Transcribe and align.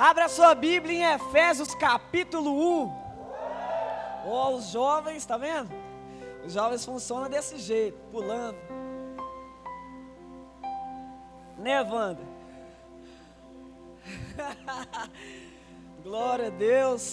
Abra 0.00 0.30
sua 0.30 0.54
Bíblia 0.54 0.94
em 0.94 1.14
Efésios 1.14 1.74
capítulo 1.74 2.50
1. 2.84 2.88
Ó, 4.24 4.48
oh, 4.50 4.56
os 4.56 4.70
jovens, 4.70 5.26
tá 5.26 5.36
vendo? 5.36 5.70
Os 6.42 6.54
jovens 6.54 6.86
funcionam 6.86 7.28
desse 7.28 7.58
jeito, 7.58 7.98
pulando. 8.10 8.56
Né, 11.58 11.82
Wanda? 11.82 12.22
Glória 16.02 16.46
a 16.46 16.50
Deus. 16.50 17.12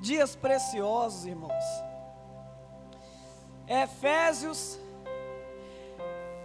Dias 0.00 0.36
preciosos, 0.36 1.26
irmãos. 1.26 1.64
Efésios 3.66 4.78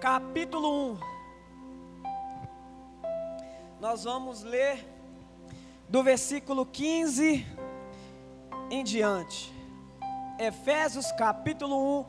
capítulo 0.02 0.94
1. 0.94 1.00
Nós 3.79 4.04
vamos 4.04 4.42
ler 4.42 4.96
do 5.89 6.04
versículo 6.04 6.65
15 6.65 7.46
em 8.69 8.83
diante. 8.83 9.54
Efésios 10.37 11.11
capítulo 11.13 12.01
1, 12.01 12.05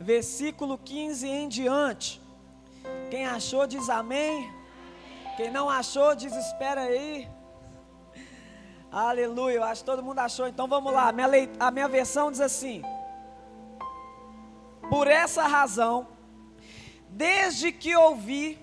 versículo 0.00 0.76
15 0.76 1.28
em 1.28 1.48
diante. 1.48 2.20
Quem 3.10 3.26
achou 3.26 3.66
diz 3.66 3.88
amém. 3.88 4.52
Quem 5.36 5.50
não 5.50 5.70
achou, 5.70 6.14
diz 6.14 6.34
espera 6.34 6.82
aí. 6.82 7.28
Aleluia, 8.90 9.56
eu 9.56 9.64
acho 9.64 9.80
que 9.82 9.86
todo 9.86 10.02
mundo 10.02 10.18
achou. 10.18 10.46
Então 10.46 10.68
vamos 10.68 10.92
lá. 10.92 11.10
Minha 11.12 11.26
leit 11.26 11.50
a 11.58 11.70
minha 11.70 11.88
versão 11.88 12.30
diz 12.30 12.40
assim: 12.40 12.82
Por 14.90 15.06
essa 15.06 15.46
razão, 15.46 16.06
desde 17.08 17.72
que 17.72 17.96
ouvi 17.96 18.58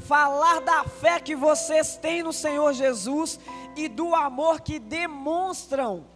falar 0.00 0.60
da 0.60 0.84
fé 0.84 1.20
que 1.20 1.36
vocês 1.36 1.96
têm 1.96 2.22
no 2.22 2.32
Senhor 2.32 2.72
Jesus 2.72 3.38
e 3.76 3.88
do 3.88 4.14
amor 4.14 4.60
que 4.60 4.78
demonstram. 4.78 6.06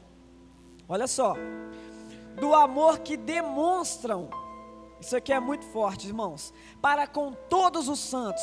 Olha 0.88 1.06
só, 1.06 1.34
do 2.38 2.54
amor 2.54 2.98
que 2.98 3.16
demonstram. 3.16 4.28
Isso 5.00 5.16
aqui 5.16 5.32
é 5.32 5.40
muito 5.40 5.64
forte, 5.66 6.06
irmãos. 6.06 6.52
Para 6.80 7.06
com 7.06 7.32
todos 7.32 7.88
os 7.88 7.98
santos, 7.98 8.42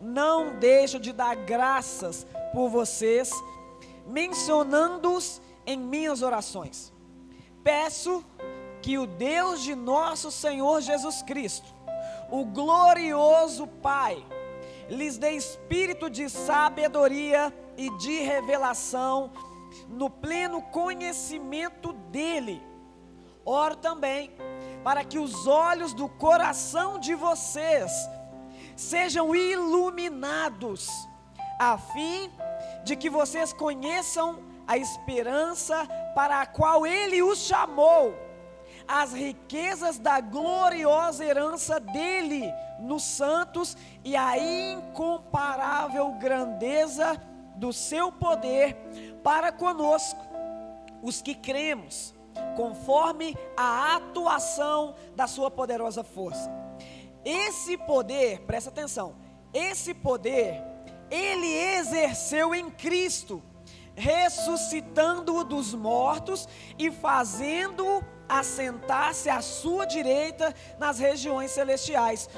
não 0.00 0.58
deixo 0.58 0.98
de 0.98 1.12
dar 1.12 1.34
graças 1.34 2.26
por 2.52 2.68
vocês, 2.68 3.30
mencionando-os 4.06 5.40
em 5.66 5.78
minhas 5.78 6.22
orações. 6.22 6.92
Peço 7.62 8.24
que 8.82 8.98
o 8.98 9.06
Deus 9.06 9.62
de 9.62 9.74
nosso 9.74 10.30
Senhor 10.30 10.80
Jesus 10.80 11.22
Cristo, 11.22 11.74
o 12.30 12.44
glorioso 12.44 13.66
Pai, 13.66 14.24
lhes 14.88 15.18
dê 15.18 15.32
espírito 15.32 16.08
de 16.08 16.28
sabedoria 16.28 17.52
e 17.76 17.90
de 17.98 18.20
revelação 18.20 19.32
no 19.88 20.08
pleno 20.08 20.62
conhecimento 20.62 21.92
dele. 21.92 22.62
Oro 23.44 23.76
também 23.76 24.32
para 24.82 25.04
que 25.04 25.18
os 25.18 25.46
olhos 25.46 25.92
do 25.92 26.08
coração 26.08 26.98
de 26.98 27.14
vocês 27.14 27.92
sejam 28.76 29.34
iluminados, 29.34 30.88
a 31.58 31.76
fim 31.78 32.30
de 32.84 32.94
que 32.94 33.08
vocês 33.08 33.52
conheçam 33.52 34.44
a 34.66 34.76
esperança 34.76 35.86
para 36.14 36.40
a 36.40 36.46
qual 36.46 36.86
ele 36.86 37.22
os 37.22 37.38
chamou, 37.38 38.14
as 38.88 39.12
riquezas 39.12 39.98
da 39.98 40.20
gloriosa 40.20 41.24
herança 41.24 41.80
dele 41.80 42.52
nos 42.78 43.02
santos 43.02 43.76
e 44.04 44.16
a 44.16 44.38
incomparável 44.38 46.12
grandeza 46.12 47.20
do 47.56 47.72
seu 47.72 48.12
poder 48.12 48.76
para 49.22 49.50
conosco, 49.50 50.20
os 51.02 51.20
que 51.20 51.34
cremos, 51.34 52.14
conforme 52.54 53.36
a 53.56 53.96
atuação 53.96 54.94
da 55.14 55.26
sua 55.26 55.50
poderosa 55.50 56.04
força. 56.04 56.50
Esse 57.24 57.76
poder, 57.76 58.42
presta 58.42 58.70
atenção, 58.70 59.16
esse 59.52 59.94
poder, 59.94 60.62
ele 61.10 61.46
exerceu 61.46 62.54
em 62.54 62.70
Cristo, 62.70 63.42
ressuscitando-o 63.94 65.42
dos 65.42 65.74
mortos 65.74 66.46
e 66.78 66.90
fazendo-o 66.90 68.04
assentar-se 68.28 69.28
à 69.28 69.40
sua 69.40 69.84
direita 69.84 70.54
nas 70.78 70.98
regiões 70.98 71.50
celestiais, 71.50 72.28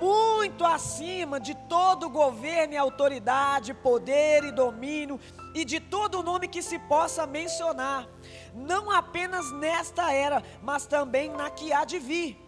muito 0.00 0.64
acima 0.64 1.40
de 1.40 1.54
todo 1.68 2.10
governo 2.10 2.74
e 2.74 2.76
autoridade, 2.76 3.74
poder 3.74 4.44
e 4.44 4.52
domínio 4.52 5.18
e 5.54 5.64
de 5.64 5.80
todo 5.80 6.22
nome 6.22 6.48
que 6.48 6.62
se 6.62 6.78
possa 6.78 7.26
mencionar, 7.26 8.06
não 8.54 8.90
apenas 8.90 9.50
nesta 9.52 10.12
era, 10.12 10.42
mas 10.62 10.86
também 10.86 11.30
na 11.30 11.50
que 11.50 11.72
há 11.72 11.84
de 11.84 11.98
vir. 11.98 12.38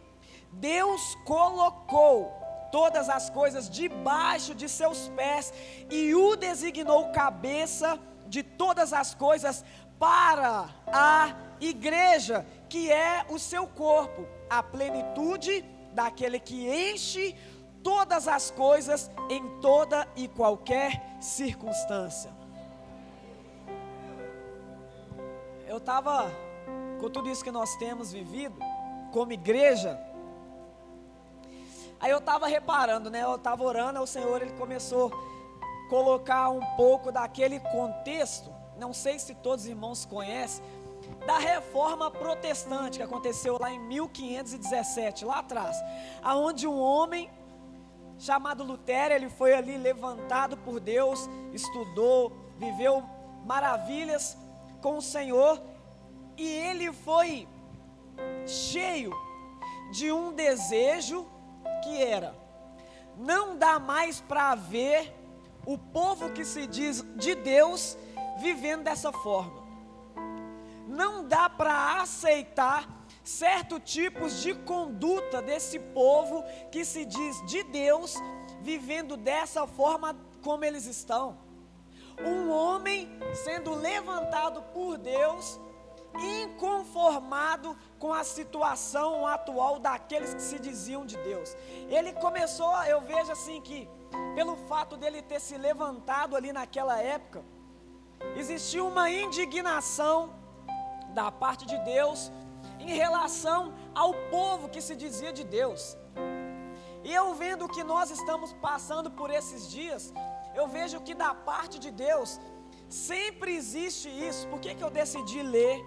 Deus 0.52 1.16
colocou 1.24 2.32
todas 2.70 3.08
as 3.08 3.28
coisas 3.30 3.68
debaixo 3.68 4.54
de 4.54 4.68
seus 4.68 5.08
pés 5.08 5.52
e 5.90 6.14
o 6.14 6.36
designou 6.36 7.10
cabeça 7.10 7.98
de 8.26 8.42
todas 8.42 8.92
as 8.92 9.14
coisas 9.14 9.64
para 9.98 10.68
a 10.86 11.34
igreja, 11.60 12.46
que 12.70 12.90
é 12.90 13.26
o 13.28 13.38
seu 13.38 13.66
corpo, 13.66 14.26
a 14.48 14.62
plenitude 14.62 15.62
daquele 15.92 16.38
que 16.38 16.68
enche 16.68 17.36
todas 17.82 18.28
as 18.28 18.50
coisas 18.50 19.10
em 19.28 19.60
toda 19.60 20.06
e 20.14 20.28
qualquer 20.28 21.02
circunstância. 21.20 22.30
Eu 25.66 25.78
estava, 25.78 26.30
com 27.00 27.10
tudo 27.10 27.28
isso 27.28 27.42
que 27.42 27.50
nós 27.50 27.74
temos 27.76 28.12
vivido, 28.12 28.56
como 29.12 29.32
igreja, 29.32 30.00
aí 31.98 32.12
eu 32.12 32.18
estava 32.18 32.46
reparando, 32.46 33.10
né? 33.10 33.22
Eu 33.24 33.34
estava 33.34 33.64
orando, 33.64 34.00
o 34.00 34.06
Senhor 34.06 34.40
ele 34.40 34.52
começou 34.52 35.12
a 35.12 35.88
colocar 35.88 36.50
um 36.50 36.64
pouco 36.76 37.10
daquele 37.10 37.58
contexto. 37.58 38.52
Não 38.78 38.92
sei 38.92 39.18
se 39.18 39.34
todos 39.34 39.64
os 39.64 39.70
irmãos 39.70 40.04
conhecem, 40.04 40.64
da 41.26 41.38
reforma 41.38 42.10
protestante 42.10 42.98
que 42.98 43.02
aconteceu 43.02 43.58
lá 43.58 43.70
em 43.70 43.78
1517, 43.78 45.24
lá 45.24 45.38
atrás, 45.38 45.76
aonde 46.22 46.66
um 46.66 46.78
homem 46.78 47.30
chamado 48.18 48.64
Lutero, 48.64 49.14
ele 49.14 49.28
foi 49.28 49.54
ali 49.54 49.76
levantado 49.76 50.56
por 50.58 50.78
Deus, 50.80 51.28
estudou, 51.52 52.32
viveu 52.58 53.02
maravilhas 53.46 54.36
com 54.82 54.98
o 54.98 55.02
Senhor 55.02 55.60
e 56.36 56.46
ele 56.46 56.92
foi 56.92 57.48
cheio 58.46 59.12
de 59.92 60.12
um 60.12 60.32
desejo 60.32 61.26
que 61.82 62.02
era 62.02 62.34
não 63.16 63.56
dá 63.56 63.78
mais 63.78 64.20
para 64.20 64.54
ver 64.54 65.14
o 65.66 65.76
povo 65.76 66.30
que 66.30 66.44
se 66.44 66.66
diz 66.66 67.04
de 67.16 67.34
Deus 67.34 67.96
vivendo 68.40 68.84
dessa 68.84 69.12
forma 69.12 69.59
não 70.90 71.26
dá 71.26 71.48
para 71.48 72.00
aceitar 72.02 73.06
certos 73.22 73.80
tipos 73.84 74.42
de 74.42 74.54
conduta 74.54 75.40
desse 75.40 75.78
povo 75.78 76.44
que 76.70 76.84
se 76.84 77.04
diz 77.04 77.40
de 77.46 77.62
Deus, 77.62 78.14
vivendo 78.60 79.16
dessa 79.16 79.66
forma 79.66 80.16
como 80.42 80.64
eles 80.64 80.86
estão. 80.86 81.38
Um 82.20 82.50
homem 82.50 83.08
sendo 83.32 83.72
levantado 83.72 84.62
por 84.74 84.98
Deus, 84.98 85.60
inconformado 86.18 87.78
com 87.98 88.12
a 88.12 88.24
situação 88.24 89.26
atual 89.26 89.78
daqueles 89.78 90.34
que 90.34 90.42
se 90.42 90.58
diziam 90.58 91.06
de 91.06 91.16
Deus. 91.18 91.56
Ele 91.88 92.12
começou, 92.14 92.82
eu 92.82 93.00
vejo 93.00 93.30
assim 93.30 93.60
que, 93.60 93.88
pelo 94.34 94.56
fato 94.56 94.96
dele 94.96 95.22
ter 95.22 95.40
se 95.40 95.56
levantado 95.56 96.34
ali 96.36 96.52
naquela 96.52 97.00
época, 97.00 97.42
existia 98.36 98.82
uma 98.82 99.08
indignação 99.08 100.39
da 101.18 101.30
parte 101.30 101.64
de 101.66 101.78
Deus 101.78 102.30
em 102.78 102.94
relação 102.94 103.72
ao 103.94 104.12
povo 104.30 104.68
que 104.68 104.80
se 104.80 104.94
dizia 104.96 105.32
de 105.32 105.44
Deus. 105.44 105.96
E 107.02 107.12
eu 107.12 107.34
vendo 107.34 107.68
que 107.68 107.82
nós 107.82 108.10
estamos 108.10 108.52
passando 108.68 109.10
por 109.10 109.30
esses 109.30 109.70
dias, 109.70 110.12
eu 110.54 110.66
vejo 110.68 111.00
que 111.00 111.14
da 111.14 111.34
parte 111.34 111.78
de 111.78 111.90
Deus 111.90 112.38
sempre 112.88 113.54
existe 113.54 114.08
isso. 114.08 114.46
Por 114.48 114.60
que, 114.60 114.74
que 114.74 114.84
eu 114.84 114.90
decidi 114.90 115.42
ler, 115.42 115.78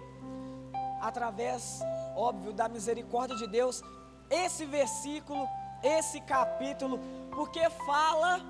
através, 1.00 1.80
óbvio, 2.16 2.52
da 2.52 2.68
misericórdia 2.68 3.36
de 3.36 3.46
Deus, 3.46 3.82
esse 4.30 4.64
versículo, 4.64 5.48
esse 5.82 6.20
capítulo? 6.20 6.98
Porque 7.30 7.68
fala 7.70 8.40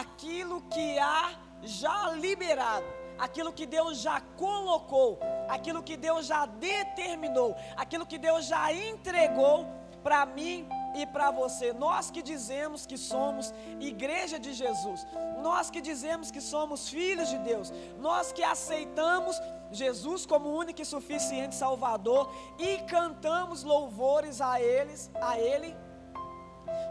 aquilo 0.00 0.62
que 0.62 0.98
há 0.98 1.32
já 1.62 2.10
liberado, 2.12 2.86
aquilo 3.20 3.52
que 3.52 3.66
Deus 3.66 3.98
já 3.98 4.20
colocou 4.36 5.18
aquilo 5.50 5.82
que 5.82 5.96
Deus 5.96 6.26
já 6.26 6.46
determinou, 6.46 7.54
aquilo 7.76 8.06
que 8.06 8.18
Deus 8.18 8.46
já 8.46 8.72
entregou 8.72 9.66
para 10.02 10.24
mim 10.24 10.66
e 10.94 11.04
para 11.06 11.30
você, 11.30 11.72
nós 11.72 12.10
que 12.10 12.22
dizemos 12.22 12.86
que 12.86 12.96
somos 12.96 13.52
igreja 13.78 14.38
de 14.38 14.52
Jesus, 14.54 15.06
nós 15.42 15.70
que 15.70 15.80
dizemos 15.80 16.30
que 16.30 16.40
somos 16.40 16.88
filhos 16.88 17.28
de 17.28 17.38
Deus, 17.38 17.72
nós 17.98 18.32
que 18.32 18.42
aceitamos 18.42 19.38
Jesus 19.70 20.24
como 20.24 20.48
único 20.48 20.80
e 20.80 20.84
suficiente 20.84 21.54
Salvador 21.54 22.32
e 22.58 22.78
cantamos 22.96 23.62
louvores 23.62 24.40
a 24.40 24.60
eles, 24.60 25.10
a 25.20 25.38
ele, 25.38 25.76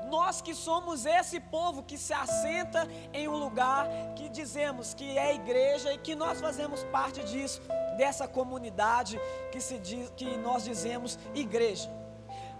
nós 0.09 0.41
que 0.41 0.55
somos 0.55 1.05
esse 1.05 1.39
povo 1.39 1.83
que 1.83 1.97
se 1.97 2.13
assenta 2.13 2.87
em 3.13 3.27
um 3.27 3.37
lugar 3.37 3.87
que 4.15 4.27
dizemos 4.29 4.93
que 4.93 5.17
é 5.17 5.35
igreja 5.35 5.93
e 5.93 5.97
que 5.97 6.15
nós 6.15 6.41
fazemos 6.41 6.83
parte 6.85 7.23
disso, 7.23 7.61
dessa 7.97 8.27
comunidade 8.27 9.19
que 9.51 9.61
se 9.61 9.77
diz 9.77 10.09
que 10.15 10.37
nós 10.37 10.63
dizemos 10.63 11.17
igreja. 11.33 11.89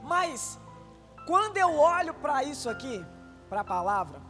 Mas 0.01 0.59
quando 1.25 1.57
eu 1.57 1.77
olho 1.77 2.13
para 2.13 2.43
isso 2.43 2.69
aqui, 2.69 3.05
para 3.49 3.61
a 3.61 3.63
palavra, 3.63 4.21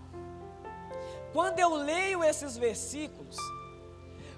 quando 1.33 1.59
eu 1.59 1.75
leio 1.75 2.23
esses 2.23 2.57
versículos, 2.57 3.37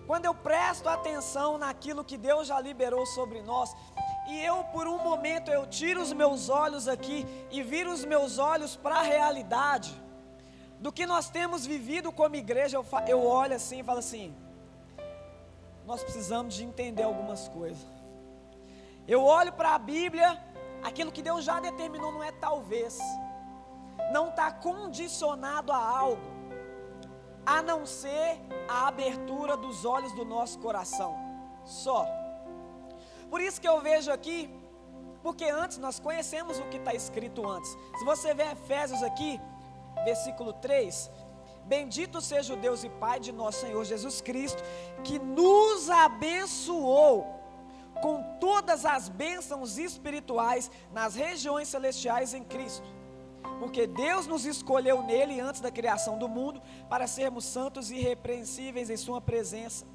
quando 0.05 0.25
eu 0.25 0.33
presto 0.33 0.89
atenção 0.89 1.57
naquilo 1.57 2.03
que 2.03 2.17
Deus 2.17 2.47
já 2.47 2.59
liberou 2.59 3.05
sobre 3.05 3.41
nós, 3.41 3.73
e 4.31 4.45
eu 4.45 4.57
por 4.75 4.87
um 4.87 4.99
momento 5.09 5.51
eu 5.51 5.63
tiro 5.67 6.01
os 6.01 6.13
meus 6.21 6.47
olhos 6.47 6.87
aqui 6.87 7.25
e 7.49 7.61
viro 7.61 7.91
os 7.91 8.03
meus 8.05 8.37
olhos 8.37 8.75
para 8.75 8.95
a 8.99 9.01
realidade 9.01 9.91
do 10.79 10.91
que 10.91 11.05
nós 11.05 11.29
temos 11.29 11.65
vivido 11.65 12.11
como 12.11 12.35
igreja, 12.35 12.77
eu, 12.77 12.85
eu 13.07 13.23
olho 13.23 13.55
assim 13.55 13.81
e 13.81 13.83
falo 13.83 13.99
assim: 13.99 14.35
nós 15.85 16.01
precisamos 16.03 16.55
de 16.55 16.63
entender 16.63 17.03
algumas 17.03 17.47
coisas. 17.49 17.85
Eu 19.07 19.23
olho 19.23 19.51
para 19.53 19.75
a 19.75 19.79
Bíblia, 19.79 20.29
aquilo 20.81 21.11
que 21.11 21.21
Deus 21.21 21.43
já 21.43 21.59
determinou 21.59 22.11
não 22.11 22.23
é 22.23 22.31
talvez, 22.31 22.97
não 24.11 24.29
está 24.29 24.51
condicionado 24.51 25.71
a 25.71 25.77
algo, 25.77 26.29
a 27.45 27.61
não 27.61 27.85
ser 27.85 28.39
a 28.67 28.87
abertura 28.87 29.57
dos 29.57 29.85
olhos 29.85 30.13
do 30.13 30.25
nosso 30.25 30.57
coração, 30.59 31.15
só. 31.65 32.20
Por 33.31 33.39
isso 33.47 33.61
que 33.61 33.69
eu 33.73 33.79
vejo 33.89 34.11
aqui, 34.11 34.39
porque 35.23 35.45
antes 35.45 35.77
nós 35.85 35.99
conhecemos 36.07 36.59
o 36.59 36.63
que 36.71 36.77
está 36.77 36.93
escrito 36.93 37.47
antes. 37.49 37.71
Se 37.97 38.03
você 38.11 38.33
ver 38.33 38.51
Efésios 38.51 39.01
aqui, 39.01 39.39
versículo 40.03 40.53
3, 40.53 41.09
Bendito 41.65 42.19
seja 42.19 42.53
o 42.53 42.57
Deus 42.57 42.83
e 42.83 42.89
Pai 42.89 43.19
de 43.19 43.31
nosso 43.31 43.61
Senhor 43.61 43.83
Jesus 43.85 44.19
Cristo, 44.19 44.61
que 45.03 45.17
nos 45.19 45.89
abençoou 45.89 47.39
com 48.01 48.21
todas 48.39 48.83
as 48.83 49.07
bênçãos 49.07 49.77
espirituais 49.77 50.69
nas 50.91 51.15
regiões 51.15 51.67
celestiais 51.67 52.33
em 52.33 52.43
Cristo. 52.43 52.87
Porque 53.59 53.85
Deus 53.85 54.27
nos 54.27 54.45
escolheu 54.45 55.03
nele 55.03 55.39
antes 55.39 55.61
da 55.61 55.71
criação 55.71 56.17
do 56.17 56.27
mundo 56.27 56.61
para 56.89 57.07
sermos 57.07 57.45
santos 57.45 57.91
e 57.91 57.95
irrepreensíveis 57.95 58.89
em 58.89 58.97
Sua 58.97 59.21
presença 59.21 59.85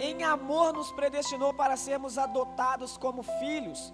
em 0.00 0.22
amor 0.22 0.72
nos 0.72 0.90
predestinou 0.92 1.54
para 1.54 1.76
sermos 1.76 2.18
adotados 2.18 2.96
como 2.96 3.22
filhos. 3.22 3.92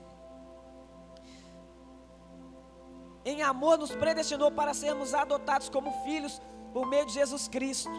Em 3.24 3.42
amor 3.42 3.78
nos 3.78 3.94
predestinou 3.94 4.50
para 4.50 4.72
sermos 4.72 5.12
adotados 5.12 5.68
como 5.68 5.92
filhos 6.04 6.40
por 6.72 6.86
meio 6.86 7.06
de 7.06 7.12
Jesus 7.12 7.48
Cristo, 7.48 7.90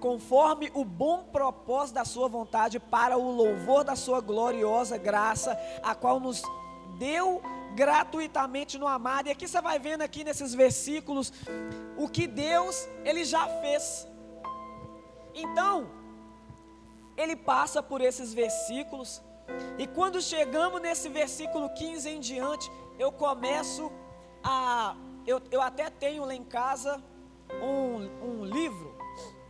conforme 0.00 0.70
o 0.74 0.84
bom 0.84 1.24
propósito 1.24 1.96
da 1.96 2.04
Sua 2.04 2.28
vontade, 2.28 2.78
para 2.78 3.16
o 3.16 3.30
louvor 3.30 3.84
da 3.84 3.96
Sua 3.96 4.20
gloriosa 4.20 4.96
graça, 4.96 5.58
a 5.82 5.94
qual 5.94 6.20
nos 6.20 6.42
deu 6.98 7.42
gratuitamente 7.74 8.78
no 8.78 8.86
amado. 8.86 9.28
E 9.28 9.30
aqui 9.30 9.46
você 9.46 9.60
vai 9.60 9.78
vendo 9.78 10.02
aqui 10.02 10.24
nesses 10.24 10.54
versículos 10.54 11.32
o 11.96 12.08
que 12.08 12.26
Deus 12.26 12.88
ele 13.04 13.24
já 13.24 13.46
fez. 13.60 14.06
Então, 15.34 15.97
ele 17.18 17.34
passa 17.34 17.82
por 17.82 18.00
esses 18.00 18.32
versículos, 18.32 19.20
e 19.76 19.86
quando 19.88 20.22
chegamos 20.22 20.80
nesse 20.80 21.08
versículo 21.08 21.68
15 21.70 22.08
em 22.08 22.20
diante, 22.20 22.70
eu 22.98 23.10
começo 23.10 23.90
a. 24.42 24.96
Eu, 25.26 25.42
eu 25.50 25.60
até 25.60 25.90
tenho 25.90 26.24
lá 26.24 26.34
em 26.34 26.44
casa 26.44 27.02
um, 27.60 28.26
um 28.26 28.44
livro, 28.44 28.96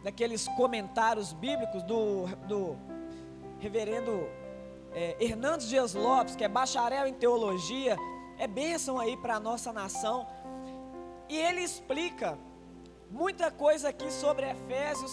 daqueles 0.02 0.48
comentários 0.48 1.32
bíblicos 1.32 1.82
do, 1.82 2.26
do 2.48 2.76
reverendo 3.58 4.28
é, 4.92 5.16
Hernandes 5.20 5.68
Dias 5.68 5.94
Lopes, 5.94 6.34
que 6.34 6.44
é 6.44 6.48
bacharel 6.48 7.06
em 7.06 7.14
teologia, 7.14 7.96
é 8.38 8.46
bênção 8.46 8.98
aí 8.98 9.16
para 9.16 9.36
a 9.36 9.40
nossa 9.40 9.72
nação. 9.72 10.26
E 11.28 11.36
ele 11.36 11.60
explica 11.60 12.38
muita 13.10 13.50
coisa 13.50 13.90
aqui 13.90 14.10
sobre 14.10 14.48
Efésios 14.50 15.12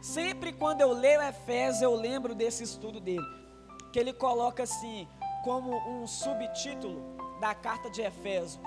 Sempre 0.00 0.52
quando 0.52 0.80
eu 0.80 0.92
leio 0.92 1.20
Efésios, 1.22 1.82
eu 1.82 1.94
lembro 1.94 2.34
desse 2.34 2.62
estudo 2.64 3.00
dele, 3.00 3.26
que 3.92 3.98
ele 3.98 4.12
coloca 4.12 4.62
assim, 4.62 5.06
como 5.44 5.76
um 5.88 6.06
subtítulo 6.06 7.02
da 7.40 7.54
carta 7.54 7.90
de 7.90 8.00
Efésios: 8.00 8.58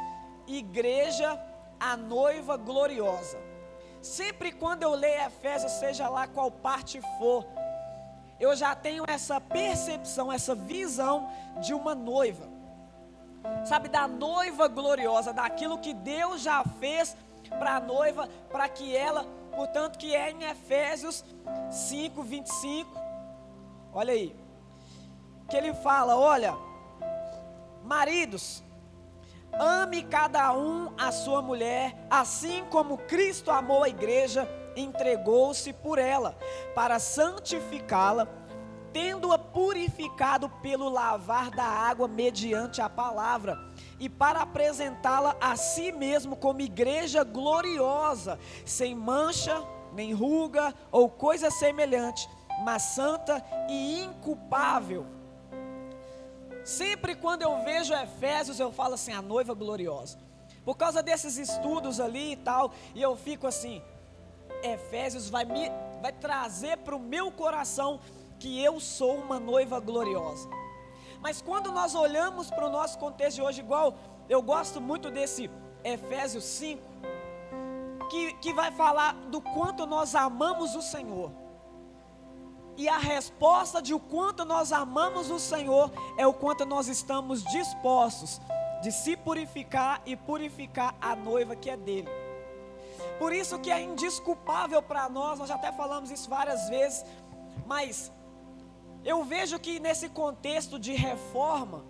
Igreja, 0.48 1.40
a 1.80 1.98
noiva 1.98 2.56
gloriosa. 2.56 3.40
Sempre 4.02 4.52
quando 4.52 4.84
eu 4.84 4.92
leio 4.92 5.26
Efésios, 5.26 5.72
seja 5.74 6.08
lá 6.08 6.28
qual 6.28 6.52
parte 6.52 7.02
for, 7.18 7.46
eu 8.40 8.56
já 8.56 8.76
tenho 8.76 9.04
essa 9.08 9.40
percepção, 9.42 10.32
essa 10.32 10.54
visão 10.54 11.30
de 11.62 11.74
uma 11.74 11.96
noiva. 11.96 12.52
Sabe, 13.66 13.90
da 13.90 14.08
noiva 14.08 14.68
gloriosa, 14.68 15.34
daquilo 15.34 15.80
que 15.80 15.94
Deus 15.94 16.42
já 16.42 16.64
fez 16.80 17.16
para 17.54 17.76
a 17.76 17.80
noiva, 17.80 18.28
para 18.52 18.68
que 18.68 18.96
ela 18.96 19.26
Portanto, 19.56 20.00
que 20.00 20.16
é 20.16 20.32
em 20.32 20.44
Efésios 20.44 21.24
5, 21.70 22.24
25. 22.24 23.00
Olha 23.94 24.14
aí. 24.14 24.36
Que 25.48 25.58
ele 25.58 25.74
fala: 25.74 26.18
olha, 26.18 26.56
maridos, 27.84 28.64
ame 29.54 30.02
cada 30.04 30.54
um 30.54 30.92
a 30.98 31.12
sua 31.12 31.42
mulher, 31.42 31.96
assim 32.10 32.66
como 32.66 32.98
Cristo 32.98 33.52
amou 33.52 33.84
a 33.84 33.90
igreja, 33.90 34.48
entregou-se 34.76 35.72
por 35.72 36.00
ela, 36.00 36.36
para 36.74 36.98
santificá-la 36.98 38.28
tendo-a 38.94 39.40
purificado 39.40 40.48
pelo 40.62 40.88
lavar 40.88 41.50
da 41.50 41.66
água 41.66 42.08
mediante 42.08 42.80
a 42.80 42.88
palavra, 42.88 43.58
e 44.04 44.10
para 44.10 44.42
apresentá-la 44.42 45.34
a 45.40 45.56
si 45.56 45.90
mesmo 45.94 46.36
como 46.36 46.60
igreja 46.60 47.24
gloriosa, 47.24 48.38
sem 48.66 48.94
mancha, 48.94 49.66
nem 49.94 50.14
ruga 50.14 50.76
ou 50.92 51.10
coisa 51.10 51.50
semelhante, 51.50 52.30
mas 52.66 52.82
santa 52.82 53.42
e 53.70 54.02
inculpável. 54.02 55.06
Sempre 56.66 57.16
quando 57.16 57.44
eu 57.44 57.64
vejo 57.64 57.94
Efésios, 57.94 58.60
eu 58.60 58.74
falo 58.74 58.96
assim, 58.96 59.14
a 59.14 59.22
noiva 59.22 59.54
gloriosa. 59.54 60.20
Por 60.66 60.76
causa 60.76 61.02
desses 61.02 61.38
estudos 61.38 62.02
ali 62.02 62.34
e 62.34 62.36
tal, 62.36 62.74
e 62.94 63.02
eu 63.02 63.16
fico 63.16 63.48
assim, 63.48 63.82
Efésios 64.62 65.30
vai 65.30 65.46
me 65.46 65.72
vai 66.02 66.12
trazer 66.12 66.76
para 66.80 66.94
o 66.94 67.00
meu 67.00 67.32
coração 67.32 68.02
que 68.38 68.62
eu 68.62 68.82
sou 68.82 69.16
uma 69.16 69.40
noiva 69.40 69.80
gloriosa. 69.80 70.50
Mas 71.24 71.42
quando 71.42 71.72
nós 71.72 71.96
olhamos 71.96 72.52
para 72.52 72.68
o 72.68 72.70
nosso 72.70 73.00
contexto 73.00 73.38
de 73.38 73.42
hoje, 73.42 73.62
igual 73.62 73.96
eu 74.28 74.42
gosto 74.42 74.82
muito 74.82 75.10
desse 75.10 75.50
Efésios 75.82 76.44
5, 76.44 76.84
que, 78.10 78.34
que 78.34 78.54
vai 78.54 78.72
falar 78.72 79.14
do 79.32 79.40
quanto 79.40 79.86
nós 79.86 80.16
amamos 80.16 80.76
o 80.76 80.82
Senhor. 80.82 81.32
E 82.76 82.90
a 82.90 82.98
resposta 82.98 83.82
de 83.82 83.94
o 83.94 84.02
quanto 84.02 84.44
nós 84.44 84.74
amamos 84.74 85.32
o 85.32 85.40
Senhor 85.40 85.90
é 86.18 86.28
o 86.28 86.34
quanto 86.34 86.66
nós 86.66 86.90
estamos 86.90 87.42
dispostos 87.46 88.42
de 88.82 88.92
se 88.92 89.16
purificar 89.16 90.02
e 90.06 90.18
purificar 90.18 90.94
a 91.00 91.16
noiva 91.16 91.56
que 91.56 91.70
é 91.70 91.78
dele. 91.78 92.10
Por 93.18 93.32
isso 93.32 93.58
que 93.60 93.72
é 93.72 93.82
indisculpável 93.82 94.82
para 94.82 95.08
nós, 95.08 95.40
nós 95.40 95.48
já 95.48 95.56
até 95.56 95.72
falamos 95.72 96.12
isso 96.12 96.30
várias 96.30 96.68
vezes, 96.68 97.06
mas 97.66 98.12
eu 99.06 99.24
vejo 99.24 99.60
que 99.60 99.80
nesse 99.80 100.10
contexto 100.10 100.80
de 100.80 100.94
reforma, 100.94 101.84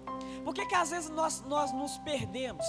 por 0.44 0.54
que, 0.54 0.74
às 0.76 0.90
vezes 0.90 1.10
nós, 1.10 1.42
nós 1.42 1.72
nos 1.72 1.98
perdemos? 2.00 2.66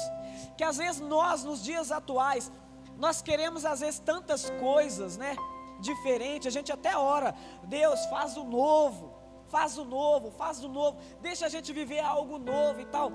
Que 0.56 0.64
às 0.64 0.76
vezes 0.76 1.00
nós, 1.00 1.44
nos 1.44 1.62
dias 1.62 1.90
atuais, 1.90 2.52
nós 2.96 3.20
queremos 3.20 3.64
às 3.64 3.80
vezes 3.80 3.98
tantas 3.98 4.50
coisas, 4.60 5.16
né? 5.16 5.36
Diferente, 5.80 6.46
a 6.46 6.50
gente 6.50 6.72
até 6.72 6.96
ora, 6.96 7.34
Deus 7.64 8.04
faz 8.06 8.36
o 8.36 8.44
novo, 8.44 9.12
faz 9.48 9.76
o 9.76 9.84
novo, 9.84 10.30
faz 10.30 10.62
o 10.62 10.68
novo, 10.68 10.98
deixa 11.20 11.46
a 11.46 11.48
gente 11.48 11.72
viver 11.72 12.00
algo 12.00 12.38
novo 12.38 12.80
e 12.80 12.86
tal. 12.86 13.10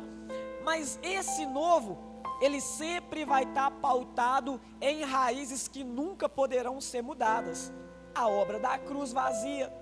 Mas 0.63 0.99
esse 1.01 1.45
novo, 1.45 1.97
ele 2.41 2.59
sempre 2.59 3.23
vai 3.23 3.43
estar 3.43 3.71
pautado 3.71 4.59
em 4.81 5.03
raízes 5.03 5.67
que 5.67 5.83
nunca 5.83 6.27
poderão 6.27 6.81
ser 6.81 7.01
mudadas. 7.01 7.71
A 8.13 8.27
obra 8.27 8.59
da 8.59 8.77
cruz 8.77 9.13
vazia, 9.13 9.73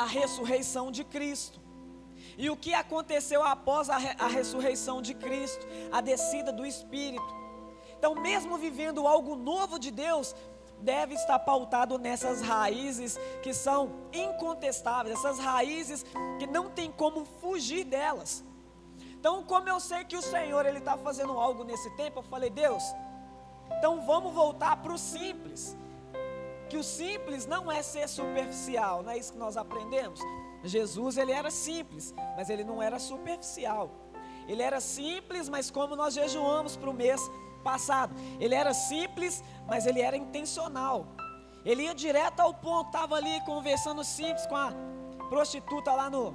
a 0.00 0.04
ressurreição 0.04 0.90
de 0.90 1.04
Cristo. 1.04 1.60
E 2.38 2.48
o 2.48 2.56
que 2.56 2.72
aconteceu 2.72 3.44
após 3.44 3.90
a, 3.90 3.96
a 3.96 4.28
ressurreição 4.28 5.02
de 5.02 5.12
Cristo, 5.12 5.66
a 5.92 6.00
descida 6.00 6.50
do 6.50 6.64
Espírito. 6.64 7.34
Então, 7.98 8.14
mesmo 8.14 8.56
vivendo 8.56 9.06
algo 9.06 9.36
novo 9.36 9.78
de 9.78 9.90
Deus, 9.90 10.34
deve 10.80 11.14
estar 11.14 11.38
pautado 11.40 11.98
nessas 11.98 12.40
raízes 12.40 13.18
que 13.42 13.52
são 13.52 13.92
incontestáveis, 14.10 15.18
essas 15.18 15.38
raízes 15.38 16.02
que 16.38 16.46
não 16.46 16.70
tem 16.70 16.90
como 16.90 17.26
fugir 17.26 17.84
delas. 17.84 18.42
Então, 19.12 19.42
como 19.44 19.68
eu 19.68 19.78
sei 19.78 20.02
que 20.04 20.16
o 20.16 20.22
Senhor 20.22 20.64
ele 20.64 20.78
está 20.78 20.96
fazendo 20.96 21.38
algo 21.38 21.62
nesse 21.62 21.90
tempo, 21.90 22.20
eu 22.20 22.22
falei, 22.22 22.48
Deus, 22.48 22.82
então 23.76 24.00
vamos 24.00 24.32
voltar 24.32 24.76
para 24.78 24.94
o 24.94 24.98
simples. 24.98 25.76
Que 26.70 26.76
o 26.76 26.84
simples 26.84 27.46
não 27.46 27.70
é 27.70 27.82
ser 27.82 28.08
superficial, 28.08 29.02
não 29.02 29.10
é 29.10 29.18
isso 29.18 29.32
que 29.32 29.38
nós 29.38 29.56
aprendemos. 29.56 30.20
Jesus 30.62 31.16
ele 31.16 31.32
era 31.32 31.50
simples, 31.50 32.14
mas 32.36 32.48
ele 32.48 32.64
não 32.64 32.80
era 32.80 32.98
superficial. 32.98 33.90
Ele 34.46 34.62
era 34.62 34.80
simples, 34.80 35.48
mas 35.48 35.70
como 35.70 35.96
nós 35.96 36.14
jejuamos 36.14 36.76
para 36.76 36.88
o 36.88 36.94
mês 36.94 37.20
passado, 37.64 38.14
ele 38.38 38.54
era 38.54 38.72
simples, 38.72 39.42
mas 39.66 39.84
ele 39.84 40.00
era 40.00 40.16
intencional. 40.16 41.06
Ele 41.64 41.82
ia 41.82 41.94
direto 41.94 42.40
ao 42.40 42.54
ponto, 42.54 42.86
estava 42.86 43.16
ali 43.16 43.40
conversando 43.42 44.02
simples 44.02 44.46
com 44.46 44.56
a 44.56 44.72
prostituta 45.28 45.92
lá 45.92 46.08
no, 46.08 46.34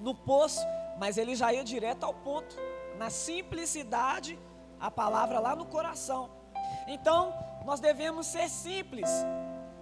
no 0.00 0.14
poço, 0.14 0.60
mas 0.98 1.16
ele 1.16 1.34
já 1.34 1.52
ia 1.52 1.64
direto 1.64 2.04
ao 2.04 2.12
ponto, 2.12 2.56
na 2.98 3.08
simplicidade, 3.08 4.38
a 4.78 4.90
palavra 4.90 5.38
lá 5.38 5.56
no 5.56 5.64
coração. 5.64 6.30
Então, 6.86 7.32
nós 7.64 7.80
devemos 7.80 8.26
ser 8.26 8.48
simples, 8.48 9.08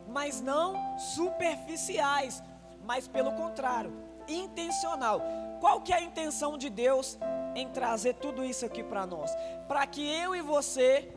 mas 0.08 0.40
não 0.40 0.98
superficiais, 0.98 2.42
mas 2.84 3.08
pelo 3.08 3.32
contrário, 3.32 3.92
intencional. 4.28 5.20
Qual 5.60 5.80
que 5.80 5.92
é 5.92 5.96
a 5.96 6.02
intenção 6.02 6.56
de 6.56 6.70
Deus 6.70 7.18
em 7.54 7.68
trazer 7.68 8.14
tudo 8.14 8.44
isso 8.44 8.64
aqui 8.64 8.82
para 8.82 9.06
nós? 9.06 9.30
Para 9.68 9.86
que 9.86 10.04
eu 10.08 10.34
e 10.34 10.42
você, 10.42 11.12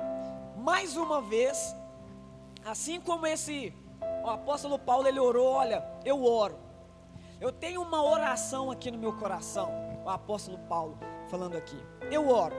mais 0.57 0.95
uma 0.95 1.21
vez, 1.21 1.75
assim 2.63 2.99
como 2.99 3.25
esse 3.25 3.73
o 4.23 4.29
apóstolo 4.29 4.79
Paulo 4.79 5.07
ele 5.07 5.19
orou, 5.19 5.53
olha, 5.53 5.85
eu 6.03 6.23
oro. 6.23 6.57
Eu 7.39 7.51
tenho 7.51 7.81
uma 7.81 8.03
oração 8.03 8.71
aqui 8.71 8.89
no 8.89 8.97
meu 8.97 9.13
coração, 9.13 9.71
o 10.03 10.09
apóstolo 10.09 10.57
Paulo 10.69 10.97
falando 11.29 11.55
aqui. 11.55 11.77
Eu 12.11 12.29
oro. 12.29 12.55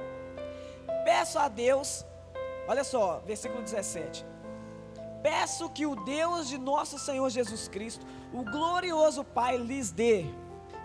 Peço 1.04 1.38
a 1.38 1.48
Deus, 1.48 2.04
olha 2.66 2.84
só, 2.84 3.20
versículo 3.26 3.62
17. 3.62 4.24
Peço 5.22 5.68
que 5.70 5.86
o 5.86 5.96
Deus 6.04 6.48
de 6.48 6.58
nosso 6.58 6.98
Senhor 6.98 7.28
Jesus 7.30 7.68
Cristo, 7.68 8.06
o 8.32 8.44
glorioso 8.44 9.24
Pai, 9.24 9.56
lhes 9.56 9.90
dê 9.90 10.26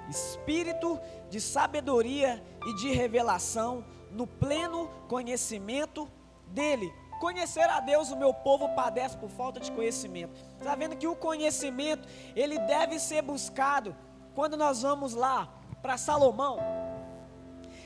espírito 0.10 1.00
de 1.30 1.40
sabedoria 1.40 2.44
e 2.66 2.76
de 2.76 2.92
revelação 2.92 3.86
no 4.12 4.28
pleno 4.28 4.90
conhecimento 5.08 6.10
dele. 6.48 6.94
Conhecer 7.20 7.70
a 7.70 7.80
Deus, 7.80 8.12
o 8.12 8.18
meu 8.18 8.34
povo 8.34 8.68
padece 8.70 9.16
por 9.16 9.30
falta 9.30 9.60
de 9.60 9.72
conhecimento. 9.72 10.34
Está 10.58 10.76
vendo 10.76 10.98
que 10.98 11.08
o 11.08 11.16
conhecimento, 11.16 12.08
ele 12.36 12.58
deve 12.60 13.00
ser 13.00 13.22
buscado 13.22 13.96
quando 14.34 14.58
nós 14.58 14.82
vamos 14.82 15.14
lá 15.14 15.48
para 15.82 15.98
Salomão. 15.98 16.58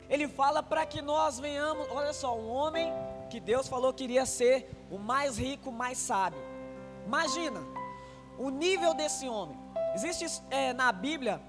Ele 0.08 0.28
fala 0.28 0.62
para 0.62 0.86
que 0.86 1.02
nós 1.02 1.38
venhamos, 1.38 1.86
olha 1.90 2.12
só, 2.12 2.36
um 2.36 2.48
homem 2.50 2.92
que 3.28 3.40
Deus 3.40 3.68
falou 3.68 3.92
que 3.92 4.04
iria 4.04 4.24
ser 4.24 4.70
o 4.90 4.98
mais 4.98 5.36
rico, 5.36 5.72
mais 5.72 5.98
sábio. 5.98 6.40
Imagina 7.04 7.60
o 8.38 8.50
nível 8.50 8.94
desse 8.94 9.28
homem. 9.28 9.56
Existe 9.94 10.42
é, 10.50 10.72
na 10.72 10.92
Bíblia, 10.92 11.40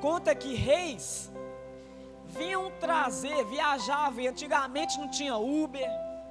conta 0.00 0.34
que 0.34 0.54
reis 0.54 1.32
vinham 2.26 2.70
trazer, 2.80 3.44
viajavam, 3.46 4.20
e 4.20 4.28
antigamente 4.28 4.98
não 4.98 5.08
tinha 5.08 5.36
Uber, 5.36 5.88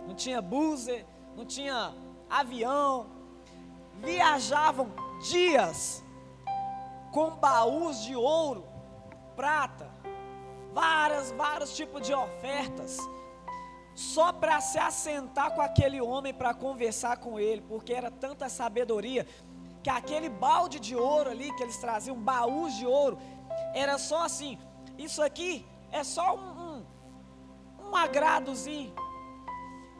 não 0.07 0.15
tinha 0.15 0.41
buzzer, 0.41 1.05
não 1.35 1.45
tinha 1.45 1.93
avião, 2.29 3.07
viajavam 3.95 4.91
dias 5.29 6.03
com 7.11 7.31
baús 7.31 8.03
de 8.03 8.15
ouro, 8.15 8.65
prata, 9.35 9.82
várias, 10.73 11.31
vários 11.31 11.75
tipos 11.75 12.05
de 12.05 12.13
ofertas, 12.13 12.97
só 13.95 14.33
para 14.33 14.59
se 14.59 14.79
assentar 14.79 15.53
com 15.53 15.61
aquele 15.61 16.01
homem 16.01 16.33
para 16.33 16.53
conversar 16.53 17.17
com 17.17 17.39
ele, 17.39 17.61
porque 17.61 17.93
era 17.93 18.09
tanta 18.09 18.49
sabedoria 18.49 19.27
que 19.83 19.89
aquele 19.89 20.29
balde 20.29 20.79
de 20.79 20.95
ouro 20.95 21.29
ali 21.29 21.53
que 21.55 21.61
eles 21.61 21.77
traziam, 21.77 22.15
baús 22.15 22.73
de 22.75 22.85
ouro, 22.85 23.19
era 23.73 23.97
só 23.97 24.23
assim. 24.23 24.57
Isso 24.97 25.21
aqui 25.21 25.65
é 25.91 26.03
só 26.03 26.35
um, 26.35 26.39
um, 26.39 27.89
um 27.89 27.95
agradozinho. 27.95 28.93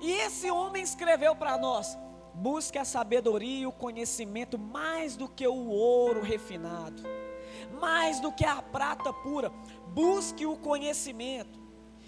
E 0.02 0.12
esse 0.12 0.50
homem 0.50 0.82
escreveu 0.82 1.36
para 1.36 1.58
nós: 1.58 1.98
busque 2.34 2.78
a 2.78 2.86
sabedoria 2.86 3.62
e 3.62 3.68
o 3.68 3.72
conhecimento 3.72 4.58
mais 4.58 5.16
do 5.16 5.28
que 5.28 5.48
o 5.48 5.68
ouro 5.70 6.22
refinado, 6.22 7.04
mais 7.80 8.20
do 8.20 8.32
que 8.32 8.46
a 8.46 8.62
prata 8.62 9.12
pura. 9.12 9.52
Busque 9.94 10.46
o 10.46 10.58
conhecimento. 10.58 11.62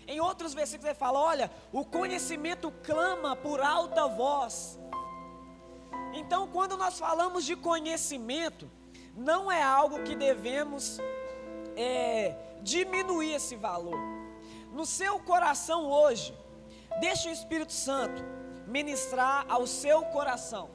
Em 0.08 0.20
outros 0.20 0.54
versículos 0.54 0.89
ele 0.89 0.96
fala: 0.96 1.20
olha, 1.20 1.51
o 1.72 1.86
conhecimento 1.86 2.72
clama 2.84 3.36
por 3.36 3.62
alta 3.62 4.08
voz. 4.08 4.80
Então, 6.13 6.48
quando 6.48 6.77
nós 6.77 6.98
falamos 6.98 7.46
de 7.46 7.56
conhecimento, 7.56 8.70
não 9.15 9.51
é 9.51 9.62
algo 9.62 10.04
que 10.04 10.15
devemos 10.15 10.98
é, 11.75 12.36
diminuir 12.62 13.34
esse 13.34 13.56
valor. 13.56 14.00
No 14.72 14.86
seu 14.86 15.20
coração 15.20 15.89
hoje, 15.89 16.34
deixe 17.00 17.30
o 17.30 17.32
Espírito 17.32 17.74
Santo 17.74 18.24
ministrar 18.68 19.46
ao 19.48 19.68
seu 19.68 20.01
coração. 20.06 20.70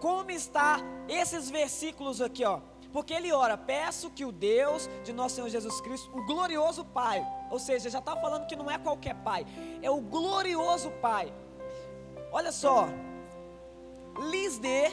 Como 0.00 0.30
está 0.30 0.78
esses 1.08 1.50
versículos 1.50 2.20
aqui, 2.20 2.44
ó? 2.44 2.60
Porque 2.94 3.12
ele 3.12 3.32
ora, 3.32 3.56
peço 3.56 4.08
que 4.08 4.24
o 4.24 4.30
Deus 4.30 4.88
de 5.02 5.12
nosso 5.12 5.34
Senhor 5.34 5.48
Jesus 5.48 5.80
Cristo, 5.80 6.16
o 6.16 6.24
glorioso 6.24 6.84
Pai, 6.84 7.26
ou 7.50 7.58
seja, 7.58 7.90
já 7.90 7.98
está 7.98 8.14
falando 8.14 8.46
que 8.46 8.54
não 8.54 8.70
é 8.70 8.78
qualquer 8.78 9.16
Pai, 9.16 9.44
é 9.82 9.90
o 9.90 10.00
glorioso 10.00 10.92
Pai. 11.02 11.34
Olha 12.30 12.52
só, 12.52 12.86
lhes 14.30 14.58
dê 14.58 14.92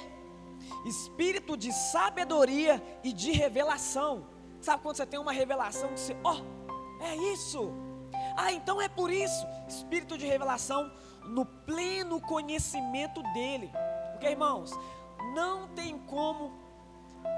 espírito 0.84 1.56
de 1.56 1.72
sabedoria 1.72 2.82
e 3.04 3.14
de 3.14 3.34
revelação. 3.34 4.26
Sabe 4.62 4.82
quando 4.82 4.98
você 4.98 5.06
tem 5.06 5.20
uma 5.20 5.32
revelação 5.32 5.90
que 5.94 6.00
você, 6.00 6.18
ó, 6.24 6.38
oh, 6.42 7.04
é 7.04 7.16
isso. 7.16 7.72
Ah, 8.36 8.52
então 8.52 8.82
é 8.82 8.90
por 8.90 9.12
isso, 9.12 9.46
espírito 9.68 10.18
de 10.18 10.26
revelação 10.26 10.92
no 11.26 11.46
pleno 11.46 12.20
conhecimento 12.20 13.22
dele. 13.32 13.72
Porque, 14.12 14.26
irmãos, 14.26 14.72
não 15.36 15.68
tem 15.68 16.00
como 16.00 16.61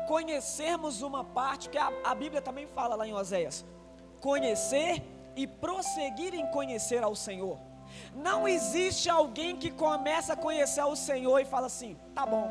conhecermos 0.07 1.01
uma 1.01 1.23
parte 1.23 1.69
que 1.69 1.77
a, 1.77 1.91
a 2.03 2.15
Bíblia 2.15 2.41
também 2.41 2.67
fala 2.67 2.95
lá 2.95 3.07
em 3.07 3.13
Oséias: 3.13 3.65
conhecer 4.19 5.03
e 5.35 5.47
prosseguir 5.47 6.33
em 6.33 6.45
conhecer 6.47 7.03
ao 7.03 7.15
Senhor. 7.15 7.57
Não 8.15 8.47
existe 8.47 9.09
alguém 9.09 9.55
que 9.55 9.71
começa 9.71 10.33
a 10.33 10.35
conhecer 10.35 10.81
ao 10.81 10.95
Senhor 10.95 11.39
e 11.39 11.45
fala 11.45 11.67
assim: 11.67 11.97
tá 12.13 12.25
bom, 12.25 12.49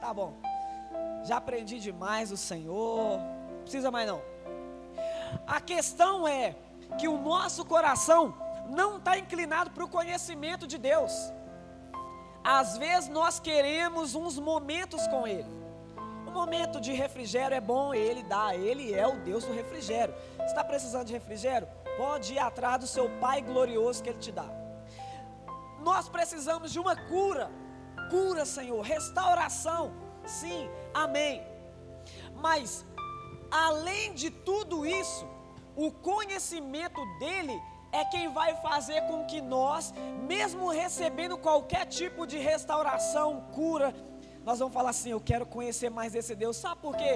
tá 0.00 0.12
bom, 0.12 0.34
já 1.24 1.36
aprendi 1.36 1.78
demais 1.78 2.30
o 2.32 2.36
Senhor, 2.36 3.18
não 3.18 3.62
precisa 3.62 3.90
mais 3.90 4.06
não. 4.06 4.22
A 5.46 5.60
questão 5.60 6.26
é 6.26 6.56
que 6.98 7.08
o 7.08 7.18
nosso 7.18 7.64
coração 7.64 8.34
não 8.68 8.96
está 8.96 9.18
inclinado 9.18 9.70
para 9.70 9.84
o 9.84 9.88
conhecimento 9.88 10.66
de 10.66 10.78
Deus. 10.78 11.12
Às 12.42 12.76
vezes 12.78 13.08
nós 13.08 13.40
queremos 13.40 14.14
uns 14.14 14.38
momentos 14.38 15.06
com 15.08 15.26
Ele. 15.26 15.65
Momento 16.36 16.78
de 16.82 16.92
refrigério 16.92 17.54
é 17.56 17.60
bom, 17.60 17.94
Ele 17.94 18.22
dá, 18.22 18.54
Ele 18.54 18.92
é 18.92 19.06
o 19.06 19.16
Deus 19.20 19.44
do 19.44 19.54
refrigério. 19.54 20.14
Está 20.44 20.62
precisando 20.62 21.06
de 21.06 21.14
refrigério? 21.14 21.66
Pode 21.96 22.34
ir 22.34 22.38
atrás 22.38 22.78
do 22.78 22.86
seu 22.86 23.08
Pai 23.18 23.40
glorioso 23.40 24.02
que 24.02 24.10
Ele 24.10 24.18
te 24.18 24.30
dá. 24.30 24.46
Nós 25.80 26.10
precisamos 26.10 26.70
de 26.70 26.78
uma 26.78 26.94
cura, 26.94 27.50
cura, 28.10 28.44
Senhor, 28.44 28.82
restauração. 28.82 29.94
Sim, 30.26 30.68
amém. 30.92 31.42
Mas, 32.34 32.84
além 33.50 34.12
de 34.12 34.28
tudo 34.30 34.84
isso, 34.84 35.26
o 35.74 35.90
conhecimento 35.90 37.00
dele 37.18 37.58
é 37.92 38.04
quem 38.04 38.28
vai 38.28 38.54
fazer 38.56 39.00
com 39.02 39.24
que 39.24 39.40
nós, 39.40 39.92
mesmo 40.28 40.68
recebendo 40.68 41.38
qualquer 41.38 41.86
tipo 41.86 42.26
de 42.26 42.38
restauração, 42.38 43.48
cura, 43.54 43.94
nós 44.46 44.60
vamos 44.60 44.72
falar 44.72 44.90
assim: 44.90 45.10
Eu 45.10 45.20
quero 45.20 45.44
conhecer 45.44 45.90
mais 45.90 46.12
desse 46.12 46.34
Deus. 46.42 46.56
Sabe 46.56 46.80
por 46.80 46.96
quê? 46.96 47.14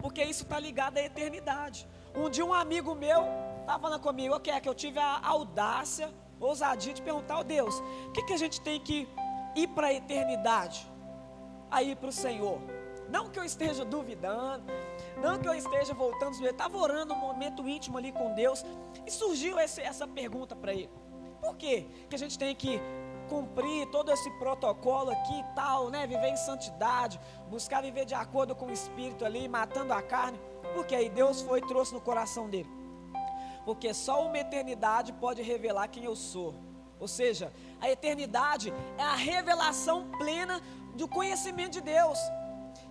Porque 0.00 0.22
isso 0.22 0.42
está 0.42 0.58
ligado 0.58 0.98
à 0.98 1.02
eternidade. 1.02 1.88
Um 2.14 2.28
dia, 2.28 2.44
um 2.44 2.52
amigo 2.52 2.92
meu 2.94 3.20
estava 3.60 3.80
falando 3.84 4.00
comigo: 4.00 4.34
Eu 4.34 4.40
quero 4.40 4.60
que 4.60 4.68
eu 4.68 4.74
tive 4.74 4.98
a 4.98 5.20
audácia, 5.24 6.12
ousadia 6.40 6.92
de 6.92 7.00
perguntar 7.00 7.34
ao 7.36 7.44
Deus: 7.44 7.74
O 8.08 8.12
que, 8.12 8.24
que 8.24 8.32
a 8.32 8.36
gente 8.36 8.60
tem 8.60 8.80
que 8.80 9.08
ir 9.54 9.68
para 9.68 9.86
a 9.86 9.94
eternidade? 9.94 10.84
A 11.70 11.84
ir 11.84 11.94
para 11.96 12.08
o 12.08 12.12
Senhor. 12.12 12.58
Não 13.08 13.30
que 13.30 13.38
eu 13.38 13.44
esteja 13.44 13.84
duvidando, 13.84 14.64
Não 15.22 15.38
que 15.38 15.48
eu 15.48 15.54
esteja 15.54 15.94
voltando, 15.94 16.36
ele 16.38 16.50
estava 16.50 16.76
orando 16.76 17.14
um 17.14 17.16
momento 17.28 17.68
íntimo 17.68 17.96
ali 17.96 18.10
com 18.10 18.34
Deus. 18.34 18.64
E 19.06 19.10
surgiu 19.12 19.56
esse, 19.60 19.80
essa 19.80 20.08
pergunta 20.08 20.56
para 20.56 20.72
ele: 20.72 20.90
Por 21.40 21.56
que, 21.56 21.82
que 22.08 22.16
a 22.16 22.18
gente 22.18 22.36
tem 22.36 22.56
que 22.56 22.80
cumprir 23.28 23.86
todo 23.88 24.10
esse 24.10 24.30
protocolo 24.32 25.10
aqui 25.10 25.38
e 25.38 25.54
tal, 25.54 25.90
né? 25.90 26.06
Viver 26.06 26.28
em 26.28 26.36
santidade, 26.36 27.20
buscar 27.48 27.82
viver 27.82 28.04
de 28.04 28.14
acordo 28.14 28.54
com 28.54 28.66
o 28.66 28.72
Espírito 28.72 29.24
ali, 29.24 29.48
matando 29.48 29.92
a 29.92 30.02
carne? 30.02 30.40
Porque 30.74 30.94
aí 30.94 31.08
Deus 31.08 31.42
foi 31.42 31.58
e 31.60 31.66
trouxe 31.66 31.94
no 31.94 32.00
coração 32.00 32.48
dele. 32.48 32.70
Porque 33.64 33.92
só 33.92 34.26
uma 34.26 34.38
eternidade 34.38 35.12
pode 35.12 35.42
revelar 35.42 35.88
quem 35.88 36.04
eu 36.04 36.16
sou. 36.16 36.54
Ou 36.98 37.08
seja, 37.08 37.52
a 37.80 37.90
eternidade 37.90 38.72
é 38.96 39.02
a 39.02 39.14
revelação 39.14 40.08
plena 40.18 40.60
do 40.94 41.06
conhecimento 41.06 41.72
de 41.72 41.80
Deus. 41.80 42.18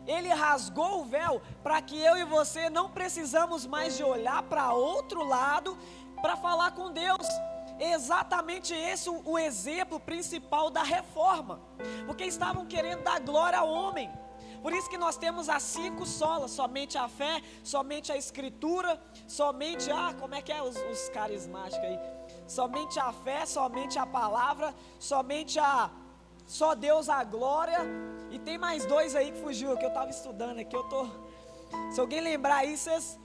Ele 0.05 0.29
rasgou 0.29 1.01
o 1.01 1.05
véu 1.05 1.41
para 1.63 1.81
que 1.81 1.99
eu 1.99 2.15
e 2.17 2.23
você 2.23 2.69
não 2.69 2.89
precisamos 2.89 3.65
mais 3.65 3.97
de 3.97 4.03
olhar 4.03 4.43
para 4.43 4.73
outro 4.73 5.23
lado 5.23 5.77
para 6.21 6.35
falar 6.37 6.71
com 6.71 6.91
Deus. 6.91 7.27
Exatamente 7.79 8.73
esse 8.73 9.09
o, 9.09 9.37
exemplo 9.37 9.99
principal 9.99 10.69
da 10.69 10.83
reforma, 10.83 11.59
porque 12.05 12.23
estavam 12.23 12.65
querendo 12.65 13.03
dar 13.03 13.19
glória 13.19 13.59
ao 13.59 13.69
homem. 13.69 14.09
Por 14.61 14.73
isso 14.73 14.89
que 14.89 14.97
nós 14.97 15.17
temos 15.17 15.49
as 15.49 15.61
cinco 15.61 16.05
solas: 16.05 16.51
somente 16.51 16.97
a 16.97 17.07
fé, 17.07 17.41
somente 17.63 18.11
a 18.11 18.17
escritura, 18.17 19.01
somente 19.27 19.91
a. 19.91 20.13
Como 20.13 20.33
é 20.33 20.41
que 20.41 20.51
é 20.51 20.63
os, 20.63 20.75
os 20.75 21.09
carismáticos 21.09 21.85
aí? 21.85 21.99
Somente 22.47 22.99
a 22.99 23.11
fé, 23.11 23.45
somente 23.45 23.99
a 23.99 24.05
palavra, 24.05 24.73
somente 24.99 25.59
a 25.59 25.91
só 26.45 26.75
Deus 26.75 27.09
a 27.09 27.23
glória. 27.23 27.79
E 28.31 28.39
tem 28.39 28.57
mais 28.57 28.85
dois 28.85 29.15
aí 29.15 29.31
que 29.31 29.39
fugiu, 29.39 29.77
que 29.77 29.85
eu 29.85 29.89
estava 29.89 30.09
estudando 30.09 30.59
aqui. 30.59 30.75
Eu 30.75 30.83
tô. 30.85 31.07
Se 31.91 31.99
alguém 31.99 32.21
lembrar 32.21 32.63
isso, 32.65 32.85
vocês... 32.85 33.24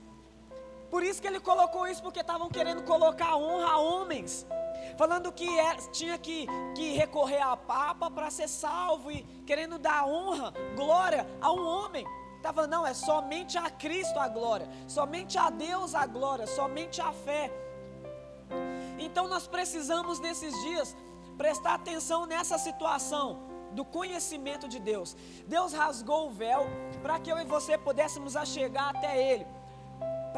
por 0.91 1.01
isso 1.01 1.21
que 1.21 1.27
ele 1.27 1.39
colocou 1.39 1.87
isso, 1.87 2.03
porque 2.03 2.19
estavam 2.19 2.49
querendo 2.49 2.83
colocar 2.83 3.37
honra 3.37 3.71
a 3.71 3.77
homens. 3.77 4.45
Falando 4.97 5.31
que 5.31 5.47
é, 5.57 5.75
tinha 5.91 6.17
que, 6.17 6.45
que 6.75 6.91
recorrer 6.91 7.41
a 7.41 7.55
Papa 7.55 8.11
para 8.11 8.29
ser 8.29 8.49
salvo 8.49 9.09
e 9.09 9.23
querendo 9.45 9.79
dar 9.79 10.05
honra, 10.05 10.53
glória 10.75 11.25
a 11.39 11.51
um 11.51 11.65
homem. 11.65 12.05
Estava, 12.35 12.67
não, 12.67 12.85
é 12.85 12.93
somente 12.93 13.57
a 13.57 13.69
Cristo 13.69 14.19
a 14.19 14.27
glória, 14.27 14.67
somente 14.87 15.37
a 15.37 15.49
Deus 15.49 15.95
a 15.95 16.05
glória, 16.05 16.45
somente 16.45 16.99
a 16.99 17.13
fé. 17.13 17.49
Então 18.99 19.27
nós 19.27 19.47
precisamos 19.47 20.19
nesses 20.19 20.53
dias 20.61 20.95
prestar 21.37 21.75
atenção 21.75 22.25
nessa 22.25 22.57
situação 22.57 23.39
do 23.71 23.85
conhecimento 23.85 24.67
de 24.67 24.79
Deus. 24.79 25.15
Deus 25.47 25.71
rasgou 25.71 26.27
o 26.27 26.31
véu 26.31 26.65
para 27.01 27.19
que 27.19 27.31
eu 27.31 27.39
e 27.39 27.45
você 27.45 27.77
pudéssemos 27.77 28.35
chegar 28.49 28.89
até 28.89 29.21
Ele, 29.31 29.45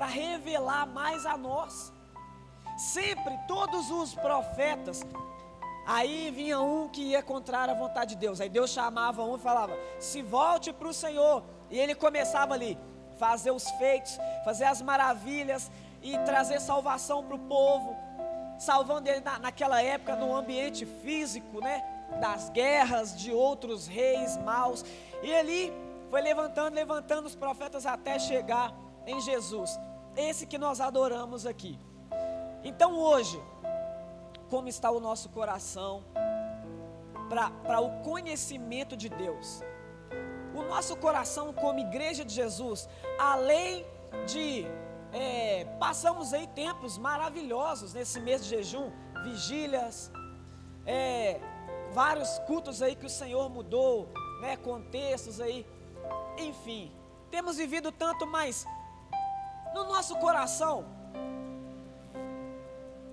para 0.04 0.12
revelar 0.12 0.86
mais 0.86 1.26
a 1.26 1.38
nós. 1.38 1.94
Sempre, 2.78 3.38
todos 3.48 3.90
os 3.90 4.14
profetas, 4.14 5.02
aí 5.88 6.30
vinha 6.30 6.60
um 6.60 6.90
que 6.90 7.02
ia 7.02 7.24
contra 7.24 7.64
a 7.64 7.74
vontade 7.74 8.16
de 8.16 8.18
Deus. 8.18 8.42
Aí 8.42 8.50
Deus 8.50 8.72
chamava 8.72 9.24
um 9.24 9.38
e 9.38 9.40
falava: 9.40 9.78
Se 10.00 10.22
volte 10.22 10.74
para 10.74 10.90
o 10.90 10.94
Senhor. 10.94 11.44
E 11.70 11.80
ele 11.80 11.96
começava 11.96 12.54
ali, 12.54 12.78
fazer 13.18 13.52
os 13.52 13.70
feitos, 13.72 14.20
fazer 14.44 14.66
as 14.66 14.82
maravilhas 14.82 15.72
e 16.02 16.18
trazer 16.20 16.60
salvação 16.60 17.24
para 17.24 17.36
o 17.36 17.40
povo 17.40 17.96
salvando 18.60 19.10
ele 19.10 19.20
na, 19.22 19.40
naquela 19.40 19.82
época 19.82 20.16
no 20.16 20.36
ambiente 20.36 20.86
físico, 20.86 21.60
né? 21.60 21.84
Das 22.20 22.50
guerras 22.50 23.18
de 23.18 23.32
outros 23.32 23.88
reis 23.88 24.38
maus. 24.38 24.86
E 25.22 25.30
ele 25.30 25.74
foi 26.10 26.22
levantando, 26.22 26.76
levantando 26.76 27.26
os 27.26 27.36
profetas 27.36 27.86
até 27.86 28.20
chegar 28.20 28.72
em 29.06 29.20
Jesus. 29.22 29.78
Esse 30.16 30.46
que 30.46 30.58
nós 30.58 30.80
adoramos 30.80 31.46
aqui. 31.46 31.80
Então 32.64 32.98
hoje, 32.98 33.42
como 34.50 34.68
está 34.68 34.92
o 34.92 35.00
nosso 35.00 35.30
coração 35.30 36.04
para 37.30 37.80
o 37.82 38.02
conhecimento 38.02 38.96
de 38.96 39.10
Deus? 39.10 39.62
O 40.54 40.62
nosso 40.62 40.96
coração, 40.96 41.52
como 41.52 41.80
igreja 41.80 42.24
de 42.24 42.34
Jesus, 42.34 42.88
além 43.20 43.86
de 44.28 44.68
é, 45.12 45.66
passamos 45.80 46.34
aí 46.34 46.48
tempos 46.48 46.98
maravilhosos 46.98 47.94
nesse 47.94 48.20
mês 48.20 48.44
de 48.44 48.50
jejum, 48.50 48.92
vigílias, 49.24 50.12
é, 50.86 51.40
vários 51.92 52.40
cultos 52.40 52.82
aí 52.82 52.96
que 52.96 53.06
o 53.06 53.10
Senhor 53.10 53.50
mudou, 53.50 54.10
né, 54.42 54.58
contextos 54.58 55.40
aí, 55.40 55.66
enfim, 56.38 56.92
temos 57.32 57.58
vivido 57.58 57.92
tanto, 57.92 58.28
mas 58.28 58.66
no 59.74 59.84
nosso 59.86 60.16
coração 60.18 60.86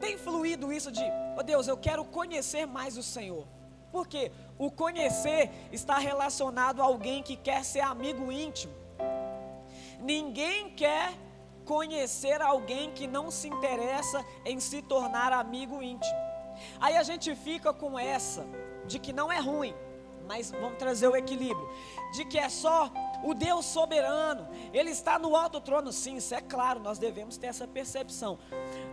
tem 0.01 0.16
fluído 0.16 0.73
isso 0.73 0.90
de, 0.90 1.05
oh 1.38 1.42
Deus, 1.42 1.68
eu 1.68 1.77
quero 1.77 2.05
conhecer 2.05 2.66
mais 2.66 2.96
o 2.96 3.03
Senhor. 3.03 3.46
Porque 3.92 4.33
o 4.59 4.70
conhecer 4.70 5.51
está 5.70 5.99
relacionado 5.99 6.81
a 6.81 6.85
alguém 6.85 7.23
que 7.23 7.37
quer 7.37 7.64
ser 7.64 7.81
amigo 7.81 8.33
íntimo. 8.33 8.73
Ninguém 10.01 10.70
quer 10.70 11.12
conhecer 11.64 12.40
alguém 12.40 12.90
que 12.92 13.07
não 13.07 13.31
se 13.31 13.49
interessa 13.49 14.25
em 14.44 14.59
se 14.59 14.81
tornar 14.81 15.33
amigo 15.33 15.83
íntimo. 15.83 16.18
Aí 16.81 16.96
a 16.96 17.03
gente 17.03 17.35
fica 17.35 17.73
com 17.73 17.99
essa 17.99 18.46
de 18.87 18.99
que 18.99 19.12
não 19.12 19.31
é 19.31 19.38
ruim, 19.38 19.75
mas 20.27 20.51
vamos 20.51 20.79
trazer 20.79 21.09
o 21.09 21.16
equilíbrio, 21.16 21.68
de 22.12 22.25
que 22.25 22.38
é 22.38 22.49
só 22.49 22.90
o 23.22 23.35
Deus 23.35 23.66
soberano, 23.66 24.48
Ele 24.72 24.90
está 24.90 25.18
no 25.18 25.37
alto 25.37 25.61
trono, 25.61 25.92
sim, 25.92 26.16
isso 26.16 26.35
é 26.35 26.40
claro, 26.40 26.80
nós 26.80 26.98
devemos 26.98 27.37
ter 27.37 27.48
essa 27.48 27.66
percepção. 27.66 28.38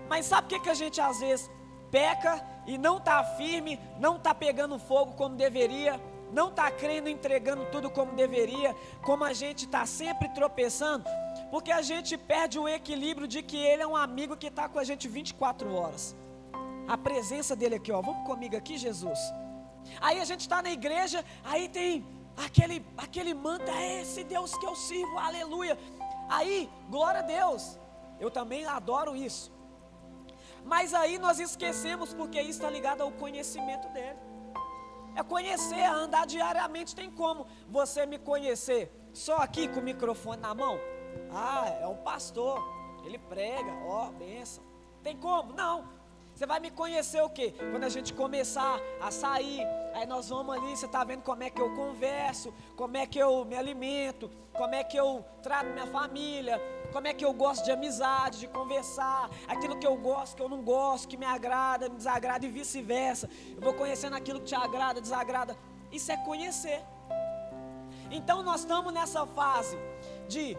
Mas 0.10 0.26
sabe 0.26 0.48
o 0.48 0.50
que, 0.50 0.60
que 0.60 0.70
a 0.70 0.74
gente 0.74 1.00
às 1.00 1.20
vezes 1.20 1.50
peca 1.92 2.46
e 2.66 2.78
não 2.78 2.98
está 2.98 3.24
firme, 3.24 3.80
não 4.00 4.18
está 4.18 4.34
pegando 4.36 4.78
fogo 4.78 5.13
como 5.13 5.36
deveria, 5.36 6.00
não 6.32 6.50
está 6.50 6.70
crendo, 6.70 7.10
entregando 7.10 7.66
tudo 7.72 7.90
como 7.90 8.13
deveria, 8.13 8.76
como 9.04 9.24
a 9.24 9.34
gente 9.34 9.66
está 9.66 9.86
sempre 9.86 10.28
tropeçando? 10.30 11.06
Porque 11.50 11.72
a 11.72 11.82
gente 11.82 12.18
perde 12.18 12.60
o 12.60 12.68
equilíbrio 12.68 13.28
de 13.28 13.42
que 13.42 13.58
Ele 13.58 13.82
é 13.82 13.88
um 13.88 13.96
amigo 13.96 14.36
que 14.36 14.48
está 14.48 14.68
com 14.68 14.80
a 14.80 14.84
gente 14.84 15.08
24 15.08 15.74
horas. 15.74 16.16
A 16.88 16.98
presença 16.98 17.56
dele 17.56 17.76
aqui, 17.76 17.92
ó. 17.92 18.02
Vamos 18.02 18.26
comigo 18.26 18.56
aqui, 18.56 18.78
Jesus. 18.78 19.20
Aí 20.02 20.20
a 20.20 20.26
gente 20.26 20.42
está 20.42 20.62
na 20.62 20.72
igreja, 20.72 21.24
aí 21.44 21.70
tem 21.70 22.06
aquele, 22.45 22.86
aquele 22.97 23.34
manta, 23.34 23.71
é 23.71 24.02
esse 24.02 24.23
Deus 24.23 24.56
que 24.58 24.65
eu 24.65 24.76
sirvo, 24.76 25.17
aleluia. 25.17 25.78
Aí, 26.30 26.69
glória 26.89 27.19
a 27.21 27.23
Deus. 27.23 27.80
Eu 28.19 28.30
também 28.32 28.65
adoro 28.65 29.15
isso. 29.15 29.52
Mas 30.63 30.93
aí 30.93 31.17
nós 31.17 31.39
esquecemos, 31.39 32.13
porque 32.13 32.39
isso 32.41 32.60
está 32.60 32.69
ligado 32.69 33.02
ao 33.02 33.12
conhecimento 33.12 33.88
dele. 33.89 34.19
É 35.15 35.23
conhecer, 35.23 35.84
andar 35.84 36.28
diariamente. 36.28 36.95
Tem 36.95 37.10
como 37.10 37.47
você 37.67 38.06
me 38.06 38.19
conhecer 38.19 38.91
só 39.13 39.38
aqui 39.38 39.67
com 39.67 39.80
o 39.80 39.84
microfone 39.84 40.41
na 40.41 40.54
mão? 40.54 40.80
Ah, 41.32 41.67
é 41.82 41.88
um 41.88 41.97
pastor, 41.97 42.62
ele 43.04 43.17
prega, 43.17 43.71
ó, 43.86 44.12
benção. 44.12 44.63
Tem 45.02 45.17
como? 45.17 45.54
Não. 45.54 45.97
Você 46.38 46.45
vai 46.45 46.60
me 46.60 46.69
conhecer 46.69 47.19
o 47.23 47.32
quê? 47.32 47.52
Quando 47.71 47.84
a 47.84 47.89
gente 47.89 48.13
começar 48.13 48.80
a 49.02 49.10
sair, 49.10 49.65
aí 49.95 50.06
nós 50.06 50.30
vamos 50.30 50.56
ali, 50.56 50.78
você 50.78 50.86
está 50.86 51.04
vendo 51.04 51.23
como 51.23 51.41
é 51.41 51.50
que 51.50 51.60
eu 51.60 51.73
converso, 51.73 52.54
como 52.76 52.95
é 52.95 53.08
que 53.08 53.17
eu 53.17 53.43
me 53.43 53.56
alimento, 53.56 54.30
como 54.54 54.76
é 54.76 54.84
que 54.84 54.95
eu 54.95 55.26
trato 55.41 55.71
minha 55.71 55.88
família, 55.88 56.62
como 56.93 57.08
é 57.08 57.13
que 57.15 57.26
eu 57.26 57.34
gosto 57.34 57.65
de 57.65 57.71
amizade, 57.71 58.38
de 58.38 58.47
conversar, 58.47 59.32
aquilo 59.47 59.80
que 59.80 59.88
eu 59.88 59.95
gosto, 59.95 60.36
que 60.36 60.43
eu 60.43 60.47
não 60.47 60.62
gosto, 60.62 61.08
que 61.08 61.17
me 61.17 61.26
agrada, 61.26 61.89
me 61.89 61.95
desagrada 61.95 62.45
e 62.45 62.50
vice-versa. 62.50 63.28
Eu 63.56 63.62
vou 63.63 63.73
conhecendo 63.73 64.15
aquilo 64.15 64.39
que 64.39 64.45
te 64.45 64.56
agrada, 64.56 65.02
desagrada. 65.02 65.58
Isso 65.91 66.12
é 66.12 66.17
conhecer. 66.17 66.84
Então 68.12 68.43
nós 68.43 68.60
estamos 68.60 68.93
nessa 68.93 69.26
fase 69.26 69.76
de 70.28 70.56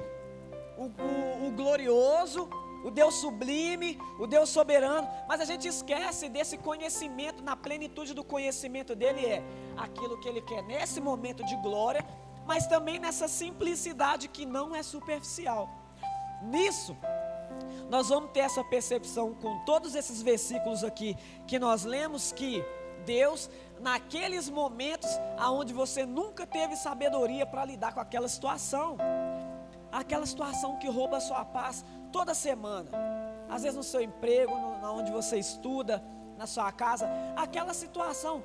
o, 0.76 0.86
o, 0.86 1.46
o 1.46 1.52
glorioso, 1.52 2.50
o 2.84 2.90
Deus 2.90 3.14
sublime, 3.14 3.98
o 4.18 4.26
Deus 4.26 4.48
soberano, 4.48 5.08
mas 5.28 5.40
a 5.40 5.44
gente 5.44 5.66
esquece 5.66 6.28
desse 6.28 6.56
conhecimento, 6.56 7.42
na 7.42 7.56
plenitude 7.56 8.14
do 8.14 8.24
conhecimento 8.24 8.94
dele 8.94 9.26
é 9.26 9.42
aquilo 9.76 10.18
que 10.20 10.28
ele 10.28 10.42
quer 10.42 10.62
nesse 10.62 11.00
momento 11.00 11.44
de 11.44 11.56
glória, 11.56 12.04
mas 12.46 12.66
também 12.66 12.98
nessa 12.98 13.28
simplicidade 13.28 14.28
que 14.28 14.46
não 14.46 14.74
é 14.74 14.82
superficial. 14.82 15.68
Nisso, 16.42 16.96
nós 17.90 18.08
vamos 18.08 18.30
ter 18.30 18.40
essa 18.40 18.62
percepção 18.62 19.34
com 19.34 19.58
todos 19.64 19.94
esses 19.94 20.22
versículos 20.22 20.84
aqui 20.84 21.16
que 21.46 21.58
nós 21.58 21.84
lemos 21.84 22.32
que 22.32 22.64
Deus, 23.04 23.50
naqueles 23.80 24.48
momentos 24.48 25.08
aonde 25.38 25.72
você 25.72 26.04
nunca 26.04 26.46
teve 26.46 26.76
sabedoria 26.76 27.46
para 27.46 27.64
lidar 27.64 27.92
com 27.92 28.00
aquela 28.00 28.28
situação, 28.28 28.96
aquela 29.90 30.26
situação 30.26 30.78
que 30.78 30.88
rouba 30.88 31.16
a 31.16 31.20
sua 31.20 31.44
paz 31.44 31.84
toda 32.12 32.34
semana. 32.34 32.90
Às 33.48 33.62
vezes 33.62 33.76
no 33.76 33.82
seu 33.82 34.00
emprego, 34.00 34.54
no, 34.54 34.92
onde 34.92 35.10
você 35.10 35.38
estuda, 35.38 36.02
na 36.36 36.46
sua 36.46 36.70
casa, 36.70 37.08
aquela 37.36 37.74
situação, 37.74 38.44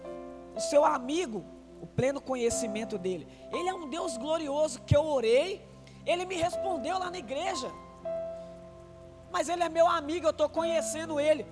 o 0.55 0.59
seu 0.59 0.83
amigo, 0.83 1.45
o 1.81 1.85
pleno 1.85 2.19
conhecimento 2.19 2.97
dele. 2.97 3.27
Ele 3.51 3.69
é 3.69 3.73
um 3.73 3.89
Deus 3.89 4.17
glorioso 4.17 4.81
que 4.81 4.95
eu 4.95 5.03
orei 5.03 5.67
Ele 6.05 6.25
me 6.25 6.35
respondeu 6.35 6.97
lá 6.97 7.11
na 7.11 7.17
igreja. 7.17 7.71
Mas 9.31 9.49
ele 9.49 9.63
é 9.63 9.69
meu 9.69 9.87
amigo, 9.87 10.27
eu 10.27 10.31
estou 10.31 10.49
conhecendo 10.49 11.19
ele. 11.19 11.43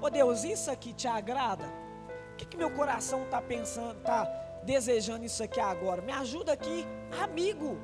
Ô 0.00 0.06
oh, 0.06 0.10
Deus, 0.10 0.44
isso 0.44 0.70
aqui 0.70 0.92
te 0.92 1.08
agrada? 1.08 1.64
O 2.32 2.36
que, 2.36 2.44
que 2.44 2.56
meu 2.56 2.70
coração 2.70 3.24
está 3.24 3.40
pensando, 3.40 3.98
está 3.98 4.24
desejando 4.62 5.24
isso 5.24 5.42
aqui 5.42 5.60
agora? 5.60 6.02
Me 6.02 6.12
ajuda 6.12 6.52
aqui, 6.52 6.86
amigo. 7.22 7.78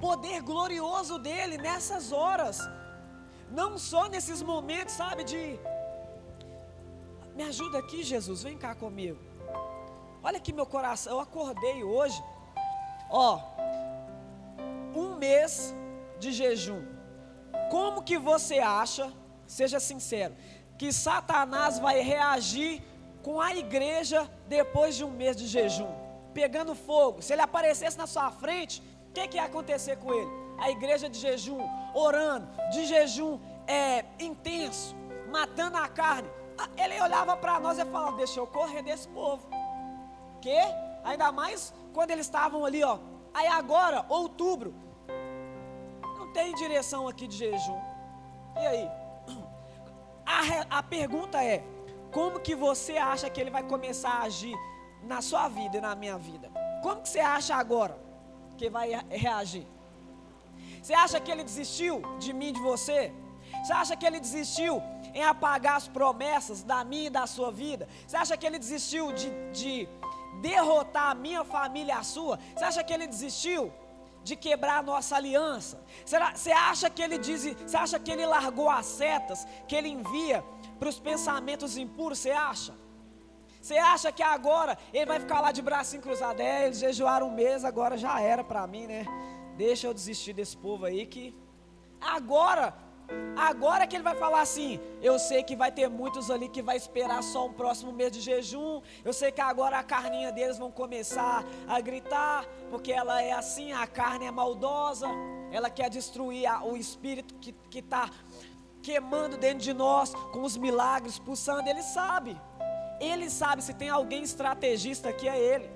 Poder 0.00 0.42
glorioso 0.42 1.18
dele 1.18 1.56
nessas 1.58 2.12
horas. 2.12 2.58
Não 3.50 3.78
só 3.78 4.08
nesses 4.08 4.42
momentos, 4.42 4.94
sabe, 4.94 5.24
de 5.24 5.58
me 7.36 7.42
ajuda 7.42 7.78
aqui, 7.78 8.02
Jesus, 8.02 8.42
vem 8.42 8.56
cá 8.56 8.74
comigo. 8.74 9.18
Olha 10.22 10.38
aqui 10.38 10.52
meu 10.54 10.64
coração, 10.64 11.12
eu 11.12 11.20
acordei 11.20 11.84
hoje. 11.84 12.18
Ó, 13.10 13.38
um 14.94 15.16
mês 15.16 15.74
de 16.18 16.32
jejum. 16.32 16.82
Como 17.70 18.02
que 18.02 18.18
você 18.18 18.58
acha, 18.58 19.12
seja 19.46 19.78
sincero, 19.78 20.34
que 20.78 20.90
Satanás 20.92 21.78
vai 21.78 22.00
reagir 22.00 22.82
com 23.22 23.38
a 23.38 23.54
igreja 23.54 24.30
depois 24.48 24.96
de 24.96 25.04
um 25.04 25.10
mês 25.10 25.36
de 25.36 25.46
jejum? 25.46 25.92
Pegando 26.32 26.74
fogo. 26.74 27.20
Se 27.20 27.34
ele 27.34 27.42
aparecesse 27.42 27.98
na 27.98 28.06
sua 28.06 28.30
frente, 28.30 28.82
que, 29.16 29.28
que 29.28 29.36
ia 29.36 29.44
acontecer 29.44 29.96
com 29.96 30.12
ele? 30.12 30.30
A 30.58 30.70
igreja 30.70 31.08
de 31.08 31.18
jejum, 31.18 31.60
orando, 31.94 32.48
de 32.70 32.86
jejum 32.86 33.38
é, 33.66 34.04
intenso, 34.20 34.94
matando 35.30 35.76
a 35.76 35.88
carne. 35.88 36.28
Ah, 36.58 36.68
ele 36.82 37.00
olhava 37.00 37.36
para 37.36 37.58
nós 37.60 37.78
e 37.78 37.84
falava: 37.84 38.16
Deixa 38.16 38.40
eu 38.40 38.46
correr 38.46 38.82
desse 38.82 39.08
povo 39.08 39.46
quê? 40.46 40.60
Ainda 41.02 41.32
mais 41.32 41.74
quando 41.92 42.12
eles 42.12 42.26
estavam 42.26 42.64
ali, 42.64 42.82
ó. 42.84 42.98
Aí 43.34 43.48
agora, 43.48 44.06
outubro, 44.08 44.72
não 46.18 46.32
tem 46.32 46.54
direção 46.54 47.08
aqui 47.08 47.26
de 47.26 47.36
jejum. 47.36 47.80
E 48.62 48.66
aí? 48.66 48.90
A, 50.24 50.78
a 50.78 50.82
pergunta 50.82 51.42
é: 51.42 51.64
como 52.12 52.40
que 52.40 52.54
você 52.54 52.96
acha 52.96 53.28
que 53.30 53.40
ele 53.40 53.50
vai 53.50 53.62
começar 53.62 54.10
a 54.10 54.22
agir 54.22 54.56
na 55.02 55.20
sua 55.20 55.48
vida 55.48 55.78
e 55.78 55.80
na 55.80 55.94
minha 55.94 56.18
vida? 56.18 56.50
Como 56.82 57.02
que 57.02 57.08
você 57.08 57.20
acha 57.20 57.54
agora 57.54 58.05
que 58.56 58.68
vai 58.68 58.88
reagir? 59.24 59.66
Você 60.82 60.94
acha 60.94 61.18
que 61.20 61.30
ele 61.30 61.44
desistiu 61.44 61.94
de 62.18 62.32
mim, 62.32 62.52
de 62.52 62.60
você? 62.60 63.12
Você 63.62 63.72
acha 63.72 63.96
que 63.96 64.06
ele 64.06 64.20
desistiu 64.20 64.82
em 65.14 65.22
apagar 65.22 65.76
as 65.76 65.88
promessas 65.88 66.62
da 66.62 66.84
minha 66.84 67.06
e 67.06 67.10
da 67.10 67.26
sua 67.26 67.50
vida? 67.50 67.88
Você 68.06 68.16
acha 68.16 68.36
que 68.36 68.46
ele 68.46 68.58
desistiu 68.58 69.12
de, 69.12 69.28
de 69.52 69.88
derrotar 70.40 71.10
a 71.10 71.14
minha 71.14 71.44
família 71.44 71.94
e 71.94 71.96
a 71.96 72.02
sua, 72.02 72.38
você 72.54 72.64
acha 72.64 72.84
que 72.84 72.92
ele 72.92 73.06
desistiu 73.06 73.72
de 74.22 74.36
quebrar 74.36 74.78
a 74.78 74.82
nossa 74.82 75.16
aliança? 75.16 75.80
Será, 76.04 76.34
você 76.34 76.52
acha 76.52 76.90
que 76.90 77.02
ele 77.02 77.18
diz, 77.18 77.44
você 77.44 77.76
acha 77.76 77.98
que 77.98 78.10
ele 78.10 78.26
largou 78.26 78.68
as 78.68 78.86
setas 78.86 79.46
que 79.68 79.74
ele 79.74 79.88
envia 79.88 80.44
para 80.78 80.88
os 80.88 80.98
pensamentos 80.98 81.76
impuros? 81.76 82.18
Você 82.18 82.30
acha? 82.30 82.74
Você 83.66 83.78
acha 83.78 84.12
que 84.12 84.22
agora 84.22 84.78
ele 84.92 85.06
vai 85.06 85.18
ficar 85.18 85.40
lá 85.40 85.50
de 85.50 85.60
bracinho 85.60 86.00
cruzado? 86.00 86.38
É, 86.38 86.66
eles 86.66 86.78
jejuaram 86.78 87.26
um 87.26 87.34
mês, 87.34 87.64
agora 87.64 87.96
já 87.96 88.20
era 88.20 88.44
para 88.44 88.64
mim, 88.64 88.86
né? 88.86 89.04
Deixa 89.56 89.88
eu 89.88 89.92
desistir 89.92 90.32
desse 90.32 90.56
povo 90.56 90.84
aí 90.84 91.04
que 91.04 91.34
agora 92.00 92.72
Agora 93.36 93.86
que 93.86 93.94
ele 93.96 94.02
vai 94.02 94.16
falar 94.16 94.40
assim, 94.40 94.80
eu 95.00 95.16
sei 95.16 95.42
que 95.42 95.54
vai 95.54 95.70
ter 95.70 95.88
muitos 95.88 96.28
ali 96.28 96.48
que 96.48 96.60
vai 96.60 96.76
esperar 96.76 97.22
só 97.22 97.46
um 97.46 97.52
próximo 97.52 97.92
mês 97.92 98.10
de 98.12 98.20
jejum. 98.20 98.80
Eu 99.04 99.12
sei 99.12 99.30
que 99.30 99.40
agora 99.40 99.78
a 99.78 99.82
carninha 99.82 100.32
deles 100.32 100.58
vão 100.58 100.72
começar 100.72 101.44
a 101.68 101.80
gritar, 101.80 102.44
porque 102.70 102.92
ela 102.92 103.22
é 103.22 103.32
assim, 103.32 103.72
a 103.72 103.86
carne 103.86 104.26
é 104.26 104.30
maldosa. 104.30 105.08
Ela 105.52 105.70
quer 105.70 105.88
destruir 105.88 106.46
a, 106.46 106.64
o 106.64 106.76
espírito 106.76 107.34
que 107.36 107.78
está 107.78 108.10
queimando 108.82 109.36
dentro 109.36 109.58
de 109.58 109.72
nós 109.72 110.12
com 110.32 110.42
os 110.42 110.56
milagres, 110.56 111.18
pulsando. 111.18 111.68
Ele 111.68 111.82
sabe. 111.82 112.36
Ele 113.00 113.28
sabe 113.28 113.62
se 113.62 113.74
tem 113.74 113.88
alguém 113.88 114.22
estrategista 114.22 115.08
aqui 115.08 115.28
é 115.28 115.38
ele. 115.38 115.70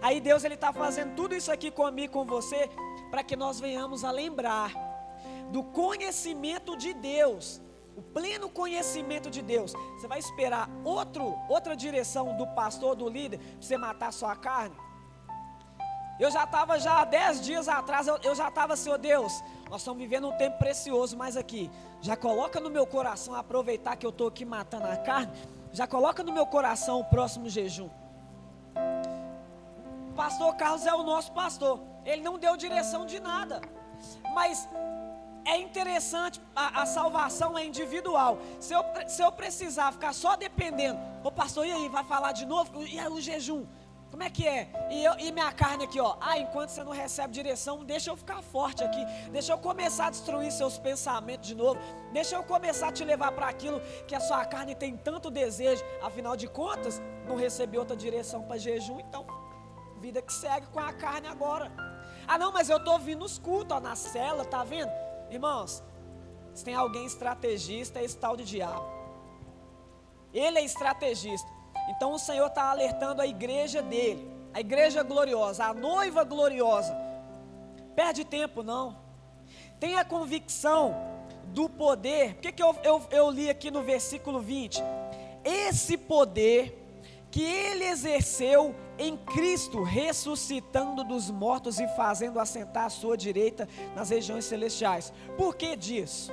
Aí 0.00 0.20
Deus 0.20 0.44
ele 0.44 0.54
está 0.54 0.72
fazendo 0.72 1.14
tudo 1.14 1.34
isso 1.34 1.50
aqui 1.50 1.70
comigo, 1.70 2.12
com 2.12 2.24
você, 2.24 2.70
para 3.10 3.22
que 3.22 3.36
nós 3.36 3.60
venhamos 3.60 4.04
a 4.04 4.10
lembrar 4.10 4.72
do 5.50 5.62
conhecimento 5.62 6.76
de 6.76 6.94
Deus, 6.94 7.60
o 7.96 8.02
pleno 8.02 8.48
conhecimento 8.48 9.30
de 9.30 9.42
Deus. 9.42 9.72
Você 9.96 10.06
vai 10.06 10.18
esperar 10.18 10.68
outro, 10.84 11.36
outra 11.48 11.76
direção 11.76 12.36
do 12.36 12.46
pastor, 12.46 12.94
do 12.96 13.08
líder, 13.08 13.38
para 13.38 13.60
você 13.60 13.76
matar 13.76 14.12
sua 14.12 14.34
carne? 14.36 14.76
Eu 16.18 16.30
já 16.30 16.44
estava 16.44 16.78
já 16.78 17.00
há 17.00 17.04
dez 17.04 17.40
dias 17.40 17.68
atrás, 17.68 18.06
eu, 18.06 18.16
eu 18.22 18.34
já 18.34 18.48
estava, 18.48 18.76
Senhor 18.76 18.98
Deus, 18.98 19.42
nós 19.68 19.80
estamos 19.80 19.98
vivendo 19.98 20.28
um 20.28 20.36
tempo 20.36 20.58
precioso, 20.58 21.16
mas 21.16 21.36
aqui, 21.36 21.68
já 22.00 22.16
coloca 22.16 22.60
no 22.60 22.70
meu 22.70 22.86
coração, 22.86 23.34
aproveitar 23.34 23.96
que 23.96 24.06
eu 24.06 24.10
estou 24.10 24.28
aqui 24.28 24.44
matando 24.44 24.86
a 24.86 24.96
carne, 24.96 25.32
já 25.74 25.88
coloca 25.88 26.22
no 26.22 26.32
meu 26.32 26.46
coração 26.46 27.00
o 27.00 27.04
próximo 27.04 27.48
jejum. 27.48 27.90
Pastor 30.14 30.54
Carlos 30.54 30.86
é 30.86 30.94
o 30.94 31.02
nosso 31.02 31.32
pastor, 31.32 31.80
ele 32.06 32.22
não 32.22 32.38
deu 32.38 32.56
direção 32.56 33.04
de 33.04 33.18
nada, 33.18 33.60
mas 34.32 34.68
é 35.44 35.58
interessante, 35.58 36.40
a, 36.54 36.82
a, 36.82 36.86
salvação 36.86 37.58
é 37.58 37.66
individual. 37.66 38.38
Se 38.60 38.72
eu, 38.72 38.84
se 39.08 39.20
eu 39.20 39.32
precisar 39.32 39.90
ficar 39.92 40.12
só 40.14 40.36
dependendo, 40.36 40.98
ô 41.24 41.32
pastor, 41.32 41.66
e 41.66 41.72
aí, 41.72 41.88
vai 41.88 42.04
falar 42.04 42.30
de 42.30 42.46
novo? 42.46 42.86
E 42.86 42.98
aí 42.98 43.08
o 43.08 43.20
jejum? 43.20 43.66
Como 44.14 44.22
é 44.22 44.30
que 44.30 44.46
é? 44.46 44.70
E, 44.92 45.02
eu, 45.02 45.18
e 45.18 45.32
minha 45.32 45.50
carne 45.50 45.86
aqui, 45.86 45.98
ó. 45.98 46.16
Ah, 46.20 46.38
enquanto 46.38 46.68
você 46.68 46.84
não 46.84 46.92
recebe 46.92 47.34
direção, 47.34 47.84
deixa 47.84 48.10
eu 48.10 48.16
ficar 48.16 48.40
forte 48.42 48.84
aqui. 48.84 49.04
Deixa 49.32 49.52
eu 49.52 49.58
começar 49.58 50.06
a 50.06 50.10
destruir 50.10 50.52
seus 50.52 50.78
pensamentos 50.78 51.48
de 51.48 51.52
novo. 51.52 51.80
Deixa 52.12 52.36
eu 52.36 52.44
começar 52.44 52.90
a 52.90 52.92
te 52.92 53.04
levar 53.04 53.32
para 53.32 53.48
aquilo 53.48 53.80
que 54.06 54.14
a 54.14 54.20
sua 54.20 54.44
carne 54.44 54.72
tem 54.76 54.96
tanto 54.96 55.32
desejo. 55.32 55.82
Afinal 56.00 56.36
de 56.36 56.46
contas, 56.46 57.02
não 57.26 57.34
recebi 57.34 57.76
outra 57.76 57.96
direção 57.96 58.44
para 58.44 58.56
jejum, 58.56 59.00
então 59.00 59.26
vida 60.00 60.22
que 60.22 60.32
segue 60.32 60.68
com 60.68 60.78
a 60.78 60.92
carne 60.92 61.26
agora. 61.26 61.72
Ah, 62.24 62.38
não, 62.38 62.52
mas 62.52 62.70
eu 62.70 62.78
tô 62.84 62.96
vindo 63.00 63.18
nos 63.18 63.36
cultos, 63.36 63.76
ó, 63.76 63.80
na 63.80 63.96
cela, 63.96 64.44
tá 64.44 64.62
vendo? 64.62 64.92
Irmãos, 65.28 65.82
se 66.54 66.64
tem 66.64 66.76
alguém 66.76 67.04
estrategista, 67.04 67.98
é 67.98 68.04
esse 68.04 68.16
tal 68.16 68.36
de 68.36 68.44
diabo. 68.44 68.86
Ele 70.32 70.60
é 70.60 70.64
estrategista. 70.64 71.53
Então 71.88 72.12
o 72.12 72.18
Senhor 72.18 72.46
está 72.46 72.70
alertando 72.70 73.20
a 73.20 73.26
igreja 73.26 73.82
dele, 73.82 74.30
a 74.52 74.60
igreja 74.60 75.02
gloriosa, 75.02 75.64
a 75.64 75.74
noiva 75.74 76.24
gloriosa. 76.24 76.96
Perde 77.94 78.24
tempo, 78.24 78.62
não. 78.62 78.96
Tenha 79.78 80.04
convicção 80.04 80.94
do 81.48 81.68
poder. 81.68 82.34
Por 82.34 82.42
que, 82.42 82.52
que 82.52 82.62
eu, 82.62 82.76
eu, 82.82 83.02
eu 83.10 83.30
li 83.30 83.50
aqui 83.50 83.70
no 83.70 83.82
versículo 83.82 84.40
20? 84.40 84.82
Esse 85.44 85.96
poder 85.96 86.80
que 87.30 87.42
ele 87.42 87.84
exerceu 87.84 88.74
em 88.96 89.16
Cristo, 89.16 89.82
ressuscitando 89.82 91.02
dos 91.02 91.30
mortos 91.30 91.80
e 91.80 91.88
fazendo 91.88 92.38
assentar 92.38 92.84
à 92.84 92.88
sua 92.88 93.16
direita 93.16 93.68
nas 93.94 94.10
regiões 94.10 94.44
celestiais. 94.44 95.12
Por 95.36 95.56
que 95.56 95.74
disso? 95.74 96.32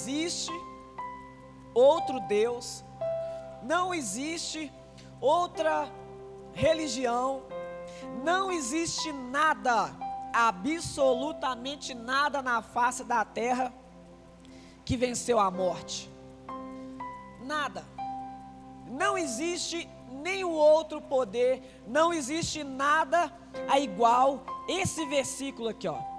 Existe 0.00 0.50
outro 1.74 2.20
Deus, 2.20 2.82
não 3.62 3.92
existe 3.92 4.72
outra 5.20 5.90
religião, 6.54 7.42
não 8.24 8.50
existe 8.50 9.12
nada, 9.12 9.94
absolutamente 10.32 11.92
nada 11.92 12.40
na 12.40 12.62
face 12.62 13.04
da 13.04 13.24
terra 13.26 13.72
que 14.86 14.96
venceu 14.96 15.38
a 15.38 15.50
morte. 15.50 16.10
Nada. 17.42 17.84
Não 18.86 19.18
existe 19.18 19.88
nenhum 20.10 20.52
outro 20.52 21.00
poder, 21.02 21.82
não 21.86 22.12
existe 22.12 22.64
nada 22.64 23.30
a 23.68 23.78
igual 23.78 24.42
esse 24.66 25.04
versículo 25.06 25.68
aqui, 25.68 25.86
ó. 25.86 26.09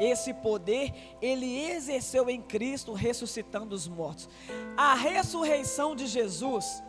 Esse 0.00 0.32
poder 0.34 0.92
ele 1.20 1.70
exerceu 1.70 2.28
em 2.28 2.40
Cristo 2.40 2.92
ressuscitando 2.92 3.74
os 3.74 3.86
mortos. 3.86 4.28
A 4.76 4.94
ressurreição 4.94 5.94
de 5.94 6.06
Jesus 6.06 6.82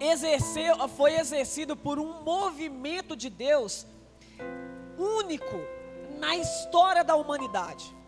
exerceu, 0.00 0.88
foi 0.88 1.14
exercido 1.14 1.76
por 1.76 1.98
um 1.98 2.22
movimento 2.22 3.16
de 3.16 3.28
Deus 3.28 3.86
único 4.96 5.56
na 6.18 6.36
história 6.36 7.02
da 7.02 7.16
humanidade 7.16 7.98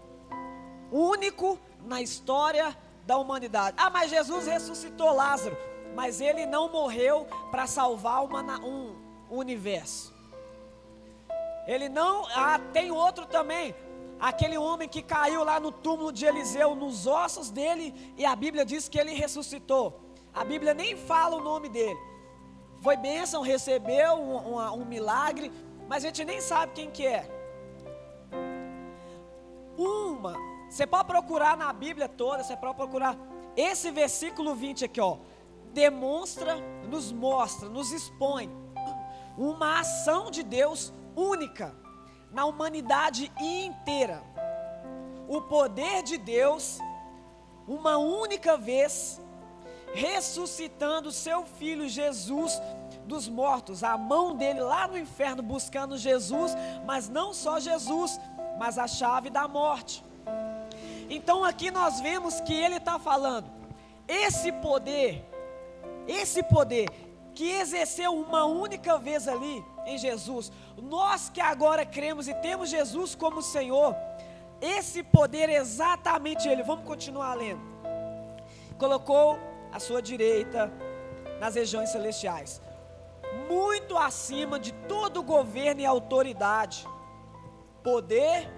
único 0.90 1.58
na 1.84 2.02
história 2.02 2.76
da 3.06 3.16
humanidade. 3.16 3.76
Ah, 3.78 3.90
mas 3.90 4.10
Jesus 4.10 4.46
ressuscitou 4.46 5.14
Lázaro, 5.14 5.56
mas 5.94 6.20
ele 6.20 6.46
não 6.46 6.70
morreu 6.70 7.26
para 7.50 7.66
salvar 7.66 8.24
uma, 8.24 8.58
um 8.60 8.94
universo. 9.30 10.14
Ele 11.66 11.88
não. 11.88 12.26
Ah, 12.34 12.58
tem 12.72 12.90
outro 12.90 13.26
também. 13.26 13.74
Aquele 14.18 14.58
homem 14.58 14.88
que 14.88 15.02
caiu 15.02 15.42
lá 15.44 15.58
no 15.58 15.72
túmulo 15.72 16.12
de 16.12 16.26
Eliseu, 16.26 16.74
nos 16.74 17.06
ossos 17.06 17.50
dele, 17.50 17.94
e 18.16 18.24
a 18.24 18.36
Bíblia 18.36 18.64
diz 18.64 18.88
que 18.88 18.98
ele 18.98 19.14
ressuscitou. 19.14 20.00
A 20.34 20.44
Bíblia 20.44 20.74
nem 20.74 20.96
fala 20.96 21.36
o 21.36 21.40
nome 21.40 21.68
dele. 21.68 21.98
Foi 22.82 22.96
bênção, 22.96 23.42
recebeu 23.42 24.14
um, 24.14 24.56
um, 24.56 24.82
um 24.82 24.84
milagre, 24.84 25.50
mas 25.88 26.04
a 26.04 26.08
gente 26.08 26.24
nem 26.24 26.40
sabe 26.40 26.72
quem 26.74 26.90
que 26.90 27.06
é. 27.06 27.28
Uma, 29.76 30.34
você 30.68 30.86
pode 30.86 31.06
procurar 31.06 31.56
na 31.56 31.72
Bíblia 31.72 32.08
toda, 32.08 32.44
você 32.44 32.56
pode 32.56 32.76
procurar 32.76 33.16
esse 33.56 33.90
versículo 33.90 34.54
20 34.54 34.84
aqui, 34.84 35.00
ó, 35.00 35.16
demonstra, 35.72 36.56
nos 36.86 37.10
mostra, 37.10 37.68
nos 37.68 37.90
expõe 37.90 38.50
uma 39.36 39.80
ação 39.80 40.30
de 40.30 40.42
Deus 40.42 40.92
única 41.16 41.74
na 42.30 42.44
humanidade 42.44 43.30
inteira. 43.40 44.22
O 45.28 45.40
poder 45.42 46.02
de 46.02 46.18
Deus, 46.18 46.78
uma 47.66 47.98
única 47.98 48.56
vez, 48.56 49.20
ressuscitando 49.94 51.10
seu 51.10 51.44
filho 51.44 51.88
Jesus 51.88 52.60
dos 53.04 53.28
mortos, 53.28 53.82
a 53.82 53.96
mão 53.96 54.36
dele 54.36 54.60
lá 54.60 54.86
no 54.86 54.96
inferno 54.96 55.42
buscando 55.42 55.98
Jesus, 55.98 56.54
mas 56.84 57.08
não 57.08 57.32
só 57.32 57.58
Jesus, 57.58 58.20
mas 58.58 58.78
a 58.78 58.86
chave 58.86 59.30
da 59.30 59.48
morte. 59.48 60.04
Então 61.08 61.44
aqui 61.44 61.70
nós 61.70 62.00
vemos 62.00 62.40
que 62.40 62.54
ele 62.54 62.76
está 62.76 62.98
falando, 62.98 63.50
esse 64.06 64.52
poder, 64.52 65.28
esse 66.06 66.42
poder 66.42 66.88
que 67.34 67.48
exerceu 67.48 68.14
uma 68.14 68.44
única 68.44 68.98
vez 68.98 69.26
ali 69.26 69.64
em 69.86 69.98
Jesus, 69.98 70.52
nós 70.80 71.28
que 71.28 71.40
agora 71.40 71.84
cremos 71.84 72.28
e 72.28 72.34
temos 72.34 72.70
Jesus 72.70 73.14
como 73.14 73.42
Senhor, 73.42 73.94
esse 74.60 75.02
poder 75.02 75.48
é 75.48 75.56
exatamente 75.56 76.48
ele. 76.48 76.62
Vamos 76.62 76.84
continuar 76.84 77.34
lendo. 77.34 77.62
Colocou 78.78 79.38
à 79.72 79.78
sua 79.78 80.02
direita 80.02 80.72
nas 81.38 81.54
regiões 81.54 81.90
celestiais, 81.90 82.60
muito 83.48 83.96
acima 83.96 84.58
de 84.58 84.72
todo 84.72 85.22
governo 85.22 85.80
e 85.80 85.86
autoridade, 85.86 86.86
poder 87.82 88.50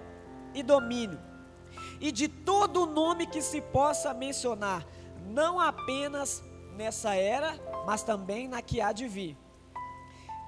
e 0.53 0.61
domínio, 0.61 1.19
e 1.99 2.11
de 2.11 2.27
todo 2.27 2.85
nome 2.85 3.25
que 3.25 3.41
se 3.41 3.61
possa 3.61 4.13
mencionar, 4.13 4.85
não 5.25 5.59
apenas 5.59 6.43
nessa 6.75 7.15
era, 7.15 7.53
mas 7.85 8.03
também 8.03 8.47
na 8.47 8.61
que 8.61 8.81
há 8.81 8.91
de 8.91 9.07
vir. 9.07 9.37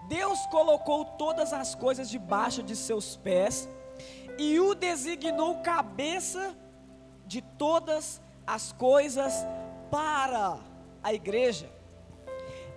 Deus 0.07 0.45
colocou 0.47 1.05
todas 1.05 1.51
as 1.53 1.75
coisas 1.75 2.09
debaixo 2.09 2.61
de 2.61 2.75
seus 2.75 3.15
pés 3.15 3.67
e 4.37 4.59
o 4.59 4.75
designou 4.75 5.61
cabeça 5.61 6.55
de 7.25 7.41
todas 7.41 8.21
as 8.45 8.71
coisas 8.71 9.33
para 9.89 10.59
a 11.01 11.13
igreja. 11.13 11.71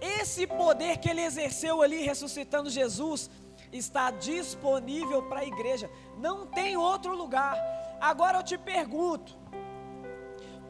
Esse 0.01 0.47
poder 0.47 0.99
que 0.99 1.09
ele 1.09 1.23
exerceu 1.23 1.83
ali 1.83 2.03
ressuscitando 2.03 2.71
Jesus 2.71 3.29
está 3.73 4.11
disponível 4.11 5.23
para 5.25 5.41
a 5.41 5.45
igreja. 5.45 5.91
Não 6.17 6.47
tem 6.47 6.77
outro 6.77 7.17
lugar. 7.17 7.57
Agora 8.01 8.39
eu 8.39 8.43
te 8.43 8.57
pergunto: 8.57 9.37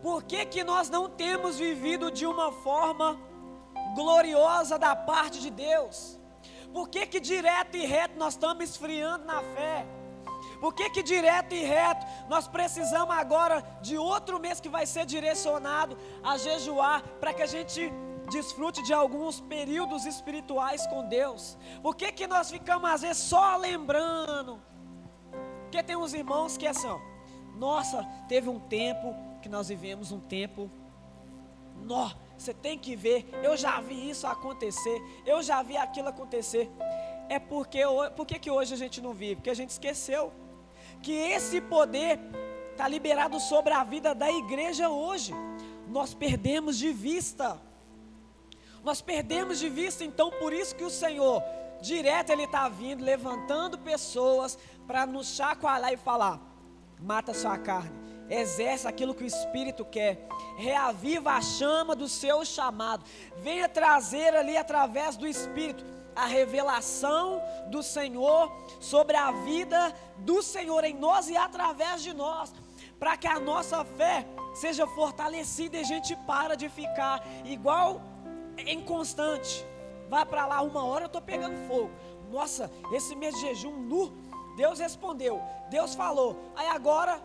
por 0.02 0.22
que 0.22 0.46
que 0.46 0.64
nós 0.64 0.88
não 0.88 1.08
temos 1.08 1.58
vivido 1.58 2.10
de 2.10 2.26
uma 2.26 2.50
forma 2.50 3.20
gloriosa 3.94 4.78
da 4.78 4.96
parte 4.96 5.40
de 5.40 5.50
Deus? 5.50 6.17
Por 6.72 6.88
que 6.88 7.07
que 7.07 7.20
direto 7.20 7.76
e 7.76 7.87
reto 7.87 8.18
nós 8.18 8.35
estamos 8.35 8.64
esfriando 8.64 9.24
na 9.24 9.40
fé? 9.42 9.87
Por 10.61 10.74
que 10.74 10.90
que 10.90 11.02
direto 11.02 11.54
e 11.54 11.62
reto 11.62 12.04
nós 12.28 12.48
precisamos 12.48 13.14
agora 13.14 13.64
de 13.81 13.96
outro 13.96 14.38
mês 14.40 14.61
que 14.61 14.68
vai 14.68 14.87
ser 14.87 15.07
direcionado 15.07 15.96
a 16.22 16.37
jejuar 16.37 17.02
para 17.20 17.33
que 17.33 17.42
a 17.42 17.46
gente 17.46 17.92
desfrute 18.31 18.83
de 18.83 18.92
alguns 18.92 19.40
períodos 19.40 20.04
espirituais 20.04 20.87
com 20.87 21.09
Deus? 21.09 21.57
Por 21.83 21.94
que 21.94 22.12
que 22.12 22.26
nós 22.26 22.50
ficamos 22.50 22.90
às 22.90 23.02
vezes 23.02 23.22
só 23.22 23.57
lembrando? 23.57 24.61
Porque 25.62 25.83
tem 25.83 25.96
uns 25.96 26.12
irmãos 26.12 26.57
que 26.57 26.66
é 26.66 26.70
assim, 26.70 26.88
ó, 26.88 26.98
nossa, 27.57 28.04
teve 28.28 28.48
um 28.48 28.59
tempo 28.59 29.14
que 29.42 29.48
nós 29.48 29.68
vivemos 29.68 30.11
um 30.12 30.20
tempo 30.20 30.70
nó, 31.76 32.11
você 32.38 32.55
tem 32.55 32.79
que 32.79 32.94
ver, 32.94 33.29
eu 33.42 33.57
já 33.57 33.81
vi 33.81 34.09
isso 34.09 34.27
acontecer, 34.27 35.03
eu 35.27 35.42
já 35.42 35.62
vi 35.62 35.77
aquilo 35.77 36.09
acontecer. 36.09 36.70
É 37.29 37.38
porque, 37.38 37.81
por 38.16 38.27
que 38.27 38.51
hoje 38.51 38.72
a 38.72 38.77
gente 38.77 39.01
não 39.01 39.12
vive? 39.12 39.37
Porque 39.37 39.51
a 39.51 39.55
gente 39.55 39.70
esqueceu 39.70 40.33
que 41.03 41.12
esse 41.12 41.61
poder 41.61 42.18
está 42.70 42.87
liberado 42.88 43.38
sobre 43.40 43.72
a 43.72 43.83
vida 43.83 44.14
da 44.14 44.31
igreja 44.31 44.88
hoje. 44.88 45.35
Nós 45.88 46.14
perdemos 46.14 46.79
de 46.79 46.92
vista. 46.92 47.61
Nós 48.85 49.03
perdemos 49.03 49.59
de 49.59 49.68
vista, 49.68 50.05
então 50.05 50.31
por 50.31 50.53
isso 50.53 50.74
que 50.74 50.85
o 50.85 50.90
Senhor, 50.90 51.42
direto 51.83 52.31
Ele 52.31 52.44
está 52.44 52.68
vindo, 52.68 53.05
levantando 53.05 53.77
pessoas 53.79 54.57
para 54.87 55.05
nos 55.05 55.35
chacoalhar 55.35 55.92
e 55.92 55.96
falar: 55.96 56.40
mata 57.01 57.35
sua 57.35 57.59
carne, 57.59 57.90
exerce 58.30 58.86
aquilo 58.86 59.14
que 59.14 59.24
o 59.24 59.26
Espírito 59.26 59.84
quer, 59.84 60.26
reaviva 60.56 61.32
a 61.32 61.40
chama 61.40 61.94
do 61.94 62.08
seu 62.08 62.44
chamado, 62.44 63.04
venha 63.38 63.68
trazer 63.68 64.34
ali 64.34 64.56
através 64.56 65.16
do 65.16 65.26
Espírito 65.26 65.84
a 66.14 66.26
revelação 66.26 67.40
do 67.68 67.82
Senhor 67.82 68.52
sobre 68.80 69.16
a 69.16 69.30
vida 69.30 69.94
do 70.18 70.42
Senhor 70.42 70.82
em 70.84 70.94
nós 70.94 71.28
e 71.28 71.36
através 71.36 72.02
de 72.02 72.12
nós, 72.12 72.52
para 72.98 73.16
que 73.16 73.28
a 73.28 73.38
nossa 73.38 73.84
fé 73.84 74.26
seja 74.54 74.86
fortalecida 74.88 75.76
e 75.76 75.80
a 75.80 75.84
gente 75.84 76.16
para 76.26 76.56
de 76.56 76.68
ficar 76.68 77.24
igual 77.44 78.00
inconstante. 78.66 79.64
Vai 80.08 80.26
para 80.26 80.46
lá 80.46 80.62
uma 80.62 80.84
hora 80.84 81.04
eu 81.04 81.06
estou 81.06 81.22
pegando 81.22 81.56
fogo. 81.68 81.90
Nossa, 82.30 82.70
esse 82.92 83.14
mês 83.14 83.34
de 83.36 83.42
jejum 83.42 83.76
nu, 83.76 84.12
Deus 84.56 84.80
respondeu, 84.80 85.40
Deus 85.70 85.94
falou. 85.94 86.36
Aí 86.56 86.66
agora 86.66 87.22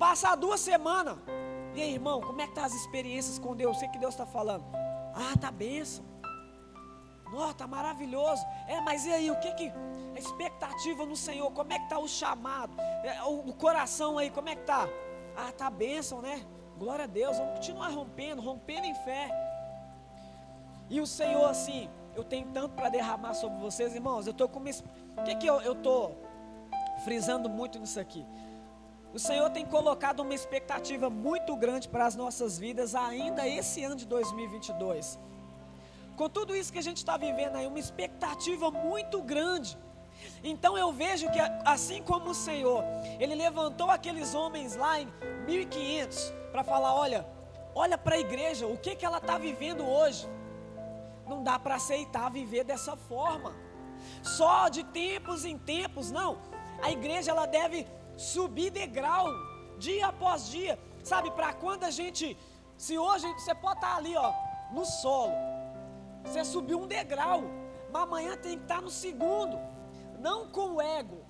passa 0.00 0.34
duas 0.34 0.58
semanas. 0.60 1.18
E 1.74 1.82
aí, 1.82 1.92
irmão, 1.92 2.22
como 2.22 2.40
é 2.40 2.46
que 2.46 2.54
tá 2.54 2.64
as 2.64 2.72
experiências 2.72 3.38
com 3.38 3.54
Deus? 3.54 3.78
Sei 3.78 3.88
que 3.88 3.98
Deus 3.98 4.14
está 4.14 4.24
falando. 4.24 4.64
Ah, 5.14 5.36
tá 5.38 5.52
benção. 5.52 6.02
Nossa, 7.30 7.54
tá 7.54 7.66
maravilhoso. 7.66 8.42
É, 8.66 8.80
mas 8.80 9.04
e 9.04 9.12
aí, 9.12 9.30
o 9.30 9.38
que 9.38 9.52
que 9.52 9.72
a 10.16 10.18
expectativa 10.18 11.04
no 11.04 11.14
Senhor? 11.14 11.52
Como 11.52 11.72
é 11.72 11.78
que 11.78 11.88
tá 11.88 11.98
o 11.98 12.08
chamado? 12.08 12.72
É, 13.04 13.22
o, 13.24 13.50
o 13.50 13.52
coração 13.52 14.18
aí, 14.18 14.30
como 14.30 14.48
é 14.48 14.56
que 14.56 14.62
tá? 14.62 14.88
Ah, 15.36 15.52
tá 15.52 15.68
bênção, 15.68 16.22
né? 16.22 16.44
Glória 16.78 17.04
a 17.04 17.06
Deus. 17.06 17.36
Vamos 17.36 17.56
continuar 17.56 17.90
rompendo, 17.90 18.40
rompendo 18.40 18.86
em 18.86 18.94
fé. 18.94 19.30
E 20.88 20.98
o 20.98 21.06
Senhor 21.06 21.44
assim, 21.44 21.88
eu 22.16 22.24
tenho 22.24 22.48
tanto 22.48 22.74
para 22.74 22.88
derramar 22.88 23.34
sobre 23.34 23.60
vocês, 23.60 23.94
irmãos. 23.94 24.26
Eu 24.26 24.34
tô 24.34 24.48
com 24.48 24.58
uma, 24.58 24.70
o 24.70 25.22
que 25.24 25.34
que 25.36 25.46
eu 25.46 25.74
tô 25.74 26.12
frisando 27.04 27.48
muito 27.48 27.78
nisso 27.78 28.00
aqui? 28.00 28.26
O 29.12 29.18
Senhor 29.18 29.50
tem 29.50 29.66
colocado 29.66 30.20
uma 30.20 30.34
expectativa 30.34 31.10
muito 31.10 31.56
grande 31.56 31.88
para 31.88 32.06
as 32.06 32.14
nossas 32.14 32.58
vidas 32.58 32.94
ainda 32.94 33.46
esse 33.46 33.82
ano 33.82 33.96
de 33.96 34.06
2022 34.06 35.18
com 36.20 36.28
tudo 36.28 36.54
isso 36.54 36.70
que 36.70 36.78
a 36.78 36.82
gente 36.82 36.98
está 36.98 37.16
vivendo 37.16 37.56
aí, 37.56 37.66
uma 37.66 37.78
expectativa 37.78 38.70
muito 38.70 39.22
grande. 39.22 39.78
Então 40.44 40.76
eu 40.76 40.92
vejo 40.92 41.30
que 41.30 41.38
assim 41.64 42.02
como 42.02 42.28
o 42.32 42.34
Senhor, 42.34 42.84
Ele 43.18 43.34
levantou 43.34 43.88
aqueles 43.88 44.34
homens 44.34 44.76
lá 44.76 45.00
em 45.00 45.08
1500 45.46 46.30
para 46.52 46.62
falar: 46.62 46.94
olha, 46.94 47.26
olha 47.74 47.96
para 47.96 48.16
a 48.16 48.18
igreja, 48.18 48.66
o 48.66 48.76
que, 48.76 48.94
que 48.96 49.06
ela 49.06 49.16
está 49.16 49.38
vivendo 49.38 49.82
hoje. 49.82 50.28
Não 51.26 51.42
dá 51.42 51.58
para 51.58 51.76
aceitar 51.76 52.28
viver 52.30 52.64
dessa 52.64 52.96
forma, 52.96 53.54
só 54.22 54.68
de 54.68 54.84
tempos 54.84 55.46
em 55.46 55.56
tempos, 55.56 56.10
não. 56.10 56.36
A 56.82 56.90
igreja 56.90 57.30
ela 57.30 57.46
deve 57.46 57.86
subir 58.20 58.70
degrau, 58.70 59.26
dia 59.78 60.08
após 60.08 60.48
dia, 60.48 60.78
sabe? 61.02 61.30
Para 61.30 61.52
quando 61.54 61.84
a 61.84 61.90
gente, 61.90 62.36
se 62.76 62.98
hoje 62.98 63.26
você 63.32 63.54
pode 63.54 63.76
estar 63.76 63.92
tá 63.92 63.96
ali, 63.96 64.14
ó, 64.16 64.32
no 64.70 64.84
solo, 64.84 65.32
você 66.24 66.44
subiu 66.44 66.80
um 66.80 66.86
degrau, 66.86 67.42
mas 67.90 68.02
amanhã 68.02 68.36
tem 68.36 68.58
que 68.58 68.64
estar 68.64 68.82
no 68.82 68.90
segundo. 68.90 69.58
Não 70.18 70.48
com 70.48 70.74
o 70.74 70.80
ego, 70.82 71.24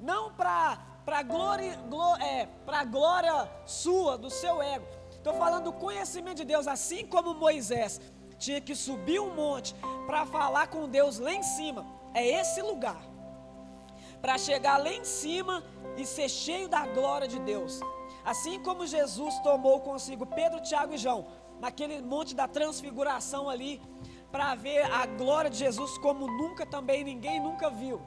não 0.00 0.32
para 0.32 0.78
para 1.08 1.22
glória, 1.22 1.72
é, 2.20 2.46
glória 2.84 3.50
sua, 3.64 4.18
do 4.18 4.28
seu 4.28 4.60
ego. 4.60 4.86
Estou 5.10 5.32
falando 5.32 5.64
do 5.64 5.72
conhecimento 5.72 6.36
de 6.36 6.44
Deus, 6.44 6.68
assim 6.68 7.06
como 7.06 7.32
Moisés 7.32 7.98
tinha 8.38 8.60
que 8.60 8.74
subir 8.74 9.18
um 9.18 9.34
monte 9.34 9.74
para 10.06 10.26
falar 10.26 10.66
com 10.66 10.86
Deus 10.86 11.18
lá 11.18 11.32
em 11.32 11.42
cima. 11.42 11.86
É 12.12 12.26
esse 12.26 12.60
lugar. 12.60 13.00
Para 14.20 14.36
chegar 14.38 14.78
lá 14.78 14.90
em 14.90 15.04
cima 15.04 15.62
e 15.96 16.04
ser 16.04 16.28
cheio 16.28 16.68
da 16.68 16.86
glória 16.86 17.28
de 17.28 17.38
Deus. 17.38 17.80
Assim 18.24 18.60
como 18.60 18.86
Jesus 18.86 19.38
tomou 19.40 19.80
consigo 19.80 20.26
Pedro, 20.26 20.60
Tiago 20.60 20.94
e 20.94 20.98
João, 20.98 21.26
naquele 21.60 22.00
monte 22.02 22.34
da 22.34 22.46
transfiguração 22.46 23.48
ali, 23.48 23.80
para 24.30 24.54
ver 24.54 24.82
a 24.92 25.06
glória 25.06 25.50
de 25.50 25.58
Jesus 25.58 25.96
como 25.98 26.26
nunca 26.26 26.66
também 26.66 27.02
ninguém 27.02 27.40
nunca 27.40 27.70
viu. 27.70 28.00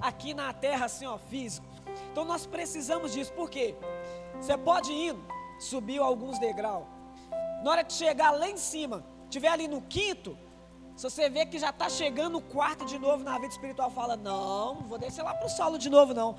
Aqui 0.00 0.34
na 0.34 0.52
terra, 0.52 0.86
assim, 0.86 1.06
ó, 1.06 1.18
físico. 1.18 1.66
Então 2.10 2.24
nós 2.24 2.46
precisamos 2.46 3.12
disso, 3.12 3.32
por 3.32 3.48
quê? 3.48 3.76
Você 4.40 4.56
pode 4.56 4.92
ir, 4.92 5.14
subiu 5.58 6.02
alguns 6.02 6.38
degraus. 6.38 6.86
Na 7.62 7.70
hora 7.70 7.84
que 7.84 7.92
chegar 7.92 8.30
lá 8.30 8.48
em 8.48 8.56
cima, 8.56 9.04
tiver 9.28 9.48
ali 9.48 9.68
no 9.68 9.82
quinto, 9.82 10.36
se 11.00 11.08
você 11.08 11.30
vê 11.30 11.46
que 11.46 11.58
já 11.58 11.70
está 11.70 11.88
chegando 11.88 12.36
o 12.36 12.42
quarto 12.42 12.84
de 12.84 12.98
novo 12.98 13.24
na 13.24 13.36
vida 13.36 13.46
espiritual, 13.46 13.90
fala: 13.90 14.18
Não, 14.18 14.82
vou 14.82 14.98
descer 14.98 15.22
lá 15.22 15.32
para 15.32 15.46
o 15.46 15.48
solo 15.48 15.78
de 15.78 15.88
novo, 15.88 16.12
não. 16.12 16.36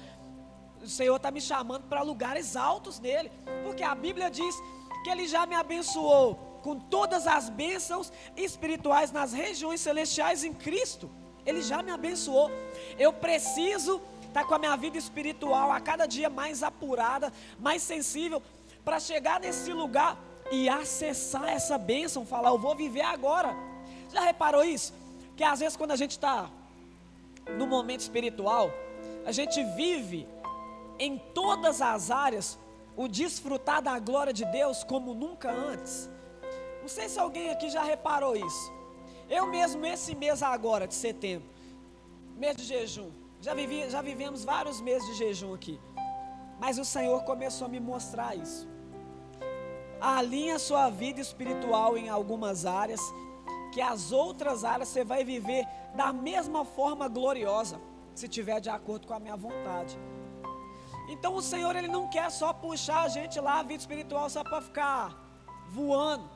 O 0.79 0.87
Senhor 0.87 1.15
está 1.15 1.31
me 1.31 1.41
chamando 1.41 1.85
para 1.85 2.03
lugares 2.03 2.55
altos 2.55 2.99
nele, 2.99 3.31
porque 3.63 3.81
a 3.81 3.95
Bíblia 3.95 4.29
diz 4.29 4.55
que 5.03 5.09
Ele 5.09 5.27
já 5.27 5.47
me 5.47 5.55
abençoou 5.55 6.35
com 6.61 6.79
todas 6.79 7.25
as 7.25 7.49
bênçãos 7.49 8.13
espirituais 8.37 9.11
nas 9.11 9.33
regiões 9.33 9.81
celestiais 9.81 10.43
em 10.43 10.53
Cristo. 10.53 11.09
Ele 11.43 11.63
já 11.63 11.81
me 11.81 11.89
abençoou. 11.89 12.51
Eu 12.99 13.11
preciso 13.11 13.99
estar 14.27 14.41
tá 14.41 14.47
com 14.47 14.53
a 14.53 14.59
minha 14.59 14.77
vida 14.77 14.95
espiritual 14.95 15.71
a 15.71 15.81
cada 15.81 16.05
dia 16.05 16.29
mais 16.29 16.61
apurada, 16.61 17.33
mais 17.59 17.81
sensível, 17.81 18.43
para 18.85 18.99
chegar 18.99 19.39
nesse 19.39 19.73
lugar 19.73 20.19
e 20.51 20.69
acessar 20.69 21.49
essa 21.49 21.79
bênção. 21.79 22.27
Falar, 22.27 22.49
eu 22.49 22.59
vou 22.59 22.75
viver 22.75 23.01
agora. 23.01 23.70
Já 24.11 24.21
reparou 24.21 24.63
isso? 24.63 24.93
Que 25.35 25.43
às 25.43 25.59
vezes 25.59 25.77
quando 25.77 25.91
a 25.91 25.95
gente 25.95 26.11
está 26.11 26.49
no 27.57 27.65
momento 27.65 28.01
espiritual, 28.01 28.71
a 29.25 29.31
gente 29.31 29.63
vive 29.75 30.27
em 30.99 31.17
todas 31.33 31.81
as 31.81 32.11
áreas 32.11 32.59
o 32.95 33.07
desfrutar 33.07 33.81
da 33.81 33.97
glória 33.99 34.33
de 34.33 34.45
Deus 34.45 34.83
como 34.83 35.13
nunca 35.13 35.51
antes. 35.51 36.09
Não 36.81 36.87
sei 36.87 37.07
se 37.07 37.19
alguém 37.19 37.49
aqui 37.49 37.69
já 37.69 37.83
reparou 37.83 38.35
isso. 38.35 38.71
Eu 39.29 39.47
mesmo, 39.47 39.85
esse 39.85 40.13
mês 40.13 40.43
agora, 40.43 40.87
de 40.87 40.93
setembro, 40.93 41.47
mês 42.35 42.55
de 42.57 42.63
jejum, 42.63 43.11
já, 43.39 43.53
vivi, 43.53 43.89
já 43.89 44.01
vivemos 44.01 44.43
vários 44.43 44.81
meses 44.81 45.07
de 45.07 45.15
jejum 45.15 45.53
aqui. 45.53 45.79
Mas 46.59 46.77
o 46.77 46.85
Senhor 46.85 47.23
começou 47.23 47.65
a 47.67 47.69
me 47.69 47.79
mostrar 47.79 48.35
isso. 48.35 48.67
Alinha 49.99 50.59
sua 50.59 50.89
vida 50.89 51.21
espiritual 51.21 51.97
em 51.97 52.09
algumas 52.09 52.65
áreas, 52.65 53.01
que 53.71 53.81
as 53.81 54.11
outras 54.11 54.63
áreas 54.63 54.89
você 54.89 55.03
vai 55.03 55.23
viver 55.23 55.65
da 55.95 56.11
mesma 56.11 56.63
forma 56.65 57.07
gloriosa, 57.07 57.79
se 58.13 58.27
tiver 58.27 58.59
de 58.59 58.69
acordo 58.69 59.07
com 59.07 59.13
a 59.13 59.19
minha 59.19 59.35
vontade. 59.35 59.97
Então 61.09 61.35
o 61.35 61.41
Senhor 61.41 61.75
ele 61.75 61.87
não 61.87 62.07
quer 62.07 62.29
só 62.31 62.53
puxar 62.53 63.01
a 63.03 63.07
gente 63.07 63.39
lá 63.39 63.59
a 63.59 63.63
vida 63.63 63.81
espiritual 63.81 64.29
só 64.29 64.43
para 64.43 64.61
ficar 64.61 65.17
voando. 65.69 66.29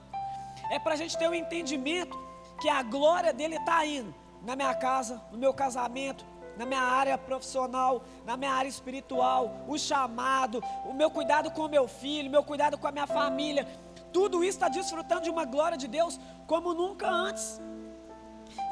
É 0.69 0.79
para 0.79 0.93
a 0.93 0.97
gente 0.97 1.17
ter 1.17 1.27
o 1.27 1.31
um 1.31 1.33
entendimento 1.33 2.17
que 2.61 2.69
a 2.69 2.81
glória 2.81 3.33
dele 3.33 3.55
está 3.55 3.85
indo 3.85 4.13
na 4.41 4.55
minha 4.55 4.73
casa, 4.73 5.21
no 5.31 5.37
meu 5.37 5.53
casamento, 5.53 6.25
na 6.57 6.65
minha 6.65 6.81
área 6.81 7.17
profissional, 7.17 8.03
na 8.25 8.37
minha 8.37 8.51
área 8.51 8.69
espiritual, 8.69 9.65
o 9.67 9.77
chamado, 9.77 10.63
o 10.85 10.93
meu 10.93 11.11
cuidado 11.11 11.51
com 11.51 11.63
o 11.63 11.69
meu 11.69 11.87
filho, 11.87 12.29
meu 12.29 12.43
cuidado 12.43 12.77
com 12.77 12.87
a 12.87 12.91
minha 12.91 13.07
família, 13.07 13.67
tudo 14.15 14.43
isso 14.47 14.57
está 14.59 14.69
desfrutando 14.79 15.23
de 15.27 15.31
uma 15.35 15.45
glória 15.53 15.77
de 15.83 15.87
Deus 15.97 16.13
como 16.51 16.73
nunca 16.81 17.07
antes. 17.27 17.45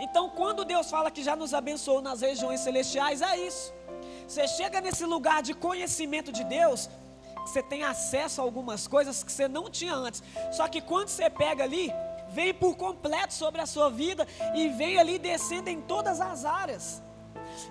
Então, 0.05 0.23
quando 0.39 0.69
Deus 0.73 0.89
fala 0.95 1.11
que 1.15 1.23
já 1.29 1.35
nos 1.41 1.53
abençoou 1.61 2.01
nas 2.07 2.21
regiões 2.27 2.61
celestiais, 2.67 3.21
é 3.21 3.33
isso. 3.47 3.65
Você 4.27 4.47
chega 4.47 4.79
nesse 4.85 5.05
lugar 5.13 5.39
de 5.47 5.53
conhecimento 5.53 6.31
de 6.37 6.43
Deus, 6.57 6.89
você 7.45 7.61
tem 7.61 7.83
acesso 7.83 8.39
a 8.39 8.43
algumas 8.43 8.87
coisas 8.87 9.21
que 9.25 9.31
você 9.33 9.47
não 9.57 9.65
tinha 9.69 9.93
antes. 9.93 10.23
Só 10.57 10.65
que 10.67 10.81
quando 10.91 11.09
você 11.09 11.29
pega 11.29 11.61
ali, 11.65 11.91
vem 12.29 12.53
por 12.53 12.73
completo 12.85 13.33
sobre 13.33 13.59
a 13.59 13.65
sua 13.65 13.89
vida 13.89 14.25
e 14.55 14.69
vem 14.69 14.97
ali 14.97 15.19
descendo 15.19 15.69
em 15.69 15.81
todas 15.81 16.21
as 16.21 16.45
áreas. 16.45 16.85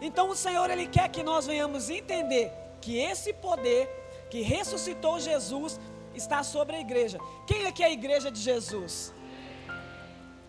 Então 0.00 0.28
o 0.28 0.36
Senhor 0.36 0.68
ele 0.68 0.86
quer 0.86 1.08
que 1.08 1.22
nós 1.22 1.46
venhamos 1.46 1.88
entender 1.88 2.52
que 2.82 2.98
esse 2.98 3.32
poder 3.32 3.82
que 4.30 4.40
ressuscitou 4.40 5.20
Jesus 5.20 5.78
está 6.14 6.42
sobre 6.42 6.76
a 6.76 6.80
igreja. 6.80 7.18
Quem 7.46 7.64
é 7.66 7.72
que 7.72 7.82
é 7.82 7.86
a 7.86 7.90
igreja 7.90 8.30
de 8.30 8.40
Jesus? 8.40 9.12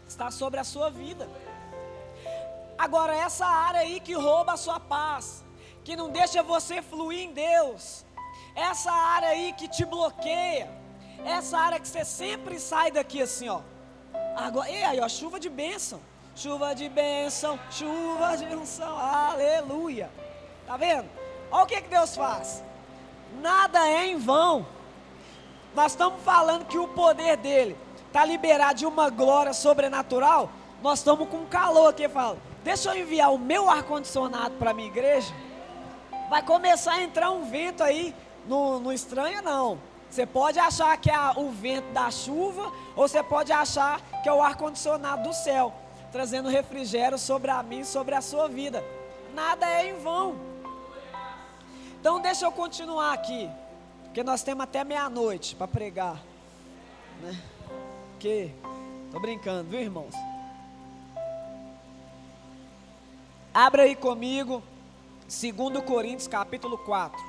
Está 0.07 0.29
sobre 0.31 0.59
a 0.59 0.63
sua 0.63 0.89
vida. 0.89 1.27
Agora 2.77 3.15
essa 3.15 3.45
área 3.45 3.81
aí 3.81 3.99
que 3.99 4.13
rouba 4.13 4.53
a 4.53 4.57
sua 4.57 4.79
paz, 4.79 5.43
que 5.83 5.95
não 5.95 6.09
deixa 6.09 6.43
você 6.43 6.81
fluir 6.81 7.21
em 7.27 7.33
Deus, 7.33 8.05
essa 8.55 8.91
área 8.91 9.29
aí 9.29 9.53
que 9.53 9.67
te 9.67 9.85
bloqueia, 9.85 10.69
essa 11.25 11.57
área 11.57 11.79
que 11.79 11.87
você 11.87 12.03
sempre 12.03 12.59
sai 12.59 12.91
daqui 12.91 13.21
assim, 13.21 13.49
ó. 13.49 13.61
Agora, 14.35 14.69
e 14.69 14.83
aí, 14.83 14.99
ó, 14.99 15.07
chuva 15.07 15.39
de 15.39 15.49
bênção. 15.49 15.99
Chuva 16.35 16.73
de 16.73 16.89
bênção, 16.89 17.59
chuva 17.69 18.35
de 18.35 18.45
unção, 18.55 18.97
aleluia. 18.97 20.09
Tá 20.65 20.75
vendo? 20.77 21.07
Olha 21.51 21.63
o 21.63 21.67
que, 21.67 21.79
que 21.79 21.89
Deus 21.89 22.15
faz. 22.15 22.63
Nada 23.39 23.87
é 23.87 24.07
em 24.07 24.17
vão. 24.17 24.65
Nós 25.75 25.93
estamos 25.93 26.21
falando 26.23 26.65
que 26.65 26.77
o 26.77 26.87
poder 26.87 27.37
dele 27.37 27.75
está 28.07 28.23
liberado 28.23 28.75
de 28.75 28.85
uma 28.85 29.09
glória 29.09 29.53
sobrenatural. 29.53 30.49
Nós 30.81 30.99
estamos 30.99 31.27
com 31.29 31.45
calor 31.45 31.89
aqui, 31.89 32.07
fala. 32.07 32.37
Deixa 32.63 32.89
eu 32.89 33.01
enviar 33.01 33.33
o 33.33 33.39
meu 33.39 33.69
ar-condicionado 33.69 34.55
para 34.55 34.71
a 34.71 34.73
minha 34.73 34.87
igreja. 34.87 35.33
Vai 36.29 36.43
começar 36.43 36.93
a 36.93 37.03
entrar 37.03 37.31
um 37.31 37.45
vento 37.45 37.83
aí. 37.83 38.15
Não, 38.47 38.79
não 38.79 38.91
estranha, 38.91 39.41
não. 39.41 39.79
Você 40.09 40.27
pode 40.27 40.59
achar 40.59 40.95
que 40.97 41.09
é 41.09 41.17
o 41.35 41.49
vento 41.49 41.91
da 41.91 42.11
chuva, 42.11 42.71
ou 42.95 43.07
você 43.07 43.23
pode 43.23 43.51
achar 43.51 43.99
que 44.21 44.29
é 44.29 44.33
o 44.33 44.43
ar-condicionado 44.43 45.23
do 45.23 45.33
céu, 45.33 45.73
trazendo 46.11 46.49
refrigério 46.49 47.17
sobre 47.17 47.49
a 47.49 47.63
mim, 47.63 47.83
sobre 47.83 48.13
a 48.13 48.21
sua 48.21 48.47
vida. 48.47 48.83
Nada 49.33 49.65
é 49.65 49.89
em 49.89 49.97
vão. 49.97 50.35
Então 51.99 52.19
deixa 52.19 52.45
eu 52.45 52.51
continuar 52.51 53.13
aqui, 53.13 53.49
porque 54.13 54.21
nós 54.21 54.43
temos 54.43 54.63
até 54.63 54.83
meia-noite 54.83 55.55
para 55.55 55.67
pregar, 55.67 56.21
né? 57.19 57.35
Que 58.19 58.53
tô 59.11 59.19
brincando, 59.19 59.67
viu, 59.67 59.79
irmãos? 59.79 60.13
Abra 63.51 63.81
aí 63.81 63.95
comigo, 63.95 64.61
2 65.21 65.83
Coríntios 65.83 66.27
capítulo 66.27 66.77
4. 66.77 67.19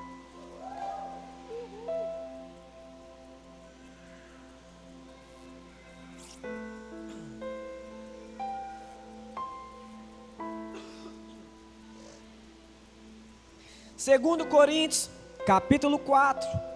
Segundo 13.96 14.44
Coríntios, 14.44 15.08
capítulo 15.46 15.98
4, 15.98 16.73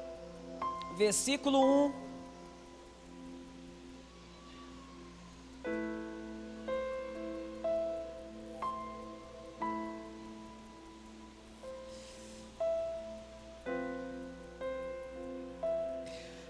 versículo 0.99 1.61
1. 1.61 1.93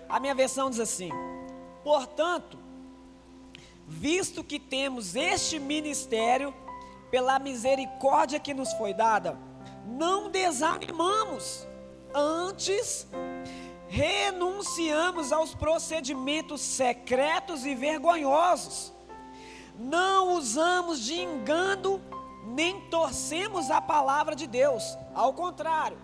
A 0.09 0.19
minha 0.19 0.35
versão 0.35 0.71
diz 0.71 0.81
assim: 0.81 1.11
Portanto, 1.85 2.59
visto 3.87 4.43
que 4.43 4.59
temos 4.59 5.15
este 5.15 5.59
ministério, 5.59 6.55
pela 7.11 7.39
misericórdia 7.39 8.41
que 8.41 8.55
nos 8.55 8.73
foi 8.73 8.95
dada, 8.95 9.39
não 9.85 10.31
desanimamos, 10.31 11.69
antes 12.15 13.07
renunciamos 13.89 15.33
aos 15.33 15.55
procedimentos 15.55 16.61
secretos 16.61 17.65
e 17.65 17.75
vergonhosos, 17.75 18.93
não 19.79 20.35
usamos 20.35 21.01
de 21.01 21.21
engano, 21.21 22.01
nem 22.45 22.81
torcemos 22.89 23.71
a 23.71 23.81
palavra 23.81 24.37
de 24.37 24.47
Deus, 24.47 24.97
ao 25.15 25.33
contrário, 25.33 25.99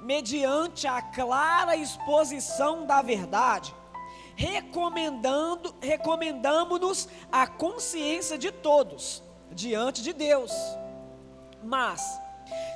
mediante 0.00 0.86
a 0.86 1.02
clara 1.02 1.76
exposição 1.76 2.86
da 2.86 3.02
verdade, 3.02 3.74
recomendando, 4.34 5.74
recomendamos-nos 5.80 7.08
a 7.30 7.46
consciência 7.46 8.38
de 8.38 8.50
todos 8.50 9.22
diante 9.52 10.02
de 10.02 10.12
Deus. 10.14 10.52
Mas 11.62 12.18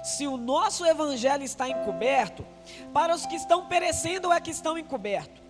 se 0.03 0.27
o 0.27 0.37
nosso 0.37 0.85
evangelho 0.85 1.43
está 1.43 1.69
encoberto, 1.69 2.45
para 2.93 3.15
os 3.15 3.27
que 3.27 3.37
estão 3.37 3.67
perecendo 3.67 4.33
é 4.33 4.41
que 4.41 4.51
estão 4.51 4.79
encobertos. 4.79 5.43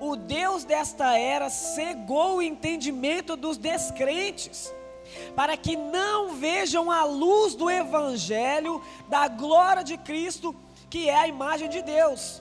O 0.00 0.16
Deus 0.16 0.64
desta 0.64 1.18
era 1.18 1.50
cegou 1.50 2.36
o 2.36 2.42
entendimento 2.42 3.36
dos 3.36 3.58
descrentes, 3.58 4.72
para 5.36 5.56
que 5.56 5.76
não 5.76 6.36
vejam 6.36 6.90
a 6.90 7.04
luz 7.04 7.54
do 7.54 7.70
evangelho 7.70 8.82
da 9.08 9.28
glória 9.28 9.84
de 9.84 9.98
Cristo, 9.98 10.56
que 10.88 11.10
é 11.10 11.16
a 11.16 11.28
imagem 11.28 11.68
de 11.68 11.82
Deus. 11.82 12.40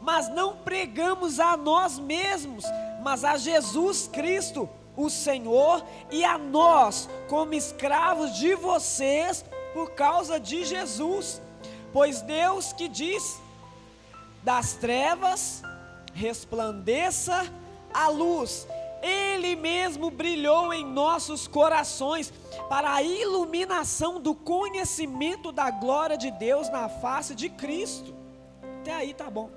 Mas 0.00 0.28
não 0.28 0.56
pregamos 0.56 1.38
a 1.38 1.56
nós 1.56 1.98
mesmos, 1.98 2.64
mas 3.02 3.24
a 3.24 3.36
Jesus 3.36 4.08
Cristo, 4.10 4.68
o 4.96 5.10
Senhor, 5.10 5.84
e 6.10 6.24
a 6.24 6.38
nós, 6.38 7.08
como 7.28 7.52
escravos 7.52 8.36
de 8.36 8.54
vocês, 8.54 9.44
por 9.76 9.90
causa 9.90 10.40
de 10.40 10.64
Jesus. 10.64 11.42
Pois 11.92 12.22
Deus 12.22 12.72
que 12.72 12.88
diz: 12.88 13.38
das 14.42 14.72
trevas 14.72 15.60
resplandeça 16.14 17.44
a 17.92 18.08
luz, 18.08 18.66
Ele 19.02 19.54
mesmo 19.54 20.10
brilhou 20.10 20.72
em 20.72 20.82
nossos 20.82 21.46
corações 21.46 22.32
para 22.70 22.94
a 22.94 23.02
iluminação 23.02 24.18
do 24.18 24.34
conhecimento 24.34 25.52
da 25.52 25.70
glória 25.70 26.16
de 26.16 26.30
Deus 26.30 26.70
na 26.70 26.88
face 26.88 27.34
de 27.34 27.50
Cristo. 27.50 28.14
Até 28.80 28.94
aí 28.94 29.12
tá 29.12 29.28
bom. 29.28 29.50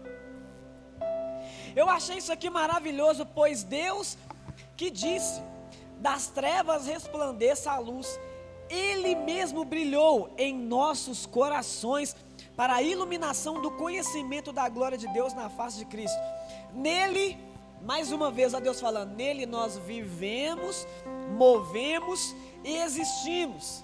Eu 1.74 1.88
achei 1.88 2.18
isso 2.18 2.34
aqui 2.34 2.50
maravilhoso, 2.50 3.26
pois 3.26 3.64
Deus 3.64 4.18
que 4.76 4.90
disse: 4.90 5.42
das 6.00 6.28
trevas 6.28 6.88
resplandeça 6.88 7.72
a 7.72 7.80
luz. 7.80 8.20
Ele 8.70 9.16
mesmo 9.16 9.66
brilhou 9.66 10.34
em 10.38 10.54
nossos 10.54 11.26
corações 11.26 12.16
para 12.56 12.76
a 12.76 12.82
iluminação 12.82 13.62
do 13.62 13.72
conhecimento 13.72 14.52
da 14.52 14.68
glória 14.70 14.98
de 14.98 15.08
Deus 15.08 15.34
na 15.34 15.50
face 15.50 15.78
de 15.80 15.86
Cristo. 15.86 16.20
Nele, 16.74 17.38
mais 17.82 18.12
uma 18.12 18.30
vez 18.30 18.54
a 18.54 18.60
Deus 18.60 18.80
falando, 18.80 19.16
nele 19.16 19.46
nós 19.46 19.78
vivemos, 19.78 20.86
movemos 21.38 22.36
e 22.64 22.76
existimos. 22.76 23.84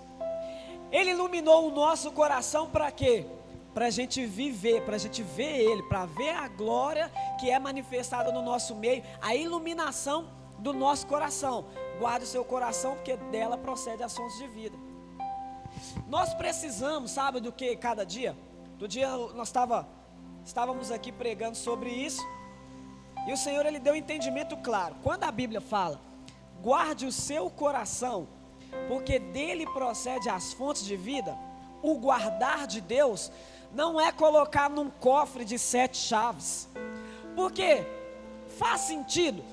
Ele 0.91 1.11
iluminou 1.11 1.67
o 1.67 1.71
nosso 1.71 2.11
coração 2.11 2.69
para 2.69 2.91
quê? 2.91 3.25
Para 3.73 3.87
a 3.87 3.89
gente 3.89 4.25
viver, 4.25 4.81
para 4.81 4.95
a 4.95 4.99
gente 4.99 5.21
ver 5.21 5.57
Ele, 5.59 5.83
para 5.83 6.05
ver 6.05 6.29
a 6.29 6.47
glória 6.47 7.11
que 7.39 7.49
é 7.49 7.59
manifestada 7.59 8.31
no 8.31 8.41
nosso 8.41 8.75
meio, 8.75 9.03
a 9.21 9.35
iluminação 9.35 10.29
do 10.59 10.71
nosso 10.73 11.07
coração. 11.07 11.65
Guarde 11.99 12.25
o 12.25 12.27
seu 12.27 12.43
coração, 12.43 12.95
porque 12.95 13.15
dela 13.17 13.57
procede 13.57 14.03
as 14.03 14.15
fontes 14.15 14.37
de 14.37 14.47
vida. 14.47 14.77
Nós 16.07 16.33
precisamos, 16.33 17.11
sabe 17.11 17.39
do 17.39 17.51
que 17.51 17.75
cada 17.75 18.05
dia? 18.05 18.35
Do 18.77 18.87
dia 18.87 19.09
nós 19.09 19.47
estava, 19.47 19.87
estávamos 20.45 20.91
aqui 20.91 21.11
pregando 21.11 21.55
sobre 21.55 21.89
isso. 21.89 22.21
E 23.27 23.33
o 23.33 23.37
Senhor 23.37 23.65
ele 23.65 23.79
deu 23.79 23.93
um 23.93 23.97
entendimento 23.97 24.55
claro. 24.57 24.95
Quando 25.01 25.23
a 25.23 25.31
Bíblia 25.31 25.61
fala, 25.61 25.99
guarde 26.61 27.05
o 27.05 27.11
seu 27.11 27.49
coração, 27.49 28.27
porque 28.87 29.17
dele 29.17 29.65
procede 29.67 30.29
as 30.29 30.53
fontes 30.53 30.83
de 30.83 30.95
vida, 30.95 31.37
o 31.81 31.95
guardar 31.95 32.67
de 32.67 32.81
Deus 32.81 33.31
não 33.73 33.99
é 33.99 34.11
colocar 34.11 34.69
num 34.69 34.89
cofre 34.89 35.43
de 35.43 35.57
sete 35.57 35.97
chaves. 35.97 36.67
Porque 37.35 37.85
faz 38.57 38.81
sentido. 38.81 39.43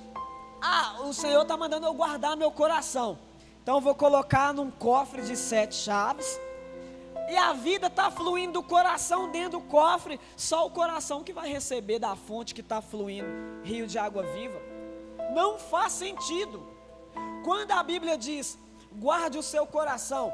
Ah, 0.65 1.01
o 1.01 1.13
Senhor 1.13 1.43
está 1.43 1.57
mandando 1.57 1.87
eu 1.87 1.93
guardar 1.93 2.37
meu 2.37 2.53
coração. 2.53 3.19
Então 3.61 3.75
eu 3.77 3.81
vou 3.81 3.97
colocar 3.97 4.55
num 4.55 4.71
cofre 4.71 5.23
de 5.23 5.37
sete 5.37 5.75
chaves 5.75 6.41
e 7.29 7.37
a 7.37 7.53
vida 7.53 7.89
está 7.89 8.13
fluindo 8.13 8.55
do 8.55 8.63
coração 8.63 9.29
dentro 9.29 9.59
do 9.59 9.65
cofre, 9.65 10.21
só 10.37 10.65
o 10.65 10.71
coração 10.71 11.25
que 11.25 11.33
vai 11.33 11.51
receber 11.51 11.99
da 11.99 12.15
fonte 12.15 12.55
que 12.55 12.61
está 12.61 12.81
fluindo, 12.81 13.27
rio 13.65 13.89
de 13.89 13.99
água 13.99 14.23
viva. 14.23 14.61
Não 15.35 15.59
faz 15.59 15.95
sentido. 15.95 16.65
Quando 17.45 17.73
a 17.73 17.83
Bíblia 17.83 18.17
diz, 18.17 18.57
guarde 18.93 19.39
o 19.39 19.43
seu 19.43 19.67
coração, 19.67 20.33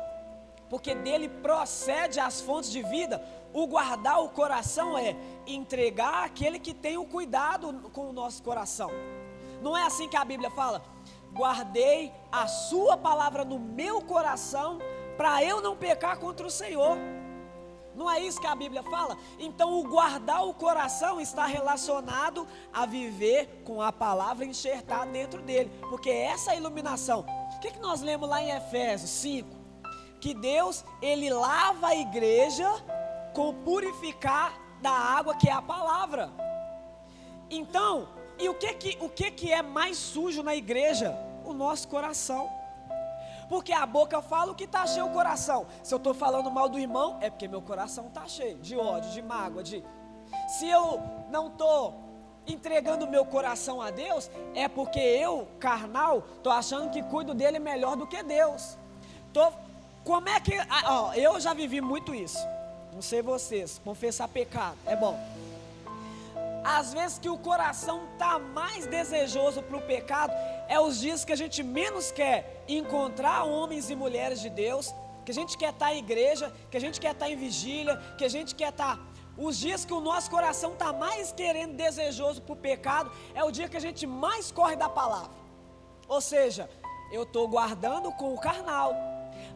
porque 0.68 0.94
dele 0.94 1.28
procede 1.28 2.20
as 2.20 2.40
fontes 2.40 2.70
de 2.70 2.82
vida, 2.82 3.24
o 3.54 3.66
guardar 3.66 4.22
o 4.22 4.28
coração 4.28 4.98
é 4.98 5.16
entregar 5.46 6.24
aquele 6.24 6.58
que 6.58 6.74
tem 6.74 6.98
o 6.98 7.06
cuidado 7.06 7.90
com 7.94 8.10
o 8.10 8.12
nosso 8.12 8.42
coração. 8.42 8.90
Não 9.60 9.76
é 9.76 9.84
assim 9.84 10.08
que 10.08 10.16
a 10.16 10.24
Bíblia 10.24 10.50
fala? 10.50 10.82
Guardei 11.32 12.12
a 12.30 12.46
sua 12.46 12.96
palavra 12.96 13.44
no 13.44 13.58
meu 13.58 14.00
coração 14.00 14.78
para 15.16 15.42
eu 15.42 15.60
não 15.60 15.76
pecar 15.76 16.18
contra 16.18 16.46
o 16.46 16.50
Senhor. 16.50 16.96
Não 17.98 18.08
é 18.08 18.20
isso 18.20 18.40
que 18.40 18.46
a 18.46 18.54
Bíblia 18.54 18.82
fala? 18.84 19.16
Então, 19.40 19.80
o 19.80 19.82
guardar 19.82 20.46
o 20.46 20.54
coração 20.54 21.20
está 21.20 21.46
relacionado 21.46 22.46
a 22.72 22.86
viver 22.86 23.62
com 23.64 23.82
a 23.82 23.92
palavra 23.92 24.44
enxertada 24.44 25.10
dentro 25.10 25.42
dele, 25.42 25.68
porque 25.90 26.08
essa 26.08 26.54
iluminação. 26.54 27.26
O 27.56 27.58
que, 27.58 27.72
que 27.72 27.80
nós 27.80 28.00
lemos 28.00 28.28
lá 28.28 28.40
em 28.40 28.50
Efésios 28.50 29.10
5? 29.10 29.48
Que 30.20 30.32
Deus, 30.32 30.84
ele 31.02 31.28
lava 31.28 31.88
a 31.88 31.96
igreja 31.96 32.68
com 33.34 33.52
purificar 33.52 34.56
da 34.80 34.92
água 34.92 35.34
que 35.34 35.48
é 35.48 35.52
a 35.52 35.60
palavra. 35.60 36.30
Então, 37.50 38.08
e 38.38 38.48
o 38.48 38.54
que 38.54 38.72
que, 38.74 38.98
o 39.00 39.08
que 39.08 39.30
que 39.30 39.52
é 39.52 39.62
mais 39.62 39.96
sujo 39.96 40.42
na 40.42 40.54
igreja? 40.54 41.18
O 41.44 41.52
nosso 41.52 41.88
coração. 41.88 42.48
Porque 43.48 43.72
a 43.72 43.86
boca 43.86 44.20
fala 44.20 44.52
o 44.52 44.54
que 44.54 44.64
está 44.64 44.86
cheio 44.86 45.06
o 45.06 45.10
coração. 45.10 45.66
Se 45.82 45.92
eu 45.92 45.96
estou 45.96 46.14
falando 46.14 46.50
mal 46.50 46.68
do 46.68 46.78
irmão, 46.78 47.16
é 47.20 47.30
porque 47.30 47.48
meu 47.48 47.62
coração 47.62 48.06
está 48.06 48.26
cheio 48.26 48.58
de 48.58 48.76
ódio, 48.76 49.10
de 49.10 49.22
mágoa, 49.22 49.62
de. 49.62 49.82
Se 50.58 50.68
eu 50.68 51.00
não 51.30 51.48
estou 51.48 51.94
entregando 52.46 53.06
meu 53.06 53.24
coração 53.24 53.80
a 53.80 53.90
Deus, 53.90 54.30
é 54.54 54.68
porque 54.68 55.00
eu, 55.00 55.48
carnal, 55.58 56.24
estou 56.36 56.52
achando 56.52 56.90
que 56.90 57.02
cuido 57.02 57.34
dele 57.34 57.58
melhor 57.58 57.96
do 57.96 58.06
que 58.06 58.22
Deus. 58.22 58.76
Tô, 59.32 59.50
como 60.04 60.28
é 60.28 60.38
que. 60.38 60.54
Ah, 60.68 60.82
ó, 60.86 61.14
eu 61.14 61.40
já 61.40 61.54
vivi 61.54 61.80
muito 61.80 62.14
isso. 62.14 62.38
Não 62.92 63.02
sei 63.02 63.22
vocês, 63.22 63.80
confessar 63.82 64.28
pecado, 64.28 64.76
é 64.86 64.94
bom 64.94 65.37
às 66.76 66.92
vezes 66.92 67.18
que 67.18 67.30
o 67.30 67.38
coração 67.38 67.98
está 68.12 68.38
mais 68.38 68.86
desejoso 68.86 69.62
para 69.62 69.78
o 69.78 69.80
pecado, 69.80 70.34
é 70.68 70.78
os 70.78 71.00
dias 71.00 71.24
que 71.24 71.32
a 71.32 71.36
gente 71.36 71.62
menos 71.62 72.10
quer 72.10 72.62
encontrar 72.68 73.44
homens 73.44 73.88
e 73.88 73.96
mulheres 73.96 74.38
de 74.40 74.50
Deus, 74.50 74.94
que 75.24 75.30
a 75.30 75.34
gente 75.34 75.56
quer 75.56 75.70
estar 75.70 75.86
tá 75.86 75.94
em 75.94 75.98
igreja, 75.98 76.52
que 76.70 76.76
a 76.76 76.80
gente 76.80 77.00
quer 77.00 77.12
estar 77.12 77.24
tá 77.24 77.30
em 77.30 77.36
vigília, 77.36 77.96
que 78.18 78.24
a 78.24 78.28
gente 78.28 78.54
quer 78.54 78.68
estar. 78.68 78.96
Tá, 78.96 79.02
os 79.38 79.56
dias 79.56 79.84
que 79.84 79.94
o 79.94 80.00
nosso 80.00 80.30
coração 80.30 80.72
está 80.72 80.92
mais 80.92 81.32
querendo, 81.32 81.74
desejoso 81.74 82.42
para 82.42 82.52
o 82.52 82.56
pecado, 82.56 83.10
é 83.34 83.42
o 83.42 83.50
dia 83.50 83.68
que 83.68 83.76
a 83.76 83.80
gente 83.80 84.06
mais 84.06 84.52
corre 84.52 84.76
da 84.76 84.90
palavra. 84.90 85.30
Ou 86.06 86.20
seja, 86.20 86.68
eu 87.10 87.22
estou 87.22 87.48
guardando 87.48 88.12
com 88.12 88.34
o 88.34 88.38
carnal. 88.38 88.94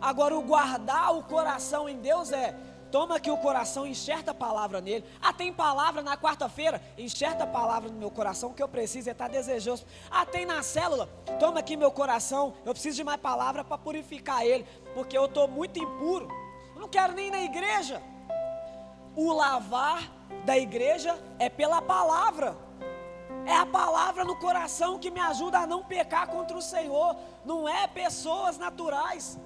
Agora, 0.00 0.34
o 0.36 0.42
guardar 0.42 1.14
o 1.14 1.24
coração 1.24 1.88
em 1.88 1.98
Deus 1.98 2.32
é 2.32 2.54
Toma 2.92 3.16
aqui 3.16 3.30
o 3.30 3.38
coração, 3.38 3.86
enxerta 3.86 4.32
a 4.32 4.34
palavra 4.34 4.78
nele. 4.78 5.02
Ah, 5.22 5.32
tem 5.32 5.50
palavra 5.50 6.02
na 6.02 6.14
quarta-feira? 6.14 6.78
Enxerta 6.98 7.44
a 7.44 7.46
palavra 7.46 7.90
no 7.90 7.98
meu 7.98 8.10
coração, 8.10 8.52
que 8.52 8.62
eu 8.62 8.68
preciso 8.68 9.08
é 9.08 9.12
estar 9.12 9.28
desejoso. 9.28 9.86
Ah, 10.10 10.26
tem 10.26 10.44
na 10.44 10.62
célula? 10.62 11.08
Toma 11.40 11.60
aqui 11.60 11.74
meu 11.74 11.90
coração, 11.90 12.52
eu 12.66 12.72
preciso 12.74 12.96
de 12.98 13.02
mais 13.02 13.18
palavra 13.18 13.64
para 13.64 13.78
purificar 13.78 14.44
ele, 14.44 14.66
porque 14.92 15.16
eu 15.16 15.24
estou 15.24 15.48
muito 15.48 15.78
impuro. 15.78 16.28
Eu 16.74 16.82
não 16.82 16.88
quero 16.88 17.14
nem 17.14 17.28
ir 17.28 17.30
na 17.30 17.40
igreja. 17.40 18.02
O 19.16 19.32
lavar 19.32 20.12
da 20.44 20.58
igreja 20.58 21.18
é 21.38 21.48
pela 21.48 21.80
palavra. 21.80 22.54
É 23.46 23.56
a 23.56 23.64
palavra 23.64 24.22
no 24.22 24.36
coração 24.36 24.98
que 24.98 25.10
me 25.10 25.18
ajuda 25.18 25.60
a 25.60 25.66
não 25.66 25.82
pecar 25.82 26.28
contra 26.28 26.58
o 26.58 26.60
Senhor, 26.60 27.16
não 27.42 27.66
é 27.66 27.86
pessoas 27.86 28.58
naturais. 28.58 29.38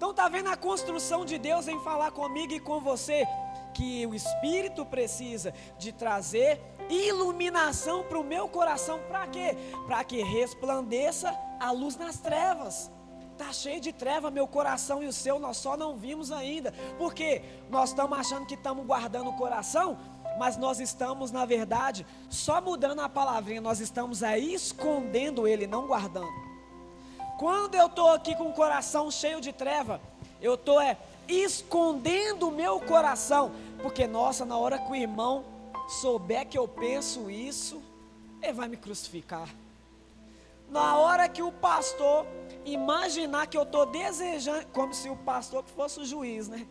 Então 0.00 0.12
está 0.12 0.30
vendo 0.30 0.48
a 0.48 0.56
construção 0.56 1.26
de 1.26 1.36
Deus 1.36 1.68
em 1.68 1.78
falar 1.80 2.10
comigo 2.10 2.54
e 2.54 2.58
com 2.58 2.80
você 2.80 3.28
que 3.74 4.06
o 4.06 4.14
Espírito 4.14 4.86
precisa 4.86 5.52
de 5.78 5.92
trazer 5.92 6.58
iluminação 6.88 8.02
para 8.04 8.18
o 8.18 8.24
meu 8.24 8.48
coração, 8.48 8.98
para 9.10 9.26
quê? 9.26 9.54
Para 9.86 10.02
que 10.02 10.22
resplandeça 10.22 11.38
a 11.60 11.70
luz 11.70 11.98
nas 11.98 12.16
trevas. 12.16 12.90
Está 13.32 13.52
cheio 13.52 13.78
de 13.78 13.92
treva 13.92 14.30
meu 14.30 14.48
coração 14.48 15.02
e 15.02 15.06
o 15.06 15.12
seu, 15.12 15.38
nós 15.38 15.58
só 15.58 15.76
não 15.76 15.98
vimos 15.98 16.32
ainda. 16.32 16.72
Porque 16.96 17.42
nós 17.68 17.90
estamos 17.90 18.18
achando 18.18 18.46
que 18.46 18.54
estamos 18.54 18.86
guardando 18.86 19.28
o 19.28 19.36
coração, 19.36 19.98
mas 20.38 20.56
nós 20.56 20.80
estamos, 20.80 21.30
na 21.30 21.44
verdade, 21.44 22.06
só 22.30 22.58
mudando 22.58 23.00
a 23.00 23.08
palavrinha, 23.10 23.60
nós 23.60 23.80
estamos 23.80 24.22
aí 24.22 24.54
escondendo 24.54 25.46
ele, 25.46 25.66
não 25.66 25.86
guardando. 25.86 26.49
Quando 27.40 27.74
eu 27.74 27.86
estou 27.86 28.10
aqui 28.10 28.36
com 28.36 28.50
o 28.50 28.52
coração 28.52 29.10
cheio 29.10 29.40
de 29.40 29.50
treva, 29.50 29.98
eu 30.42 30.56
estou 30.56 30.78
é, 30.78 30.98
escondendo 31.26 32.48
o 32.48 32.50
meu 32.50 32.78
coração, 32.80 33.52
porque 33.80 34.06
nossa, 34.06 34.44
na 34.44 34.58
hora 34.58 34.78
que 34.78 34.92
o 34.92 34.94
irmão 34.94 35.42
souber 35.88 36.46
que 36.46 36.58
eu 36.58 36.68
penso 36.68 37.30
isso, 37.30 37.82
ele 38.42 38.52
vai 38.52 38.68
me 38.68 38.76
crucificar. 38.76 39.48
Na 40.68 40.98
hora 40.98 41.26
que 41.30 41.42
o 41.42 41.50
pastor 41.50 42.26
imaginar 42.62 43.46
que 43.46 43.56
eu 43.56 43.62
estou 43.62 43.86
desejando, 43.86 44.66
como 44.66 44.92
se 44.92 45.08
o 45.08 45.16
pastor 45.16 45.64
fosse 45.74 45.98
o 45.98 46.04
juiz, 46.04 46.46
né? 46.46 46.66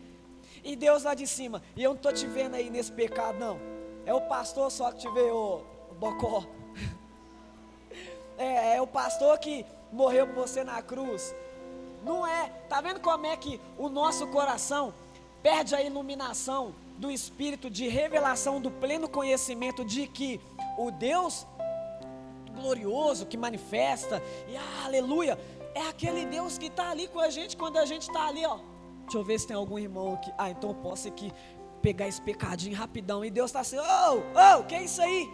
E 0.62 0.76
Deus 0.76 1.02
lá 1.02 1.14
de 1.14 1.26
cima, 1.26 1.60
e 1.74 1.82
eu 1.82 1.90
não 1.90 1.96
estou 1.96 2.12
te 2.12 2.28
vendo 2.28 2.54
aí 2.54 2.70
nesse 2.70 2.92
pecado, 2.92 3.40
não. 3.40 3.58
É 4.06 4.14
o 4.14 4.20
pastor 4.20 4.70
só 4.70 4.92
que 4.92 5.00
te 5.00 5.10
vê, 5.10 5.32
o, 5.32 5.64
o 5.90 5.94
bocó. 5.94 6.44
É, 8.38 8.76
é 8.76 8.80
o 8.80 8.86
pastor 8.86 9.38
que 9.38 9.66
morreu 9.92 10.26
por 10.26 10.46
você 10.46 10.64
na 10.64 10.80
cruz. 10.82 11.34
Não 12.02 12.26
é. 12.26 12.48
Tá 12.68 12.80
vendo 12.80 13.00
como 13.00 13.26
é 13.26 13.36
que 13.36 13.60
o 13.76 13.88
nosso 13.88 14.26
coração 14.28 14.94
perde 15.42 15.74
a 15.74 15.82
iluminação 15.82 16.74
do 16.98 17.10
espírito 17.10 17.70
de 17.70 17.88
revelação 17.88 18.60
do 18.60 18.70
pleno 18.70 19.08
conhecimento 19.08 19.84
de 19.84 20.06
que 20.06 20.40
o 20.76 20.90
Deus 20.90 21.46
glorioso 22.54 23.24
que 23.26 23.36
manifesta 23.36 24.22
e 24.46 24.56
ah, 24.56 24.84
aleluia, 24.84 25.38
é 25.74 25.88
aquele 25.88 26.26
Deus 26.26 26.58
que 26.58 26.66
está 26.66 26.90
ali 26.90 27.08
com 27.08 27.20
a 27.20 27.30
gente 27.30 27.56
quando 27.56 27.78
a 27.78 27.86
gente 27.86 28.02
está 28.02 28.26
ali, 28.26 28.44
ó. 28.44 28.58
Deixa 29.02 29.18
eu 29.18 29.24
ver 29.24 29.40
se 29.40 29.46
tem 29.46 29.56
algum 29.56 29.78
irmão 29.78 30.14
aqui. 30.14 30.32
Ah, 30.36 30.50
então 30.50 30.70
eu 30.70 30.76
posso 30.76 31.08
aqui 31.08 31.32
pegar 31.80 32.06
esse 32.06 32.20
pecadinho 32.20 32.76
rapidão. 32.76 33.24
E 33.24 33.30
Deus 33.30 33.50
está 33.50 33.60
assim, 33.60 33.78
ô, 33.78 33.82
oh, 33.82 34.14
ô, 34.16 34.58
oh, 34.58 34.64
que 34.64 34.74
é 34.74 34.82
isso 34.82 35.00
aí? 35.00 35.28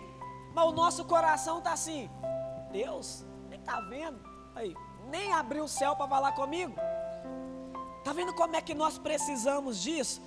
Mas 0.55 0.65
o 0.67 0.73
nosso 0.73 1.05
coração 1.05 1.59
está 1.59 1.73
assim, 1.73 2.09
Deus 2.73 3.25
nem 3.51 3.59
está 3.59 3.81
vendo. 3.81 4.36
Aí, 4.57 4.75
nem 5.11 5.35
abriu 5.35 5.65
o 5.65 5.69
céu 5.69 5.95
para 5.95 6.09
falar 6.09 6.33
comigo. 6.33 6.75
Está 7.99 8.15
vendo 8.15 8.33
como 8.33 8.57
é 8.57 8.63
que 8.63 8.73
nós 8.73 8.97
precisamos 8.97 9.83
disso? 9.83 10.23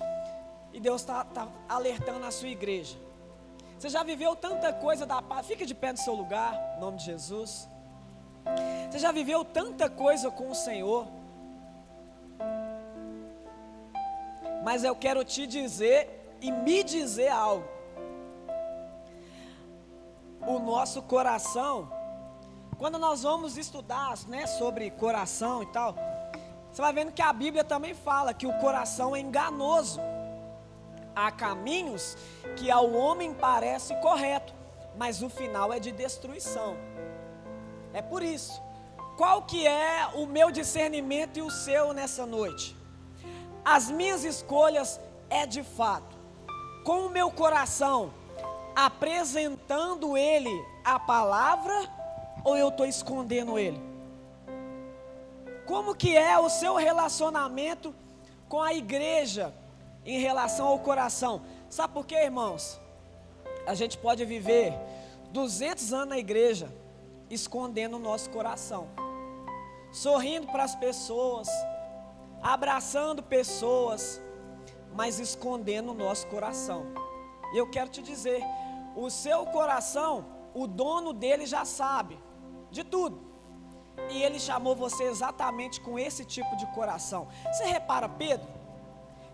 E 0.71 0.79
Deus 0.79 1.01
está 1.01 1.23
tá 1.23 1.47
alertando 1.67 2.23
a 2.27 2.29
sua 2.29 2.49
igreja. 2.49 2.95
Você 3.77 3.89
já 3.89 4.03
viveu 4.03 4.35
tanta 4.35 4.71
coisa 4.71 5.03
da 5.03 5.19
paz. 5.19 5.47
Fica 5.47 5.65
de 5.65 5.73
pé 5.73 5.91
no 5.93 5.97
seu 5.97 6.13
lugar, 6.13 6.53
em 6.77 6.79
nome 6.79 6.97
de 6.97 7.05
Jesus. 7.05 7.67
Você 8.91 8.99
já 8.99 9.11
viveu 9.11 9.43
tanta 9.43 9.89
coisa 9.89 10.29
com 10.29 10.51
o 10.51 10.55
Senhor. 10.55 11.07
Mas 14.63 14.83
eu 14.83 14.95
quero 14.95 15.25
te 15.25 15.47
dizer 15.47 16.35
e 16.39 16.51
me 16.51 16.83
dizer 16.83 17.29
algo. 17.29 17.67
O 20.45 20.59
nosso 20.59 21.01
coração, 21.01 21.91
quando 22.79 22.97
nós 22.97 23.23
vamos 23.23 23.57
estudar 23.57 24.17
né, 24.29 24.47
sobre 24.47 24.89
coração 24.89 25.61
e 25.61 25.65
tal, 25.65 25.93
você 26.71 26.81
vai 26.81 26.93
vendo 26.93 27.11
que 27.11 27.21
a 27.21 27.33
Bíblia 27.33 27.61
também 27.61 27.93
fala 27.93 28.33
que 28.33 28.47
o 28.47 28.57
coração 28.57 29.13
é 29.13 29.19
enganoso. 29.19 29.99
Há 31.13 31.29
caminhos 31.29 32.17
que 32.55 32.71
ao 32.71 32.89
homem 32.93 33.33
parece 33.33 33.93
correto, 33.97 34.53
mas 34.97 35.21
o 35.21 35.29
final 35.29 35.73
é 35.73 35.79
de 35.79 35.91
destruição. 35.91 36.77
É 37.91 38.01
por 38.01 38.23
isso. 38.23 38.61
Qual 39.17 39.41
que 39.41 39.67
é 39.67 40.07
o 40.15 40.25
meu 40.25 40.49
discernimento 40.49 41.37
e 41.37 41.41
o 41.41 41.51
seu 41.51 41.91
nessa 41.91 42.25
noite? 42.25 42.77
As 43.65 43.91
minhas 43.91 44.23
escolhas 44.23 45.01
é 45.29 45.45
de 45.45 45.63
fato 45.63 46.17
com 46.85 47.07
o 47.07 47.09
meu 47.09 47.29
coração 47.29 48.13
apresentando 48.73 50.15
ele 50.15 50.65
a 50.85 50.97
palavra 50.97 51.98
ou 52.43 52.57
eu 52.57 52.69
estou 52.69 52.85
escondendo 52.85 53.57
ele? 53.57 53.79
Como 55.65 55.95
que 55.95 56.17
é 56.17 56.37
o 56.37 56.49
seu 56.49 56.75
relacionamento 56.75 57.93
com 58.47 58.61
a 58.61 58.73
igreja 58.73 59.53
em 60.05 60.19
relação 60.19 60.67
ao 60.67 60.79
coração? 60.79 61.43
Sabe 61.69 61.93
por 61.93 62.05
quê, 62.05 62.15
irmãos? 62.15 62.79
A 63.67 63.75
gente 63.75 63.97
pode 63.97 64.25
viver 64.25 64.73
200 65.31 65.93
anos 65.93 66.09
na 66.09 66.17
igreja 66.17 66.73
escondendo 67.29 67.97
o 67.97 67.99
nosso 67.99 68.31
coração, 68.31 68.87
sorrindo 69.91 70.47
para 70.47 70.63
as 70.63 70.75
pessoas, 70.75 71.47
abraçando 72.41 73.21
pessoas, 73.21 74.19
mas 74.95 75.19
escondendo 75.19 75.91
o 75.91 75.93
nosso 75.93 76.25
coração. 76.27 76.87
E 77.53 77.57
eu 77.57 77.69
quero 77.69 77.89
te 77.89 78.01
dizer, 78.01 78.43
o 78.95 79.09
seu 79.11 79.45
coração, 79.45 80.25
o 80.53 80.65
dono 80.65 81.13
dele 81.13 81.45
já 81.45 81.63
sabe 81.63 82.17
de 82.71 82.83
tudo. 82.83 83.29
E 84.09 84.23
ele 84.23 84.39
chamou 84.39 84.75
você 84.75 85.03
exatamente 85.03 85.81
com 85.81 85.99
esse 85.99 86.23
tipo 86.23 86.55
de 86.55 86.65
coração. 86.67 87.27
Você 87.51 87.65
repara, 87.65 88.07
Pedro, 88.07 88.47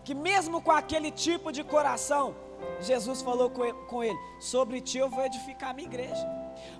que 0.04 0.14
mesmo 0.14 0.60
com 0.60 0.72
aquele 0.72 1.10
tipo 1.10 1.52
de 1.52 1.62
coração, 1.62 2.34
Jesus 2.80 3.22
falou 3.22 3.50
com 3.50 4.02
ele: 4.02 4.18
Sobre 4.40 4.80
ti 4.80 4.98
eu 4.98 5.08
vou 5.08 5.24
edificar 5.24 5.70
a 5.70 5.72
minha 5.72 5.88
igreja. 5.88 6.26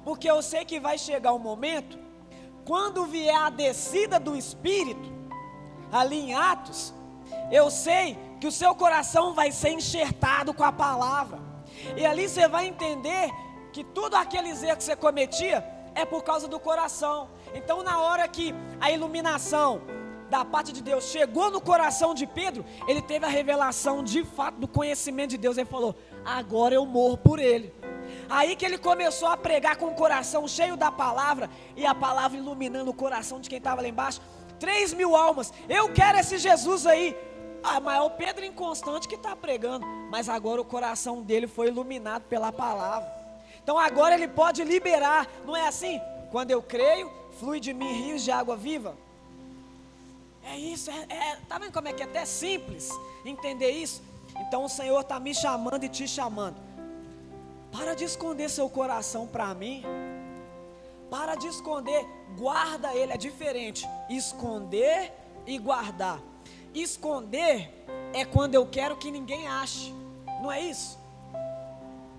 Porque 0.05 0.31
eu 0.31 0.43
sei 0.43 0.65
que 0.65 0.81
vai 0.81 0.99
chegar 0.99 1.33
um 1.33 1.39
momento, 1.39 1.99
quando 2.65 3.07
vier 3.07 3.35
a 3.35 3.51
descida 3.51 4.19
do 4.19 4.37
Espírito, 4.37 5.13
ali 5.93 6.31
em 6.31 6.35
Atos, 6.35 6.95
eu 7.51 7.71
sei 7.71 8.19
que 8.41 8.47
o 8.47 8.53
seu 8.53 8.75
coração 8.75 9.35
vai 9.35 9.53
ser 9.53 9.71
enxertado 9.71 10.53
com 10.53 10.65
a 10.65 10.73
palavra. 10.73 11.39
E 11.97 12.05
ali 12.05 12.29
você 12.29 12.49
vai 12.49 12.67
entender 12.67 13.31
que 13.73 13.85
tudo 13.85 14.15
aqueles 14.15 14.63
erros 14.63 14.79
que 14.79 14.85
você 14.85 14.97
cometia 14.97 15.76
é 15.97 16.05
por 16.05 16.23
causa 16.23 16.47
do 16.47 16.61
coração. 16.61 17.29
Então, 17.55 17.83
na 17.83 18.01
hora 18.01 18.29
que 18.29 18.55
a 18.81 18.91
iluminação 18.91 19.81
da 20.31 20.45
parte 20.45 20.73
de 20.73 20.83
Deus 20.83 21.05
chegou 21.05 21.51
no 21.51 21.61
coração 21.61 22.13
de 22.15 22.27
Pedro, 22.27 22.65
ele 22.87 23.01
teve 23.01 23.25
a 23.25 23.29
revelação 23.29 24.05
de 24.05 24.23
fato 24.25 24.59
do 24.59 24.69
conhecimento 24.69 25.31
de 25.31 25.39
Deus. 25.39 25.57
Ele 25.57 25.67
falou: 25.67 25.97
Agora 26.25 26.75
eu 26.75 26.85
morro 26.85 27.17
por 27.17 27.39
ele. 27.39 27.73
Aí 28.29 28.55
que 28.55 28.65
ele 28.65 28.79
começou 28.79 29.29
a 29.29 29.37
pregar 29.37 29.77
com 29.77 29.87
o 29.87 29.95
coração 29.95 30.47
cheio 30.47 30.77
da 30.77 30.93
palavra 30.93 31.51
e 31.75 31.87
a 31.87 31.95
palavra 31.95 32.37
iluminando 32.37 32.91
o 32.91 32.95
coração 32.95 33.41
de 33.41 33.49
quem 33.49 33.59
estava 33.59 33.81
lá 33.81 33.89
embaixo. 33.89 34.21
Três 34.61 34.93
mil 34.93 35.17
almas. 35.17 35.53
Eu 35.69 35.93
quero 35.93 36.19
esse 36.19 36.39
Jesus 36.39 36.87
aí. 36.87 37.17
Ah, 37.63 37.81
mas 37.81 37.99
é 37.99 38.01
o 38.01 38.11
Pedro 38.11 38.45
inconstante 38.45 39.09
que 39.09 39.17
está 39.17 39.35
pregando. 39.35 39.87
Mas 40.11 40.29
agora 40.29 40.61
o 40.61 40.65
coração 40.65 41.23
dele 41.23 41.47
foi 41.47 41.69
iluminado 41.69 42.25
pela 42.25 42.53
palavra. 42.53 43.26
Então 43.67 43.77
agora 43.77 44.15
ele 44.15 44.29
pode 44.29 44.63
liberar. 44.63 45.27
Não 45.45 45.57
é 45.57 45.67
assim? 45.67 46.01
Quando 46.31 46.53
eu 46.53 46.63
creio, 46.63 47.11
flui 47.41 47.59
de 47.59 47.75
mim 47.75 47.93
rios 48.01 48.23
de 48.23 48.31
água 48.31 48.57
viva. 48.57 48.97
É 50.45 50.57
isso, 50.57 50.89
é, 50.89 51.07
é, 51.11 51.37
tá 51.49 51.59
vendo 51.59 51.73
como 51.73 51.89
é 51.89 51.93
que 51.93 52.01
é 52.01 52.07
até 52.07 52.25
simples 52.25 52.89
entender 53.25 53.73
isso? 53.73 54.01
Então 54.39 54.63
o 54.63 54.69
Senhor 54.69 55.01
está 55.01 55.19
me 55.19 55.35
chamando 55.35 55.83
e 55.83 55.89
te 55.89 56.07
chamando. 56.07 56.55
Para 57.73 57.95
de 57.95 58.05
esconder 58.05 58.49
seu 58.49 58.71
coração 58.71 59.27
para 59.27 59.53
mim. 59.53 59.83
Para 61.11 61.35
de 61.35 61.49
esconder, 61.49 62.07
guarda 62.39 62.95
ele, 62.95 63.15
é 63.15 63.17
diferente. 63.17 63.85
Esconder 64.09 65.13
e 65.45 65.59
guardar. 65.59 66.21
Esconder 66.73 67.69
é 68.13 68.25
quando 68.25 68.55
eu 68.55 68.65
quero 68.65 68.97
que 68.97 69.11
ninguém 69.11 69.49
ache, 69.49 69.93
não 70.41 70.53
é 70.53 70.61
isso? 70.61 71.05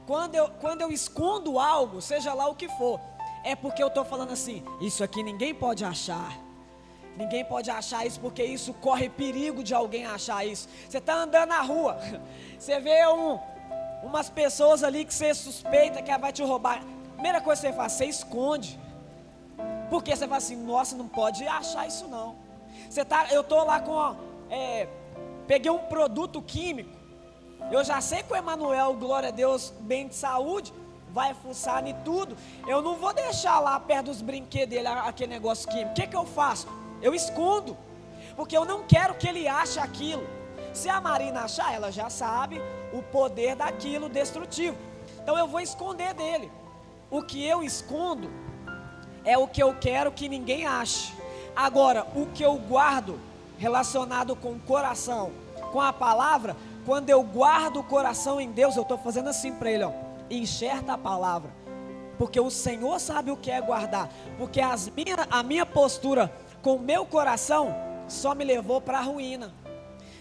Quando 0.08 0.36
eu, 0.36 0.49
quando 0.62 0.82
eu 0.82 0.89
escondo 0.89 1.60
algo, 1.60 2.01
seja 2.01 2.34
lá 2.34 2.47
o 2.47 2.55
que 2.55 2.70
for, 2.70 2.99
é 3.43 3.55
porque 3.55 3.84
eu 3.84 3.89
estou 3.89 4.05
falando 4.05 4.32
assim: 4.32 4.64
isso 4.80 5.03
aqui 5.03 5.22
ninguém 5.22 5.53
pode 5.53 5.84
achar. 5.84 6.32
Ninguém 7.18 7.43
pode 7.43 7.70
achar 7.70 8.05
isso 8.05 8.20
porque 8.20 8.43
isso 8.43 8.74
corre 8.76 9.10
perigo 9.10 9.64
de 9.64 9.74
alguém 9.74 10.05
achar 10.05 10.45
isso. 10.45 10.70
Você 10.88 10.99
está 10.99 11.16
andando 11.16 11.49
na 11.49 11.62
rua, 11.62 11.97
você 12.58 12.80
vê 12.80 13.05
um, 13.08 13.38
umas 14.01 14.30
pessoas 14.30 14.84
ali 14.84 15.03
que 15.03 15.14
você 15.14 15.34
suspeita 15.34 16.01
que 16.01 16.18
vai 16.18 16.32
te 16.32 16.41
roubar. 16.41 16.82
Primeira 17.14 17.41
coisa 17.41 17.62
que 17.62 17.68
você 17.68 17.74
faz, 17.74 17.91
você 17.93 18.05
esconde. 18.05 18.80
Porque 19.89 20.16
você 20.16 20.26
fala 20.26 20.38
assim, 20.38 20.55
nossa, 20.55 20.95
não 20.95 21.08
pode 21.08 21.45
achar 21.47 21.88
isso 21.88 22.08
não. 22.08 22.36
Você 22.89 23.03
tá, 23.03 23.28
eu 23.32 23.41
estou 23.41 23.66
lá 23.66 23.80
com, 23.80 24.16
é, 24.49 24.88
peguei 25.47 25.72
um 25.72 25.80
produto 25.80 26.41
químico. 26.41 26.96
Eu 27.72 27.84
já 27.84 27.99
sei 27.99 28.24
que 28.24 28.32
o 28.32 28.36
Emanuel, 28.36 28.93
glória 28.93 29.30
a 29.30 29.32
Deus, 29.32 29.74
bem 29.82 30.08
de 30.08 30.16
saúde, 30.16 30.74
vai 31.12 31.34
fuçar 31.34 31.86
em 31.86 31.93
tudo. 32.03 32.38
Eu 32.68 32.82
não 32.82 32.95
vou 32.95 33.14
deixar 33.14 33.60
lá 33.60 33.80
perto 33.80 34.05
dos 34.05 34.22
brinquedos 34.22 34.70
dele 34.70 34.88
aquele 34.88 35.34
negócio 35.34 35.68
químico. 35.70 35.91
O 35.91 35.93
que, 35.93 36.08
que 36.08 36.16
eu 36.16 36.26
faço? 36.26 36.68
Eu 37.01 37.14
escondo. 37.14 37.78
Porque 38.36 38.55
eu 38.55 38.66
não 38.66 38.84
quero 38.84 39.16
que 39.16 39.28
ele 39.28 39.47
ache 39.47 39.80
aquilo. 39.80 40.26
Se 40.74 40.89
a 40.89 41.01
Marina 41.01 41.41
achar, 41.41 41.74
ela 41.74 41.91
já 41.91 42.10
sabe 42.10 42.62
o 42.93 43.01
poder 43.01 43.55
daquilo 43.55 44.08
destrutivo. 44.08 44.78
Então 45.22 45.38
eu 45.38 45.47
vou 45.47 45.60
esconder 45.60 46.14
dele. 46.14 46.51
O 47.10 47.22
que 47.22 47.45
eu 47.45 47.64
escondo 47.64 48.30
é 49.26 49.38
o 49.38 49.47
que 49.47 49.62
eu 49.62 49.74
quero 49.74 50.12
que 50.12 50.30
ninguém 50.30 50.66
ache. 50.66 51.14
Agora, 51.55 52.05
o 52.16 52.28
que 52.28 52.43
eu 52.43 52.55
guardo 52.55 53.20
relacionado 53.58 54.36
com 54.36 54.51
o 54.51 54.60
coração, 54.60 55.32
com 55.72 55.82
a 55.82 55.91
palavra, 55.91 56.55
quando 56.88 57.09
eu 57.09 57.21
guardo 57.21 57.81
o 57.81 57.83
coração 57.83 58.39
em 58.39 58.49
Deus, 58.49 58.77
eu 58.77 58.83
estou 58.83 58.97
fazendo 58.97 59.27
assim 59.27 59.51
para 59.51 59.69
ele, 59.69 59.83
ó, 59.83 59.91
enxerta 60.31 60.93
a 60.93 60.97
palavra, 60.97 61.51
porque 62.17 62.39
o 62.39 62.49
Senhor 62.49 62.97
sabe 63.01 63.29
o 63.29 63.35
que 63.35 63.51
é 63.51 63.59
guardar, 63.59 64.09
porque 64.38 64.61
as 64.61 64.88
minha, 64.91 65.17
a 65.29 65.43
minha 65.43 65.65
postura 65.65 66.33
com 66.61 66.75
o 66.75 66.79
meu 66.79 67.05
coração 67.05 67.75
só 68.07 68.33
me 68.33 68.45
levou 68.45 68.79
para 68.79 68.99
a 68.99 69.01
ruína. 69.01 69.53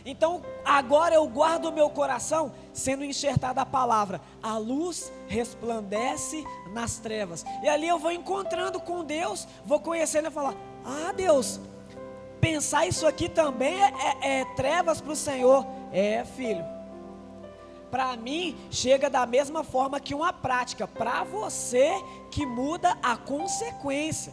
Então, 0.05 0.43
agora 0.65 1.15
eu 1.15 1.29
guardo 1.29 1.67
o 1.67 1.73
meu 1.73 1.89
coração 1.89 2.53
sendo 2.73 3.05
enxertada 3.05 3.61
a 3.61 3.67
palavra. 3.67 4.21
A 4.43 4.59
luz 4.59 5.13
resplandece 5.29 6.45
nas 6.73 6.99
trevas. 6.99 7.45
E 7.63 7.69
ali 7.69 7.87
eu 7.87 7.99
vou 7.99 8.11
encontrando 8.11 8.81
com 8.81 9.05
Deus, 9.05 9.47
vou 9.65 9.81
conhecendo 9.81 10.29
e 10.29 10.31
falar: 10.33 10.55
Ah, 10.85 11.13
Deus, 11.13 11.61
pensar 12.41 12.87
isso 12.87 13.05
aqui 13.05 13.29
também 13.29 13.75
é, 13.83 13.93
é, 14.21 14.41
é 14.41 14.45
trevas 14.55 15.01
para 15.01 15.13
o 15.13 15.17
Senhor. 15.17 15.76
É, 15.97 16.27
filho. 16.27 16.63
Para 17.91 18.15
mim, 18.19 18.55
chega 18.71 19.09
da 19.09 19.25
mesma 19.25 19.65
forma 19.65 19.99
que 19.99 20.15
uma 20.15 20.31
prática. 20.31 20.87
Para 20.87 21.25
você 21.25 21.91
que 22.31 22.45
muda 22.45 22.99
a 23.03 23.17
consequência. 23.17 24.31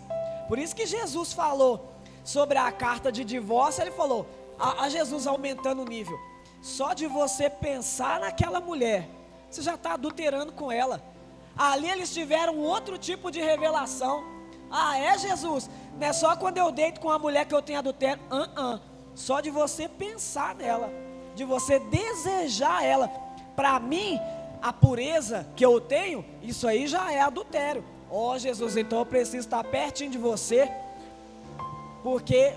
Por 0.49 0.59
isso 0.59 0.75
que 0.75 0.85
Jesus 0.85 1.31
falou 1.31 1.93
sobre 2.21 2.57
a 2.57 2.69
carta 2.69 3.09
de 3.09 3.23
divórcio, 3.23 3.81
ele 3.81 3.91
falou: 3.91 4.27
a, 4.59 4.83
a 4.83 4.89
Jesus 4.89 5.25
aumentando 5.25 5.83
o 5.83 5.85
nível. 5.85 6.19
Só 6.61 6.93
de 6.93 7.07
você 7.07 7.49
pensar 7.49 8.19
naquela 8.19 8.59
mulher, 8.59 9.07
você 9.49 9.61
já 9.61 9.75
está 9.75 9.93
adulterando 9.93 10.51
com 10.51 10.69
ela. 10.69 11.01
Ali 11.55 11.89
eles 11.89 12.13
tiveram 12.13 12.57
outro 12.57 12.97
tipo 12.97 13.31
de 13.31 13.39
revelação. 13.39 14.21
Ah, 14.69 14.97
é 14.97 15.17
Jesus? 15.17 15.69
Não 15.97 16.07
é 16.07 16.11
só 16.11 16.35
quando 16.35 16.57
eu 16.57 16.73
deito 16.73 16.99
com 16.99 17.09
a 17.09 17.17
mulher 17.17 17.45
que 17.45 17.55
eu 17.55 17.61
tenho 17.61 17.79
adultério. 17.79 18.21
Uh 18.29 18.61
-uh. 18.61 18.81
Só 19.15 19.39
de 19.39 19.49
você 19.49 19.87
pensar 19.87 20.55
nela, 20.55 20.91
de 21.35 21.43
você 21.43 21.79
desejar 21.79 22.83
ela. 22.83 23.07
Para 23.55 23.79
mim, 23.79 24.19
a 24.61 24.71
pureza 24.71 25.45
que 25.55 25.65
eu 25.65 25.81
tenho, 25.81 26.23
isso 26.41 26.67
aí 26.67 26.87
já 26.87 27.11
é 27.11 27.19
adultério. 27.19 27.83
Ó 28.09 28.33
oh, 28.33 28.37
Jesus, 28.37 28.77
então 28.77 28.99
eu 28.99 29.05
preciso 29.05 29.39
estar 29.39 29.63
pertinho 29.63 30.11
de 30.11 30.17
você, 30.17 30.71
porque 32.03 32.53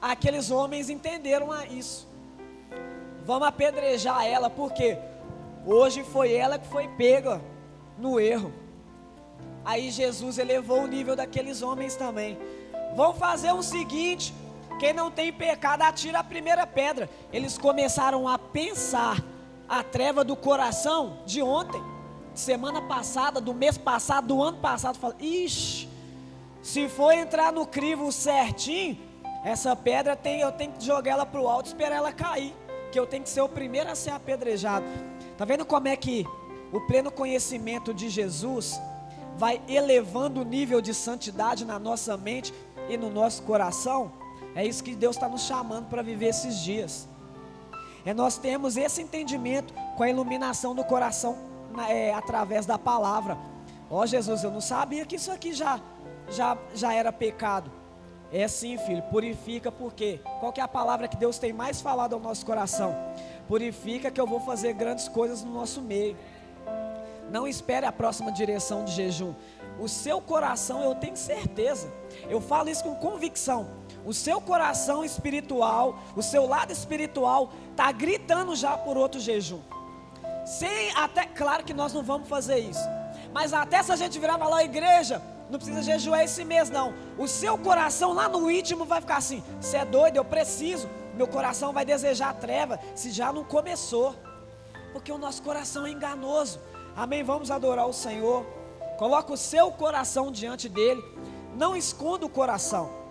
aqueles 0.00 0.50
homens 0.50 0.88
entenderam 0.88 1.48
isso. 1.70 2.08
Vamos 3.24 3.48
apedrejar 3.48 4.26
ela, 4.26 4.50
porque 4.50 4.98
hoje 5.66 6.02
foi 6.02 6.32
ela 6.32 6.58
que 6.58 6.66
foi 6.66 6.88
pega 6.88 7.40
no 7.98 8.18
erro. 8.18 8.52
Aí 9.64 9.90
Jesus 9.90 10.38
elevou 10.38 10.82
o 10.82 10.86
nível 10.86 11.16
daqueles 11.16 11.62
homens 11.62 11.96
também. 11.96 12.36
Vamos 12.94 13.18
fazer 13.18 13.52
o 13.52 13.62
seguinte: 13.62 14.34
quem 14.78 14.92
não 14.92 15.10
tem 15.10 15.32
pecado, 15.32 15.82
atira 15.82 16.18
a 16.20 16.24
primeira 16.24 16.66
pedra. 16.66 17.08
Eles 17.32 17.56
começaram 17.56 18.28
a 18.28 18.38
pensar 18.38 19.22
a 19.68 19.82
treva 19.82 20.24
do 20.24 20.36
coração 20.36 21.18
de 21.24 21.42
ontem, 21.42 21.82
semana 22.34 22.82
passada, 22.82 23.40
do 23.40 23.54
mês 23.54 23.78
passado, 23.78 24.28
do 24.28 24.42
ano 24.42 24.58
passado. 24.58 24.98
Fala, 24.98 25.16
ixi, 25.20 25.88
se 26.62 26.88
for 26.88 27.12
entrar 27.12 27.52
no 27.52 27.66
crivo 27.66 28.10
certinho, 28.10 28.98
essa 29.44 29.76
pedra 29.76 30.16
tem, 30.16 30.40
eu 30.40 30.50
tenho 30.50 30.72
que 30.72 30.84
jogar 30.84 31.12
ela 31.12 31.26
para 31.26 31.40
o 31.40 31.48
alto 31.48 31.66
e 31.66 31.68
esperar 31.68 31.96
ela 31.96 32.12
cair. 32.12 32.54
Que 32.90 32.98
eu 32.98 33.06
tenho 33.06 33.22
que 33.22 33.28
ser 33.28 33.42
o 33.42 33.48
primeiro 33.48 33.90
a 33.90 33.94
ser 33.94 34.10
apedrejado. 34.10 34.86
Tá 35.36 35.44
vendo 35.44 35.64
como 35.66 35.88
é 35.88 35.96
que 35.96 36.26
o 36.72 36.80
pleno 36.80 37.10
conhecimento 37.10 37.92
de 37.92 38.08
Jesus 38.08 38.80
vai 39.36 39.60
elevando 39.68 40.40
o 40.40 40.44
nível 40.44 40.80
de 40.80 40.94
santidade 40.94 41.64
na 41.64 41.78
nossa 41.78 42.16
mente 42.16 42.54
e 42.88 42.96
no 42.96 43.10
nosso 43.10 43.42
coração? 43.42 44.23
É 44.54 44.64
isso 44.64 44.84
que 44.84 44.94
Deus 44.94 45.16
está 45.16 45.28
nos 45.28 45.42
chamando 45.42 45.88
para 45.88 46.02
viver 46.02 46.26
esses 46.26 46.60
dias. 46.60 47.08
É 48.06 48.14
nós 48.14 48.36
temos 48.38 48.76
esse 48.76 49.02
entendimento 49.02 49.74
com 49.96 50.02
a 50.02 50.08
iluminação 50.08 50.74
do 50.74 50.84
coração 50.84 51.36
é, 51.88 52.12
através 52.14 52.64
da 52.64 52.78
palavra. 52.78 53.36
Ó 53.90 54.02
oh, 54.02 54.06
Jesus, 54.06 54.44
eu 54.44 54.50
não 54.50 54.60
sabia 54.60 55.04
que 55.04 55.16
isso 55.16 55.32
aqui 55.32 55.52
já, 55.52 55.80
já, 56.28 56.56
já 56.74 56.94
era 56.94 57.10
pecado. 57.12 57.70
É 58.32 58.46
sim, 58.46 58.76
filho, 58.78 59.02
purifica 59.02 59.70
porque 59.70 60.20
qual 60.40 60.52
que 60.52 60.60
é 60.60 60.64
a 60.64 60.68
palavra 60.68 61.08
que 61.08 61.16
Deus 61.16 61.38
tem 61.38 61.52
mais 61.52 61.80
falado 61.80 62.14
ao 62.14 62.20
nosso 62.20 62.44
coração? 62.44 62.94
Purifica 63.48 64.10
que 64.10 64.20
eu 64.20 64.26
vou 64.26 64.40
fazer 64.40 64.72
grandes 64.72 65.08
coisas 65.08 65.42
no 65.42 65.52
nosso 65.52 65.80
meio. 65.80 66.16
Não 67.30 67.46
espere 67.46 67.86
a 67.86 67.92
próxima 67.92 68.30
direção 68.30 68.84
de 68.84 68.92
jejum. 68.92 69.34
O 69.80 69.88
seu 69.88 70.20
coração, 70.20 70.82
eu 70.82 70.94
tenho 70.94 71.16
certeza. 71.16 71.92
Eu 72.28 72.40
falo 72.40 72.68
isso 72.68 72.84
com 72.84 72.94
convicção 72.94 73.83
o 74.04 74.12
seu 74.12 74.40
coração 74.40 75.04
espiritual, 75.04 75.98
o 76.14 76.22
seu 76.22 76.46
lado 76.46 76.72
espiritual 76.72 77.50
está 77.70 77.90
gritando 77.90 78.54
já 78.54 78.76
por 78.76 78.96
outro 78.96 79.20
jejum. 79.20 79.60
Sem 80.44 80.90
até, 80.94 81.24
claro 81.24 81.64
que 81.64 81.72
nós 81.72 81.92
não 81.92 82.02
vamos 82.02 82.28
fazer 82.28 82.58
isso. 82.58 82.86
Mas 83.32 83.52
até 83.52 83.82
se 83.82 83.90
a 83.90 83.96
gente 83.96 84.18
virar 84.18 84.36
lá, 84.36 84.62
igreja, 84.62 85.22
não 85.50 85.58
precisa 85.58 85.82
jejuar 85.82 86.22
esse 86.22 86.44
mês 86.44 86.70
não. 86.70 86.94
O 87.18 87.26
seu 87.26 87.56
coração 87.58 88.12
lá 88.12 88.28
no 88.28 88.50
íntimo 88.50 88.84
vai 88.84 89.00
ficar 89.00 89.16
assim: 89.16 89.42
você 89.60 89.78
é 89.78 89.84
doido, 89.84 90.16
eu 90.16 90.24
preciso. 90.24 90.88
Meu 91.14 91.26
coração 91.26 91.72
vai 91.72 91.84
desejar 91.84 92.30
a 92.30 92.34
treva, 92.34 92.78
se 92.94 93.10
já 93.10 93.32
não 93.32 93.44
começou. 93.44 94.14
Porque 94.92 95.10
o 95.10 95.18
nosso 95.18 95.42
coração 95.42 95.86
é 95.86 95.90
enganoso. 95.90 96.60
Amém? 96.96 97.22
Vamos 97.22 97.50
adorar 97.50 97.86
o 97.86 97.92
Senhor. 97.92 98.44
Coloca 98.98 99.32
o 99.32 99.36
seu 99.36 99.72
coração 99.72 100.30
diante 100.30 100.68
dele. 100.68 101.02
Não 101.56 101.76
esconda 101.76 102.26
o 102.26 102.28
coração. 102.28 103.03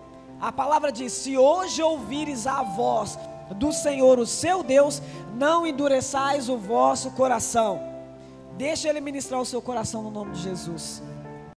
A 0.44 0.52
palavra 0.52 0.92
diz: 0.92 1.10
Se 1.10 1.38
hoje 1.38 1.82
ouvires 1.82 2.46
a 2.46 2.62
voz 2.62 3.18
do 3.56 3.72
Senhor, 3.72 4.18
o 4.18 4.26
seu 4.26 4.62
Deus, 4.62 5.00
não 5.34 5.66
endureçais 5.66 6.50
o 6.50 6.58
vosso 6.58 7.10
coração. 7.12 7.80
Deixa 8.58 8.90
Ele 8.90 9.00
ministrar 9.00 9.40
o 9.40 9.46
seu 9.46 9.62
coração 9.62 10.02
no 10.02 10.10
nome 10.10 10.32
de 10.32 10.42
Jesus. 10.42 11.02